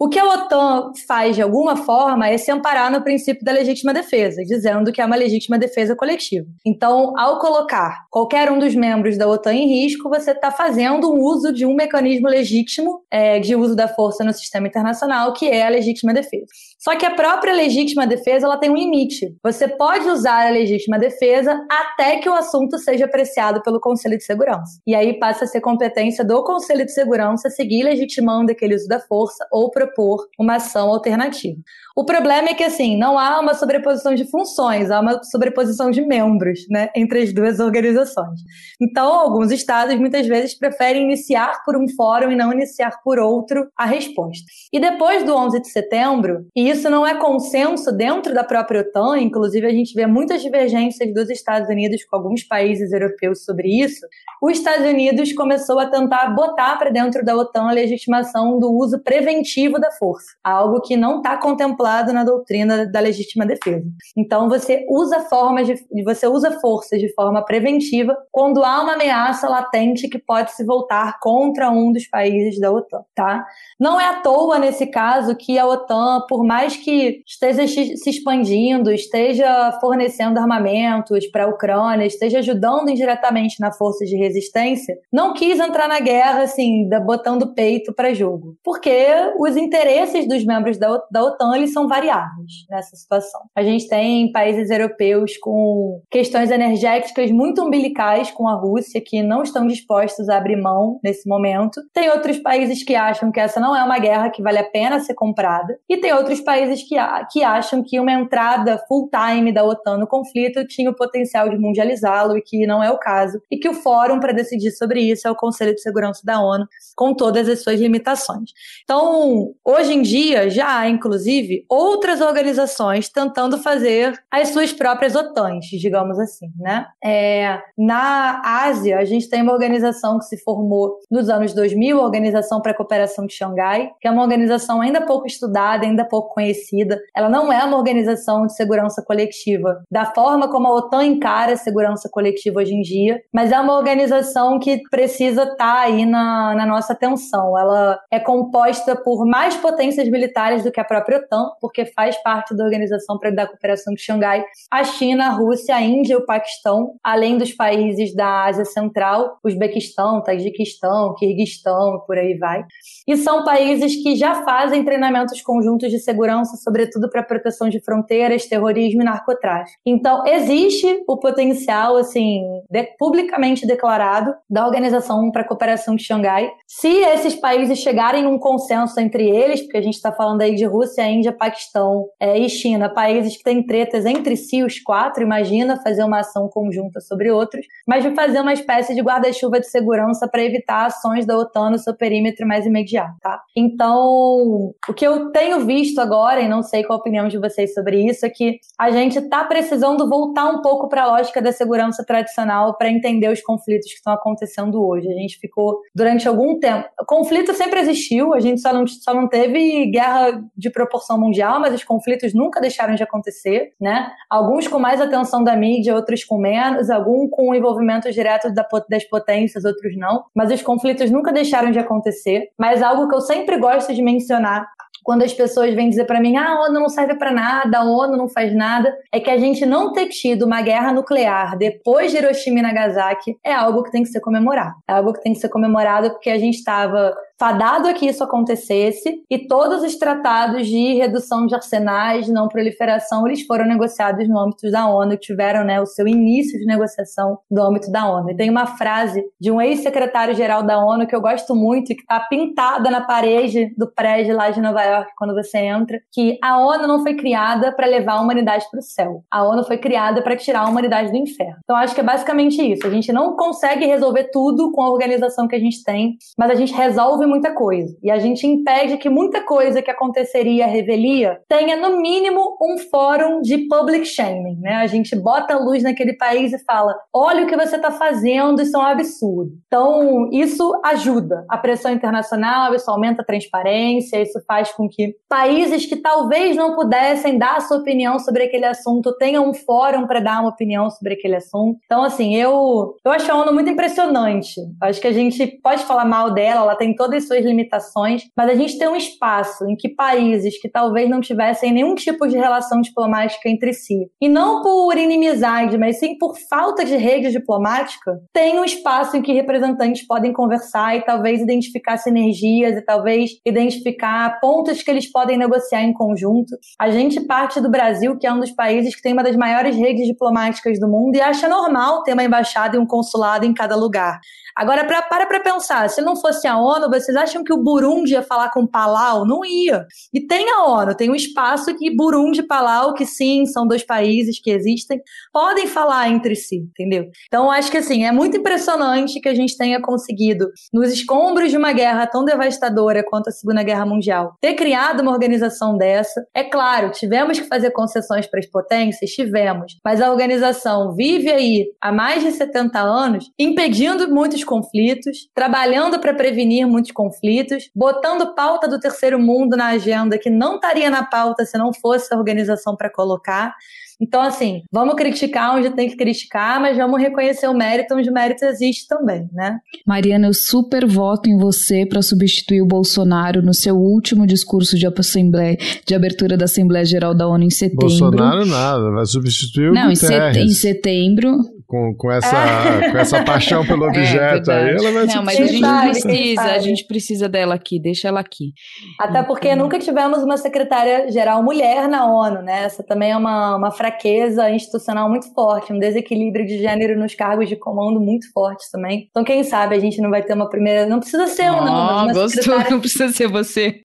O 0.05 0.09
que 0.11 0.18
a 0.18 0.34
OTAN 0.34 0.92
faz 1.09 1.34
de 1.34 1.40
alguma 1.40 1.76
forma 1.76 2.28
é 2.28 2.36
se 2.36 2.50
amparar 2.50 2.92
no 2.92 3.02
princípio 3.02 3.42
da 3.42 3.50
legítima 3.50 3.90
defesa, 3.90 4.44
dizendo 4.44 4.92
que 4.92 5.00
é 5.00 5.07
uma 5.07 5.16
legítima 5.16 5.59
defesa 5.59 5.96
coletiva. 5.96 6.46
Então, 6.62 7.18
ao 7.18 7.38
colocar 7.38 8.05
qualquer 8.11 8.52
um 8.52 8.59
dos 8.59 8.74
membros 8.74 9.16
da 9.16 9.26
OTAN 9.26 9.55
em 9.55 9.66
risco, 9.66 10.11
você 10.11 10.32
está 10.32 10.50
fazendo 10.50 11.11
um 11.11 11.22
uso 11.22 11.55
de 11.55 11.64
um 11.64 11.74
mecanismo 11.74 12.28
legítimo 12.28 13.00
é, 13.11 13.40
de 13.40 13.57
uso 13.57 13.74
da 13.74 13.88
força 13.88 14.22
no 14.22 14.34
sistema 14.34 14.68
internacional, 14.68 15.32
que 15.32 15.46
é 15.46 15.64
a 15.64 15.70
legítima 15.70 16.12
defesa. 16.12 16.48
Só 16.85 16.95
que 16.97 17.07
a 17.07 17.14
própria 17.14 17.55
legítima 17.55 18.07
defesa 18.07 18.45
ela 18.45 18.59
tem 18.59 18.68
um 18.68 18.76
limite. 18.76 19.35
Você 19.43 19.66
pode 19.66 20.07
usar 20.07 20.47
a 20.47 20.51
legítima 20.51 20.99
defesa 20.99 21.66
até 21.70 22.18
que 22.18 22.28
o 22.28 22.35
assunto 22.35 22.76
seja 22.78 23.07
apreciado 23.07 23.62
pelo 23.62 23.80
Conselho 23.80 24.18
de 24.18 24.24
Segurança. 24.24 24.82
E 24.87 24.95
aí 24.95 25.18
passa 25.18 25.45
a 25.45 25.49
ser 25.49 25.62
competência 25.62 26.22
do 26.22 26.45
Conselho 26.45 26.85
de 26.85 26.93
Segurança 26.93 27.49
seguir 27.49 27.85
legitimando 27.85 28.53
aquele 28.53 28.74
uso 28.74 28.87
da 28.87 29.01
força 29.01 29.47
ou 29.51 29.70
propor 29.70 30.26
uma 30.39 30.57
ação 30.57 30.91
alternativa. 30.91 31.59
O 31.97 32.05
problema 32.05 32.49
é 32.49 32.55
que, 32.55 32.64
assim, 32.64 32.97
não 32.99 33.16
há 33.16 33.38
uma 33.38 33.55
sobreposição 33.55 34.16
de 34.16 34.28
funções, 34.28 34.90
há 34.90 34.99
uma 34.99 35.22
sobreposição 35.22 35.92
de 35.92 36.03
membros, 36.03 36.66
né, 36.68 36.88
entre 36.97 37.22
as 37.22 37.32
duas 37.32 37.61
organizações. 37.61 38.40
Então, 38.82 39.12
alguns 39.12 39.53
estados 39.53 39.95
muitas 39.95 40.26
vezes 40.26 40.59
preferem 40.59 41.05
iniciar 41.05 41.62
por 41.64 41.76
um 41.76 41.86
fórum 41.88 42.32
e 42.32 42.36
não 42.36 42.53
iniciar 42.53 43.01
por 43.05 43.20
outro 43.20 43.68
a 43.78 43.86
resposta. 43.86 44.45
E 44.72 44.80
depois 44.80 45.22
do 45.22 45.36
11 45.36 45.61
de 45.61 45.68
setembro, 45.68 46.45
e 46.57 46.68
isso 46.68 46.90
não 46.90 47.07
é 47.07 47.14
consenso 47.14 47.92
dentro 47.92 48.34
da 48.34 48.42
própria 48.42 48.80
OTAN, 48.80 49.20
inclusive 49.20 49.64
a 49.64 49.70
gente 49.70 49.95
vê 49.95 50.05
muitas 50.05 50.42
divergências 50.42 51.14
dos 51.14 51.30
Estados 51.30 51.68
Unidos 51.68 52.03
com 52.05 52.16
alguns 52.16 52.42
países 52.42 52.92
europeus 52.92 53.45
sobre 53.45 53.68
isso, 53.68 54.05
os 54.42 54.59
Estados 54.59 54.84
Unidos 54.84 55.32
começou 55.32 55.78
a 55.78 55.86
tentar 55.86 56.34
botar 56.34 56.76
para 56.76 56.90
dentro 56.90 57.24
da 57.24 57.36
OTAN 57.36 57.68
a 57.68 57.72
legitimação 57.72 58.59
do 58.59 58.72
uso 58.72 59.01
preventivo 59.01 59.78
da 59.78 59.92
força, 59.92 60.26
algo 60.42 60.80
que 60.80 60.97
não 60.97 61.18
está 61.18 61.36
contemplado 61.36 61.84
contemplado 61.85 62.12
na 62.12 62.24
doutrina 62.24 62.87
da 62.87 63.01
legítima 63.01 63.45
defesa. 63.45 63.85
Então 64.16 64.49
você 64.49 64.87
usa 64.89 65.20
formas 65.20 65.66
de 65.66 65.74
você 66.03 66.26
usa 66.26 66.59
forças 66.61 66.99
de 66.99 67.12
forma 67.14 67.45
preventiva 67.45 68.16
quando 68.32 68.64
há 68.64 68.82
uma 68.82 68.95
ameaça 68.95 69.49
latente 69.49 70.09
que 70.09 70.18
pode 70.18 70.53
se 70.53 70.64
voltar 70.64 71.18
contra 71.20 71.70
um 71.70 71.93
dos 71.93 72.07
países 72.07 72.59
da 72.59 72.72
OTAN, 72.72 73.03
tá? 73.14 73.45
Não 73.78 74.01
é 74.01 74.07
à 74.07 74.20
toa 74.20 74.59
nesse 74.59 74.87
caso 74.87 75.37
que 75.37 75.59
a 75.59 75.66
OTAN, 75.66 76.22
por 76.28 76.45
mais 76.45 76.76
que 76.76 77.22
esteja 77.26 77.66
se 77.66 78.11
expandindo, 78.11 78.91
esteja 78.91 79.72
fornecendo 79.80 80.39
armamentos 80.39 81.26
para 81.26 81.45
a 81.45 81.49
Ucrânia, 81.49 82.07
esteja 82.07 82.39
ajudando 82.39 82.89
indiretamente 82.89 83.61
na 83.61 83.72
força 83.72 84.05
de 84.05 84.16
resistência, 84.16 84.97
não 85.12 85.35
quis 85.35 85.59
entrar 85.59 85.89
na 85.89 86.01
guerra 86.01 86.43
assim, 86.43 86.89
botando 87.05 87.55
peito 87.55 87.93
para 87.93 88.14
jogo, 88.14 88.57
porque 88.64 89.07
os 89.39 89.57
interesses 89.57 90.26
dos 90.26 90.45
membros 90.45 90.78
da, 90.78 91.03
da 91.11 91.24
OTAN 91.24 91.57
eles 91.57 91.74
são 91.75 91.87
variáveis 91.87 92.64
nessa 92.70 92.97
situação. 92.97 93.43
A 93.55 93.62
gente 93.62 93.89
tem 93.89 94.33
países 94.33 94.70
europeus 94.70 95.37
com 95.37 96.01
questões 96.11 96.51
energéticas 96.51 97.31
muito 97.31 97.62
umbilicais 97.62 98.31
com 98.31 98.49
a 98.49 98.55
Rússia, 98.55 99.03
que 99.05 99.22
não 99.22 99.43
estão 99.43 99.66
dispostos 99.66 100.29
a 100.29 100.39
abrir 100.39 100.57
mão 100.57 100.99
nesse 101.03 101.29
momento. 101.29 101.81
Tem 101.93 102.09
outros 102.09 102.39
países 102.39 102.83
que 102.83 102.95
acham 102.95 103.31
que 103.31 103.41
essa 103.41 103.61
não 103.61 103.77
é 103.77 103.83
uma 103.83 103.99
guerra 103.99 104.31
que 104.31 104.43
vale 104.43 104.59
a 104.59 104.70
pena 104.70 105.01
ser 105.01 105.14
comprada. 105.14 105.77
E 105.89 105.99
tem 105.99 106.12
outros 106.12 106.41
países 106.41 106.83
que, 106.83 106.95
que 107.31 107.43
acham 107.43 107.83
que 107.83 108.01
uma 108.01 108.12
entrada 108.12 108.83
full-time 108.89 109.53
da 109.53 109.64
OTAN 109.64 109.99
no 109.99 110.07
conflito 110.07 110.66
tinha 110.66 110.91
o 110.91 110.97
potencial 110.97 111.49
de 111.49 111.59
mundializá-lo 111.59 112.39
e 112.39 112.43
que 112.43 112.66
não 112.66 112.83
é 112.83 112.91
o 112.91 112.99
caso. 112.99 113.41
E 113.51 113.59
que 113.59 113.68
o 113.68 113.75
fórum 113.75 114.20
para 114.20 114.33
decidir 114.33 114.70
sobre 114.70 115.01
isso 115.01 115.27
é 115.27 115.31
o 115.31 115.37
Conselho 115.37 115.75
de 115.75 115.83
Segurança 115.83 116.22
da 116.25 116.41
ONU, 116.41 116.66
com 116.97 117.14
todas 117.14 117.49
as 117.49 117.62
suas 117.62 117.81
limitações. 117.81 118.51
Então, 118.85 119.53
hoje 119.64 119.93
em 119.93 120.03
dia, 120.03 120.49
já 120.49 120.79
há, 120.79 120.89
inclusive, 120.89 121.64
outras 121.69 122.21
organizações 122.21 123.09
tentando 123.09 123.59
fazer 123.59 124.19
as 124.31 124.49
suas 124.49 124.73
próprias 124.73 125.15
OTANs, 125.15 125.67
digamos 125.67 126.19
assim, 126.19 126.49
né? 126.59 126.87
É, 127.03 127.61
na 127.77 128.43
Ásia, 128.45 128.99
a 128.99 129.05
gente 129.05 129.29
tem 129.29 129.43
uma 129.43 129.53
organização 129.53 130.19
que 130.19 130.25
se 130.25 130.43
formou 130.43 130.99
nos 131.11 131.29
anos 131.29 131.55
2000, 131.55 132.01
a 132.01 132.05
Organização 132.05 132.61
para 132.61 132.73
a 132.73 132.75
Cooperação 132.75 133.27
de 133.27 133.35
Xangai, 133.35 133.91
que 134.01 134.09
é 134.09 134.11
uma 134.11 134.23
organização 134.23 134.81
ainda 134.81 135.05
pouco 135.05 135.27
estudada, 135.27 135.85
ainda 135.85 136.05
pouco 136.05 136.35
conhecida. 136.35 137.01
Ela 137.17 137.29
não 137.29 137.53
é 137.53 137.65
uma 137.65 137.77
organização 137.77 138.47
de 138.47 138.55
segurança 138.55 139.03
coletiva 139.03 139.83
da 139.91 140.07
forma 140.07 140.49
como 140.49 140.69
a 140.69 140.75
OTAN 140.75 141.05
encara 141.05 141.53
a 141.53 141.57
segurança 141.57 142.09
coletiva 142.11 142.61
hoje 142.61 142.75
em 142.75 142.83
dia, 142.83 143.21
mas 143.33 143.53
é 143.53 143.59
uma 143.59 143.77
organização 143.77 144.59
que 144.59 144.81
precisa 144.91 145.43
estar 145.43 145.57
tá 145.57 145.81
aí 145.81 146.05
na, 146.07 146.55
na 146.55 146.67
nossa 146.67 146.93
atenção. 146.93 147.59
Ela 147.59 147.99
é 148.11 148.19
composta 148.21 148.97
por 148.97 149.27
mais 149.27 149.57
potências 149.57 150.09
militares 150.09 150.62
do 150.62 150.71
que 150.71 150.81
a 150.81 150.85
própria 150.85 151.19
OTAN, 151.19 151.51
porque 151.61 151.86
faz 151.86 152.20
parte 152.22 152.55
da 152.57 152.64
Organização 152.64 153.18
da 153.34 153.46
Cooperação 153.46 153.94
de 153.94 154.02
Xangai, 154.02 154.44
a 154.70 154.84
China, 154.84 155.26
a 155.26 155.30
Rússia, 155.30 155.74
a 155.74 155.80
Índia 155.80 156.14
e 156.14 156.16
o 156.16 156.26
Paquistão, 156.26 156.94
além 157.02 157.38
dos 157.38 157.52
países 157.52 158.14
da 158.14 158.44
Ásia 158.44 158.64
Central, 158.64 159.38
Uzbequistão, 159.44 160.22
Tajiquistão, 160.22 161.14
Kirguistão 161.14 162.02
por 162.07 162.18
aí 162.18 162.36
vai. 162.36 162.64
E 163.07 163.16
são 163.16 163.44
países 163.44 163.96
que 164.02 164.16
já 164.16 164.44
fazem 164.44 164.84
treinamentos 164.84 165.40
conjuntos 165.40 165.90
de 165.90 165.98
segurança, 165.98 166.57
sobretudo 166.57 167.11
para 167.11 167.22
proteção 167.22 167.68
de 167.68 167.80
fronteiras, 167.80 168.46
terrorismo 168.46 169.02
e 169.02 169.05
narcotráfico. 169.05 169.78
Então, 169.86 170.26
existe 170.26 171.02
o 171.09 171.18
potencial, 171.18 171.96
assim, 171.96 172.42
de, 172.70 172.84
publicamente 172.98 173.66
declarado 173.66 174.34
da 174.48 174.66
Organização 174.66 175.30
para 175.30 175.42
a 175.42 175.48
Cooperação 175.48 175.94
de 175.94 176.05
Xangai. 176.05 176.50
Se 176.66 176.88
esses 176.88 177.34
países 177.34 177.78
chegarem 177.78 178.22
num 178.24 178.38
consenso 178.38 178.98
entre 179.00 179.28
eles, 179.28 179.62
porque 179.62 179.76
a 179.76 179.82
gente 179.82 179.94
está 179.94 180.12
falando 180.12 180.42
aí 180.42 180.55
de 180.55 180.64
Rússia, 180.64 181.09
Índia, 181.09 181.32
Paquistão 181.45 182.07
é, 182.18 182.38
e 182.38 182.49
China, 182.49 182.88
países 182.88 183.36
que 183.36 183.45
têm 183.45 183.62
tretas 183.62 184.07
entre 184.07 184.34
si, 184.36 184.62
os 184.62 184.78
quatro, 184.78 185.22
imagina 185.22 185.80
fazer 185.82 186.03
uma 186.03 186.20
ação 186.20 186.49
conjunta 186.49 187.01
sobre 187.01 187.30
outros, 187.30 187.66
mas 187.86 188.03
de 188.03 188.14
fazer 188.14 188.40
uma 188.40 188.53
espécie 188.53 188.95
de 188.95 189.03
guarda-chuva 189.03 189.61
de 189.61 189.68
segurança 189.68 190.26
para 190.26 190.42
evitar 190.42 190.86
ações 190.86 191.26
da 191.26 191.36
OTAN 191.36 191.70
no 191.70 191.78
seu 191.78 191.95
perímetro 191.95 192.47
mais 192.47 192.64
imediato, 192.64 193.14
tá? 193.20 193.42
Então, 193.55 194.72
o 194.88 194.95
que 194.95 195.07
eu 195.07 195.30
tenho 195.32 195.61
visto 195.66 196.01
agora, 196.01 196.40
e 196.40 196.49
não 196.49 196.62
sei 196.62 196.82
qual 196.82 196.99
a 196.99 197.01
opinião 197.01 197.28
de 197.28 197.38
vocês 197.38 197.74
sobre 197.74 198.01
isso, 198.09 198.24
é 198.24 198.30
que 198.30 198.59
a 198.78 198.90
gente 198.90 199.18
está 199.18 199.45
precisando 199.45 200.09
voltar 200.09 200.47
um 200.47 200.62
pouco 200.62 200.88
para 200.88 201.03
a 201.03 201.07
lógica 201.07 201.42
da 201.42 201.53
segurança 201.53 202.05
tradicional 202.05 202.76
para 202.78 202.88
entender 202.88 203.30
os 203.30 203.42
conflitos 203.42 203.88
que 203.88 203.97
estão 203.97 204.14
acontecendo 204.14 204.82
hoje. 204.82 205.09
A 205.09 205.14
gente 205.14 205.38
ficou 205.38 205.80
durante 205.95 206.26
algum 206.26 206.59
tempo. 206.59 206.88
Conflito 207.07 207.53
sempre 207.53 207.80
existiu, 207.80 208.32
a 208.32 208.40
gente 208.40 208.61
só 208.61 208.72
não, 208.72 208.86
só 208.86 209.12
não 209.12 209.28
teve 209.28 209.90
guerra 209.90 210.42
de 210.57 210.70
proporção 210.70 211.18
mundial, 211.18 211.34
mas 211.43 211.74
os 211.74 211.85
conflitos 211.85 212.35
nunca 212.35 212.61
deixaram 212.61 212.95
de 212.95 213.03
acontecer, 213.03 213.72
né? 213.80 214.11
Alguns 214.30 214.68
com 214.68 214.78
mais 214.78 215.01
atenção 215.01 215.43
da 215.43 215.57
mídia, 215.57 215.95
outros 215.95 216.24
com 216.24 216.39
menos, 216.39 216.91
alguns 216.91 217.30
com 217.30 217.55
envolvimento 217.55 218.11
direto 218.11 218.53
da, 218.53 218.66
das 218.89 219.05
potências, 219.05 219.64
outros 219.64 219.97
não. 219.97 220.24
Mas 220.35 220.53
os 220.53 220.62
conflitos 220.62 221.11
nunca 221.11 221.32
deixaram 221.32 221.70
de 221.70 221.78
acontecer. 221.78 222.49
Mas 222.59 222.82
algo 222.82 223.09
que 223.09 223.14
eu 223.14 223.20
sempre 223.20 223.59
gosto 223.59 223.95
de 223.95 224.03
mencionar 224.03 224.66
quando 225.05 225.22
as 225.22 225.35
pessoas 225.35 225.74
vêm 225.74 225.91
dizer 225.91 226.07
para 226.07 226.20
mim, 226.20 226.37
ah, 226.37 226.53
a 226.53 226.61
ONU 226.62 226.80
não 226.80 226.89
serve 226.89 227.14
para 227.14 227.30
nada, 227.30 227.78
a 227.78 227.85
ONU 227.85 228.16
não 228.16 228.26
faz 228.26 228.55
nada, 228.55 228.97
é 229.12 229.20
que 229.20 229.30
a 229.30 229.37
gente 229.37 229.66
não 229.66 229.93
ter 229.93 230.07
tido 230.07 230.47
uma 230.47 230.62
guerra 230.62 230.93
nuclear 230.93 231.59
depois 231.59 232.11
de 232.11 232.16
Hiroshima 232.16 232.61
e 232.61 232.62
Nagasaki 232.62 233.37
é 233.45 233.53
algo 233.53 233.82
que 233.82 233.93
tem 233.93 234.03
que 234.03 234.09
ser 234.09 234.20
comemorado. 234.20 234.74
É 234.89 234.95
algo 234.95 235.12
que 235.12 235.22
tem 235.22 235.35
que 235.35 235.39
ser 235.39 235.51
comemorado 235.51 236.11
porque 236.11 236.30
a 236.30 236.39
gente 236.39 236.55
estava 236.55 237.14
fadado 237.39 237.89
a 237.89 237.93
que 237.95 238.07
isso 238.07 238.22
acontecesse 238.22 239.22
e 239.30 239.47
todos 239.47 239.82
os 239.82 239.97
tratados 239.97 240.66
de 240.66 240.95
redução 240.95 241.47
de 241.47 241.55
arsenais, 241.55 242.28
não 242.28 242.49
proliferação, 242.49 243.26
eles 243.26 243.45
foram 243.47 243.66
negociados 243.66 244.28
no 244.28 244.39
âmbito 244.39 244.70
da 244.70 244.87
ONU, 244.87 245.16
tiveram 245.16 245.64
né, 245.64 245.80
o 245.80 245.87
seu 245.87 246.07
início 246.07 246.59
de 246.59 246.66
negociação 246.66 247.39
no 247.51 247.62
âmbito 247.62 247.91
da 247.91 248.09
ONU. 248.09 248.30
E 248.30 248.37
tem 248.37 248.51
uma 248.51 248.66
frase 248.66 249.24
de 249.41 249.51
um 249.51 249.61
ex-secretário-geral 249.61 250.62
da 250.62 250.78
ONU 250.78 251.07
que 251.07 251.14
eu 251.14 251.20
gosto 251.20 251.55
muito 251.55 251.93
e 251.93 251.95
que 251.95 252.03
está 252.03 252.20
pintada 252.20 252.91
na 252.91 253.01
parede 253.01 253.74
do 253.76 253.93
prédio 253.93 254.37
lá 254.37 254.51
de 254.51 254.61
Nova 254.61 254.82
York 254.82 255.12
quando 255.16 255.35
você 255.35 255.59
entra, 255.59 255.99
que 256.12 256.39
a 256.43 256.59
ONU 256.59 256.87
não 256.87 257.03
foi 257.03 257.14
criada 257.14 257.72
para 257.72 257.87
levar 257.87 258.14
a 258.14 258.20
humanidade 258.20 258.66
para 258.70 258.78
o 258.78 258.82
céu. 258.82 259.22
A 259.30 259.45
ONU 259.45 259.64
foi 259.64 259.78
criada 259.78 260.22
para 260.22 260.37
tirar 260.37 260.61
a 260.61 260.68
humanidade 260.68 261.11
do 261.11 261.16
inferno. 261.16 261.57
Então 261.64 261.76
acho 261.76 261.95
que 261.95 262.01
é 262.01 262.05
basicamente 262.05 262.61
isso. 262.61 262.87
A 262.87 262.91
gente 262.91 263.12
não 263.12 263.37
consegue 263.37 263.87
resolver 263.87 264.30
tudo 264.32 264.70
com 264.72 264.82
a 264.82 264.91
organização 264.91 265.49
que 265.49 265.57
a 265.57 265.61
gente 265.61 265.82
tem, 265.82 266.16
mas 266.39 266.51
a 266.51 266.55
gente 266.55 266.72
resolve 266.72 267.24
resolve 267.25 267.27
muita 267.27 267.53
coisa. 267.53 267.97
E 268.03 268.11
a 268.11 268.18
gente 268.18 268.47
impede 268.47 268.97
que 268.99 269.09
muita 269.09 269.43
coisa 269.43 269.83
que 269.83 269.91
aconteceria 269.91 270.64
à 270.64 270.68
revelia 270.68 271.41
tenha, 271.49 271.77
no 271.77 272.01
mínimo, 272.01 272.57
um 272.61 272.79
fórum 272.79 273.41
de 273.41 273.66
public 273.68 274.05
shaming. 274.05 274.61
Né? 274.61 274.75
A 274.77 274.87
gente 274.87 275.16
bota 275.16 275.55
a 275.55 275.59
luz 275.59 275.83
naquele 275.83 276.14
país 276.14 276.53
e 276.53 276.64
fala: 276.64 276.95
olha 277.12 277.45
o 277.45 277.47
que 277.47 277.57
você 277.57 277.77
está 277.77 277.91
fazendo, 277.91 278.62
isso 278.62 278.77
é 278.77 278.81
um 278.81 278.83
absurdo. 278.83 279.53
Então, 279.66 280.29
isso 280.33 280.81
ajuda 280.85 281.45
a 281.49 281.57
pressão 281.57 281.91
internacional, 281.91 282.75
isso 282.75 282.91
aumenta 282.91 283.22
a 283.22 283.25
transparência, 283.25 284.20
isso 284.20 284.41
faz 284.47 284.72
com 284.72 284.89
que 284.89 285.14
países 285.29 285.87
que 285.87 285.97
talvez 285.97 286.57
não 286.57 286.75
pudessem 286.75 287.39
dar 287.39 287.57
a 287.57 287.61
sua 287.61 287.79
opinião 287.79 288.18
sobre 288.18 288.45
aquele 288.45 288.66
assunto 288.66 289.16
tenham 289.16 289.49
um 289.49 289.55
fórum 289.55 290.07
para 290.07 290.20
dar 290.20 290.41
uma 290.41 290.51
opinião 290.51 290.91
sobre 290.91 291.14
aquele 291.14 291.37
assunto. 291.37 291.79
Então, 291.85 292.03
assim, 292.03 292.37
eu, 292.37 292.95
eu 293.05 293.12
acho 293.12 293.31
a 293.31 293.37
ONU 293.37 293.53
muito 293.53 293.70
impressionante. 293.70 294.61
Acho 294.81 295.01
que 295.01 295.09
a 295.09 295.12
gente 295.12 295.47
pode 295.62 295.85
falar 295.85 296.05
mal 296.05 296.33
dela, 296.33 296.62
ela 296.62 296.77
tem 296.77 296.95
toda 296.95 297.14
todas 297.15 297.29
suas 297.29 297.45
limitações, 297.45 298.25
mas 298.37 298.51
a 298.51 298.55
gente 298.55 298.79
tem 298.79 298.89
um 298.89 298.97
espaço 298.97 299.65
em 299.69 299.77
que 299.77 299.89
países 299.89 300.61
que 300.61 300.69
talvez 300.69 301.09
não 301.09 301.21
tivessem 301.21 301.73
nenhum 301.73 301.95
tipo 301.95 302.27
de 302.27 302.37
relação 302.37 302.81
diplomática 302.81 303.49
entre 303.49 303.73
si, 303.73 304.09
e 304.21 304.29
não 304.29 304.62
por 304.62 304.97
inimizade, 304.97 305.79
mas 305.79 305.99
sim 305.99 306.19
por 306.19 306.37
falta 306.51 306.85
de 306.85 306.97
rede 306.97 307.31
diplomática, 307.31 308.19
tem 308.33 308.59
um 308.59 308.65
espaço 308.65 309.17
em 309.17 309.23
que 309.23 309.33
representantes 309.33 310.07
podem 310.07 310.33
conversar 310.33 310.97
e 310.97 311.03
talvez 311.03 311.41
identificar 311.41 311.97
sinergias 311.97 312.77
e 312.77 312.83
talvez 312.83 313.31
identificar 313.47 314.41
pontos 314.41 314.83
que 314.83 314.91
eles 314.91 315.11
podem 315.11 315.39
negociar 315.39 315.83
em 315.83 315.93
conjunto. 315.93 316.57
A 316.79 316.91
gente 316.91 317.21
parte 317.21 317.61
do 317.61 317.71
Brasil, 317.71 318.19
que 318.19 318.27
é 318.27 318.33
um 318.33 318.41
dos 318.41 318.51
países 318.51 318.95
que 318.95 319.03
tem 319.03 319.12
uma 319.12 319.23
das 319.23 319.37
maiores 319.37 319.77
redes 319.77 320.07
diplomáticas 320.07 320.81
do 320.81 320.89
mundo, 320.89 321.15
e 321.15 321.21
acha 321.21 321.49
normal 321.49 322.03
ter 322.03 322.12
uma 322.12 322.25
embaixada 322.25 322.77
e 322.77 322.79
um 322.79 322.87
consulado 322.87 323.47
em 323.47 323.55
cada 323.55 323.77
lugar. 323.77 324.19
Agora, 324.57 324.85
pra, 324.85 325.03
para 325.03 325.27
para 325.27 325.41
pensar, 325.41 325.89
se 325.91 326.01
não 326.01 326.15
fosse 326.15 326.47
a 326.47 326.57
ONU, 326.57 326.89
vocês 327.05 327.16
acham 327.16 327.44
que 327.44 327.52
o 327.52 327.62
Burundi 327.62 328.12
ia 328.12 328.22
falar 328.22 328.50
com 328.50 328.66
Palau? 328.66 329.26
Não 329.26 329.44
ia. 329.44 329.86
E 330.12 330.20
tem 330.26 330.50
a 330.50 330.64
ONU, 330.64 330.94
tem 330.94 331.11
um 331.11 331.14
espaço 331.14 331.76
que 331.76 331.94
Burundi 331.94 332.40
e 332.40 332.46
Palau, 332.46 332.94
que 332.94 333.05
sim, 333.05 333.46
são 333.46 333.66
dois 333.66 333.84
países 333.84 334.40
que 334.40 334.50
existem, 334.50 335.00
podem 335.32 335.66
falar 335.66 336.09
entre 336.09 336.34
si, 336.34 336.57
entendeu? 336.57 337.07
Então, 337.26 337.50
acho 337.50 337.70
que 337.70 337.76
assim, 337.76 338.05
é 338.05 338.12
muito 338.12 338.36
impressionante 338.36 339.20
que 339.20 339.28
a 339.28 339.34
gente 339.34 339.57
tenha 339.57 339.80
conseguido, 339.80 340.48
nos 340.72 340.92
escombros 340.92 341.50
de 341.50 341.57
uma 341.57 341.72
guerra 341.72 342.07
tão 342.07 342.24
devastadora 342.24 343.05
quanto 343.05 343.28
a 343.28 343.32
Segunda 343.32 343.62
Guerra 343.62 343.86
Mundial, 343.86 344.36
ter 344.40 344.55
criado 344.55 345.00
uma 345.00 345.12
organização 345.12 345.76
dessa. 345.76 346.24
É 346.34 346.44
claro, 346.44 346.90
tivemos 346.90 347.38
que 347.38 347.46
fazer 347.46 347.70
concessões 347.70 348.26
para 348.26 348.40
as 348.40 348.46
potências, 348.46 349.11
tivemos, 349.11 349.78
mas 349.84 350.00
a 350.00 350.11
organização 350.11 350.94
vive 350.94 351.30
aí 351.30 351.66
há 351.80 351.92
mais 351.92 352.22
de 352.22 352.32
70 352.32 352.80
anos, 352.80 353.30
impedindo 353.38 354.09
muitos 354.09 354.42
conflitos, 354.44 355.28
trabalhando 355.34 355.98
para 355.98 356.14
prevenir 356.14 356.66
muitos 356.66 356.92
conflitos, 356.95 357.68
botando 357.74 358.34
pauta 358.34 358.66
do 358.66 358.80
terceiro 358.80 359.18
mundo 359.18 359.57
na 359.57 359.66
agenda 359.66 360.16
que 360.16 360.30
não 360.30 360.55
estaria 360.55 360.88
na 360.88 361.05
pauta 361.05 361.45
se 361.45 361.59
não 361.59 361.72
fosse 361.74 362.14
a 362.14 362.16
organização 362.16 362.74
para 362.74 362.88
colocar. 362.88 363.55
Então, 364.01 364.20
assim, 364.20 364.62
vamos 364.72 364.97
criticar 364.97 365.57
onde 365.57 365.70
tem 365.70 365.88
que 365.88 365.97
criticar, 365.97 366.61
mas 366.61 366.76
vamos 366.76 367.01
reconhecer 367.01 367.47
o 367.47 367.55
mérito 367.55 367.95
onde 367.95 368.11
o 368.11 368.12
mérito 368.12 368.45
existe 368.45 368.88
também, 368.88 369.28
né? 369.32 369.59
Mariana, 369.86 370.26
eu 370.26 370.34
super 370.34 370.86
voto 370.86 371.28
em 371.28 371.38
você 371.38 371.86
para 371.86 372.03
substituir 372.03 372.61
o 372.61 372.66
Bolsonaro 372.66 373.40
no 373.40 373.55
seu 373.55 373.76
último 373.76 374.26
discurso 374.26 374.76
de 374.76 374.86
assembleia, 374.86 375.57
de 375.86 375.95
abertura 375.95 376.36
da 376.36 376.45
Assembleia 376.45 376.84
Geral 376.84 377.14
da 377.14 377.26
ONU 377.28 377.45
em 377.45 377.51
setembro. 377.51 377.86
Bolsonaro 377.86 378.45
nada, 378.45 378.90
vai 378.90 379.07
substituir 379.07 379.70
o 379.70 379.74
Não, 379.74 379.90
em, 379.90 379.97
set, 379.97 380.38
em 380.38 380.51
setembro 380.51 381.38
com, 381.67 381.95
com, 381.97 382.11
essa, 382.12 382.37
é. 382.37 382.91
com 382.91 382.99
essa 382.99 383.25
paixão 383.25 383.67
pelo 383.67 383.85
é 383.85 383.89
objeto 383.89 384.51
é, 384.51 384.55
aí, 384.55 384.71
ela 384.77 384.93
vai 384.93 385.07
Não, 385.07 385.23
mas 385.23 385.41
a 385.41 385.47
gente 385.47 385.61
precisa, 386.01 386.43
a 386.43 386.59
gente 386.59 386.87
precisa 386.87 387.29
dela 387.29 387.55
aqui, 387.55 387.81
deixa 387.81 388.09
ela 388.09 388.21
aqui. 388.21 388.53
Até 389.01 389.23
porque 389.23 389.49
então... 389.49 389.65
nunca 389.65 389.79
tivemos 389.79 390.23
uma 390.23 390.37
secretária-geral 390.37 391.43
mulher 391.43 391.89
na 391.89 392.07
ONU, 392.07 392.43
né? 392.43 392.65
Essa 392.65 392.83
também 392.83 393.11
é 393.11 393.17
uma, 393.17 393.57
uma 393.57 393.71
fraqueza 393.71 394.51
institucional 394.51 395.09
muito 395.09 395.33
forte, 395.35 395.73
um 395.73 395.79
desequilíbrio 395.79 396.47
de 396.47 396.59
gênero 396.59 396.99
nos 396.99 397.15
cargos 397.15 397.49
de 397.49 397.57
comando 397.57 398.01
muito 398.01 398.31
forte 398.33 398.65
também. 398.71 399.07
Então, 399.11 399.25
quem 399.25 399.43
sabe 399.45 399.75
a 399.75 399.81
gente 399.81 400.01
não 400.01 400.11
vai 400.11 400.23
ter 400.23 400.35
uma 400.35 400.49
primeira. 400.49 400.87
Não 400.87 401.01
precisa 401.01 401.27
ser 401.27 401.51
uma, 401.51 401.62
oh, 401.62 401.65
não, 401.65 402.07
mas 402.07 402.17
uma 402.17 402.23
gostou, 402.25 402.71
não 402.71 402.81
precisa 402.81 403.09
ser 403.09 403.29
você. 403.29 403.81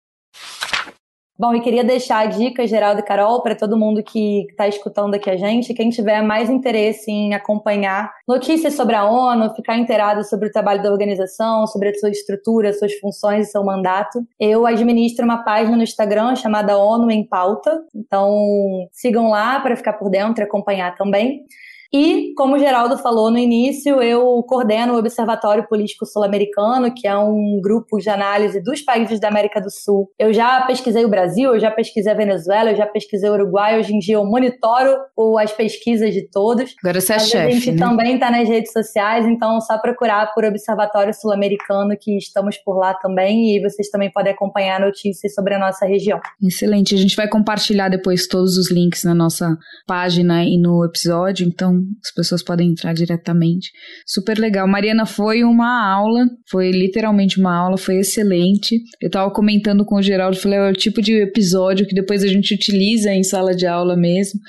Bom, 1.39 1.55
e 1.55 1.61
queria 1.61 1.85
deixar 1.85 2.19
a 2.19 2.25
dica, 2.25 2.67
Geraldo 2.67 2.99
e 2.99 3.03
Carol, 3.03 3.41
para 3.41 3.55
todo 3.55 3.77
mundo 3.77 4.03
que 4.03 4.45
está 4.49 4.67
escutando 4.67 5.13
aqui 5.13 5.29
a 5.29 5.37
gente, 5.37 5.73
quem 5.73 5.89
tiver 5.89 6.21
mais 6.21 6.49
interesse 6.49 7.09
em 7.09 7.33
acompanhar 7.33 8.11
notícias 8.27 8.73
sobre 8.73 8.93
a 8.93 9.05
ONU, 9.05 9.55
ficar 9.55 9.77
inteirado 9.77 10.21
sobre 10.25 10.49
o 10.49 10.51
trabalho 10.51 10.83
da 10.83 10.91
organização, 10.91 11.65
sobre 11.65 11.91
a 11.91 11.93
sua 11.93 12.09
estrutura, 12.09 12.73
suas 12.73 12.93
funções 12.95 13.47
e 13.47 13.51
seu 13.51 13.63
mandato, 13.63 14.19
eu 14.37 14.65
administro 14.65 15.23
uma 15.23 15.41
página 15.41 15.77
no 15.77 15.83
Instagram 15.83 16.35
chamada 16.35 16.77
ONU 16.77 17.09
em 17.09 17.25
Pauta. 17.25 17.85
Então, 17.95 18.89
sigam 18.91 19.29
lá 19.29 19.61
para 19.61 19.77
ficar 19.77 19.93
por 19.93 20.09
dentro 20.09 20.43
e 20.43 20.45
acompanhar 20.45 20.97
também. 20.97 21.45
E, 21.91 22.33
como 22.35 22.55
o 22.55 22.59
Geraldo 22.59 22.97
falou 22.97 23.31
no 23.31 23.37
início, 23.37 24.01
eu 24.01 24.43
coordeno 24.43 24.93
o 24.93 24.97
Observatório 24.97 25.67
Político 25.67 26.05
Sul-Americano, 26.05 26.93
que 26.93 27.07
é 27.07 27.17
um 27.17 27.59
grupo 27.61 27.97
de 27.97 28.09
análise 28.09 28.61
dos 28.61 28.81
países 28.81 29.19
da 29.19 29.27
América 29.27 29.59
do 29.59 29.71
Sul. 29.71 30.09
Eu 30.17 30.31
já 30.31 30.61
pesquisei 30.61 31.03
o 31.03 31.09
Brasil, 31.09 31.53
eu 31.53 31.59
já 31.59 31.71
pesquisei 31.71 32.11
a 32.11 32.15
Venezuela, 32.15 32.71
eu 32.71 32.75
já 32.75 32.85
pesquisei 32.85 33.29
o 33.29 33.33
Uruguai. 33.33 33.79
Hoje 33.79 33.93
em 33.93 33.99
dia 33.99 34.15
eu 34.15 34.25
monitoro 34.25 34.95
as 35.39 35.51
pesquisas 35.51 36.13
de 36.13 36.29
todos. 36.29 36.75
Agora 36.83 37.01
você 37.01 37.13
é 37.13 37.19
chefe. 37.19 37.37
A 37.37 37.51
gente 37.51 37.71
né? 37.71 37.77
também 37.77 38.13
está 38.15 38.29
nas 38.29 38.47
redes 38.47 38.71
sociais, 38.71 39.25
então 39.25 39.57
é 39.57 39.61
só 39.61 39.77
procurar 39.79 40.31
por 40.33 40.43
Observatório 40.45 41.13
Sul-Americano, 41.13 41.95
que 41.99 42.17
estamos 42.17 42.57
por 42.57 42.77
lá 42.77 42.93
também, 42.93 43.55
e 43.55 43.61
vocês 43.61 43.89
também 43.89 44.11
podem 44.11 44.33
acompanhar 44.33 44.79
notícias 44.79 45.33
sobre 45.33 45.55
a 45.55 45.59
nossa 45.59 45.85
região. 45.85 46.19
Excelente. 46.41 46.93
A 46.93 46.97
gente 46.97 47.15
vai 47.15 47.27
compartilhar 47.27 47.89
depois 47.89 48.27
todos 48.27 48.57
os 48.57 48.71
links 48.71 49.03
na 49.03 49.15
nossa 49.15 49.57
página 49.87 50.43
e 50.43 50.57
no 50.57 50.85
episódio, 50.85 51.47
então 51.47 51.78
as 52.03 52.13
pessoas 52.13 52.43
podem 52.43 52.69
entrar 52.69 52.93
diretamente. 52.93 53.71
Super 54.05 54.37
legal. 54.37 54.67
Mariana, 54.67 55.05
foi 55.05 55.43
uma 55.43 55.91
aula, 55.91 56.27
foi 56.49 56.71
literalmente 56.71 57.39
uma 57.39 57.55
aula, 57.55 57.77
foi 57.77 57.99
excelente. 57.99 58.81
Eu 59.01 59.09
tava 59.09 59.31
comentando 59.31 59.85
com 59.85 59.95
o 59.95 60.01
Geraldo, 60.01 60.37
falei, 60.37 60.59
é 60.59 60.69
o 60.69 60.73
tipo 60.73 61.01
de 61.01 61.13
episódio 61.13 61.85
que 61.85 61.95
depois 61.95 62.23
a 62.23 62.27
gente 62.27 62.53
utiliza 62.53 63.11
em 63.11 63.23
sala 63.23 63.55
de 63.55 63.65
aula 63.65 63.95
mesmo. 63.95 64.39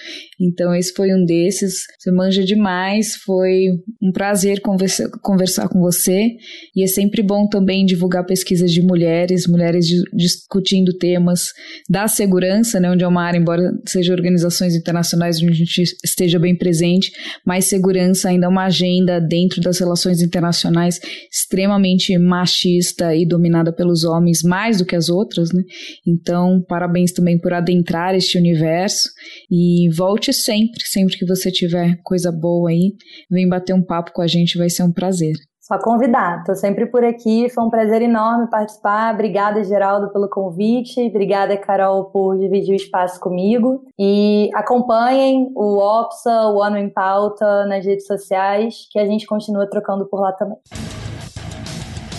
Então, 0.40 0.74
esse 0.74 0.93
foi 0.94 1.12
um 1.12 1.24
desses. 1.24 1.74
Você 1.98 2.11
manja 2.11 2.43
demais, 2.44 3.15
foi 3.16 3.66
um 4.02 4.11
prazer 4.11 4.61
conversa, 4.61 5.11
conversar 5.23 5.69
com 5.69 5.81
você. 5.81 6.31
E 6.74 6.82
é 6.82 6.86
sempre 6.86 7.23
bom 7.23 7.47
também 7.47 7.85
divulgar 7.85 8.24
pesquisas 8.24 8.73
de 8.73 8.82
mulheres, 8.82 9.47
mulheres 9.47 9.86
discutindo 10.15 10.97
temas 10.97 11.52
da 11.89 12.09
segurança, 12.09 12.81
né, 12.81 12.90
onde 12.90 13.05
é 13.05 13.09
uma 13.09 13.23
área, 13.23 13.39
embora 13.39 13.73
seja 13.86 14.12
organizações 14.12 14.74
internacionais 14.74 15.43
onde 15.43 15.52
a 15.52 15.55
gente 15.55 15.82
esteja 16.05 16.39
bem 16.39 16.57
presente, 16.57 17.11
mais 17.44 17.66
segurança 17.66 18.28
ainda 18.28 18.48
uma 18.48 18.64
agenda 18.64 19.20
dentro 19.20 19.60
das 19.60 19.78
relações 19.78 20.22
internacionais 20.22 21.01
extremamente 21.30 22.16
machista 22.18 23.14
e 23.14 23.26
dominada 23.26 23.72
pelos 23.72 24.05
homens 24.05 24.42
mais 24.42 24.78
do 24.78 24.84
que 24.84 24.97
as 24.97 25.09
outras, 25.09 25.52
né? 25.52 25.62
Então, 26.06 26.62
parabéns 26.68 27.12
também 27.12 27.38
por 27.38 27.52
adentrar 27.52 28.14
este 28.14 28.38
universo 28.38 29.09
e 29.51 29.88
volte 29.90 30.32
sempre, 30.32 30.82
sempre 30.84 31.18
que 31.18 31.26
você 31.26 31.51
tiver 31.51 31.97
coisa 32.02 32.30
boa 32.32 32.70
aí, 32.70 32.92
vem 33.30 33.48
bater 33.48 33.74
um 33.74 33.82
papo 33.82 34.12
com 34.12 34.22
a 34.22 34.26
gente, 34.26 34.59
vai 34.59 34.70
ser 34.70 34.82
um 34.82 34.92
prazer. 34.92 35.49
Só 35.61 35.78
convidar, 35.78 36.39
estou 36.39 36.55
sempre 36.55 36.87
por 36.87 37.05
aqui, 37.05 37.51
foi 37.51 37.62
um 37.62 37.69
prazer 37.69 38.01
enorme 38.01 38.49
participar. 38.49 39.12
Obrigada, 39.12 39.62
Geraldo, 39.62 40.11
pelo 40.11 40.27
convite. 40.27 41.07
Obrigada, 41.07 41.55
Carol, 41.57 42.07
por 42.07 42.39
dividir 42.39 42.73
o 42.73 42.77
espaço 42.77 43.20
comigo. 43.20 43.85
E 43.99 44.49
acompanhem 44.55 45.53
o 45.55 45.77
OPSA, 45.77 46.49
o 46.49 46.62
Ano 46.62 46.78
em 46.78 46.89
Pauta 46.89 47.66
nas 47.66 47.85
redes 47.85 48.07
sociais, 48.07 48.89
que 48.91 48.99
a 48.99 49.05
gente 49.05 49.27
continua 49.27 49.69
trocando 49.69 50.07
por 50.07 50.20
lá 50.20 50.32
também. 50.32 50.57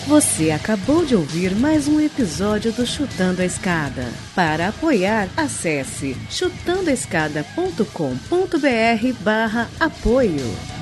Você 0.07 0.51
acabou 0.51 1.03
de 1.05 1.15
ouvir 1.15 1.55
mais 1.55 1.87
um 1.87 1.99
episódio 1.99 2.71
do 2.73 2.85
Chutando 2.85 3.41
a 3.41 3.45
Escada. 3.45 4.03
Para 4.35 4.67
apoiar, 4.67 5.27
acesse 5.35 6.13
chutandoaescada.com.br 6.29 9.23
barra 9.23 9.67
apoio. 9.79 10.80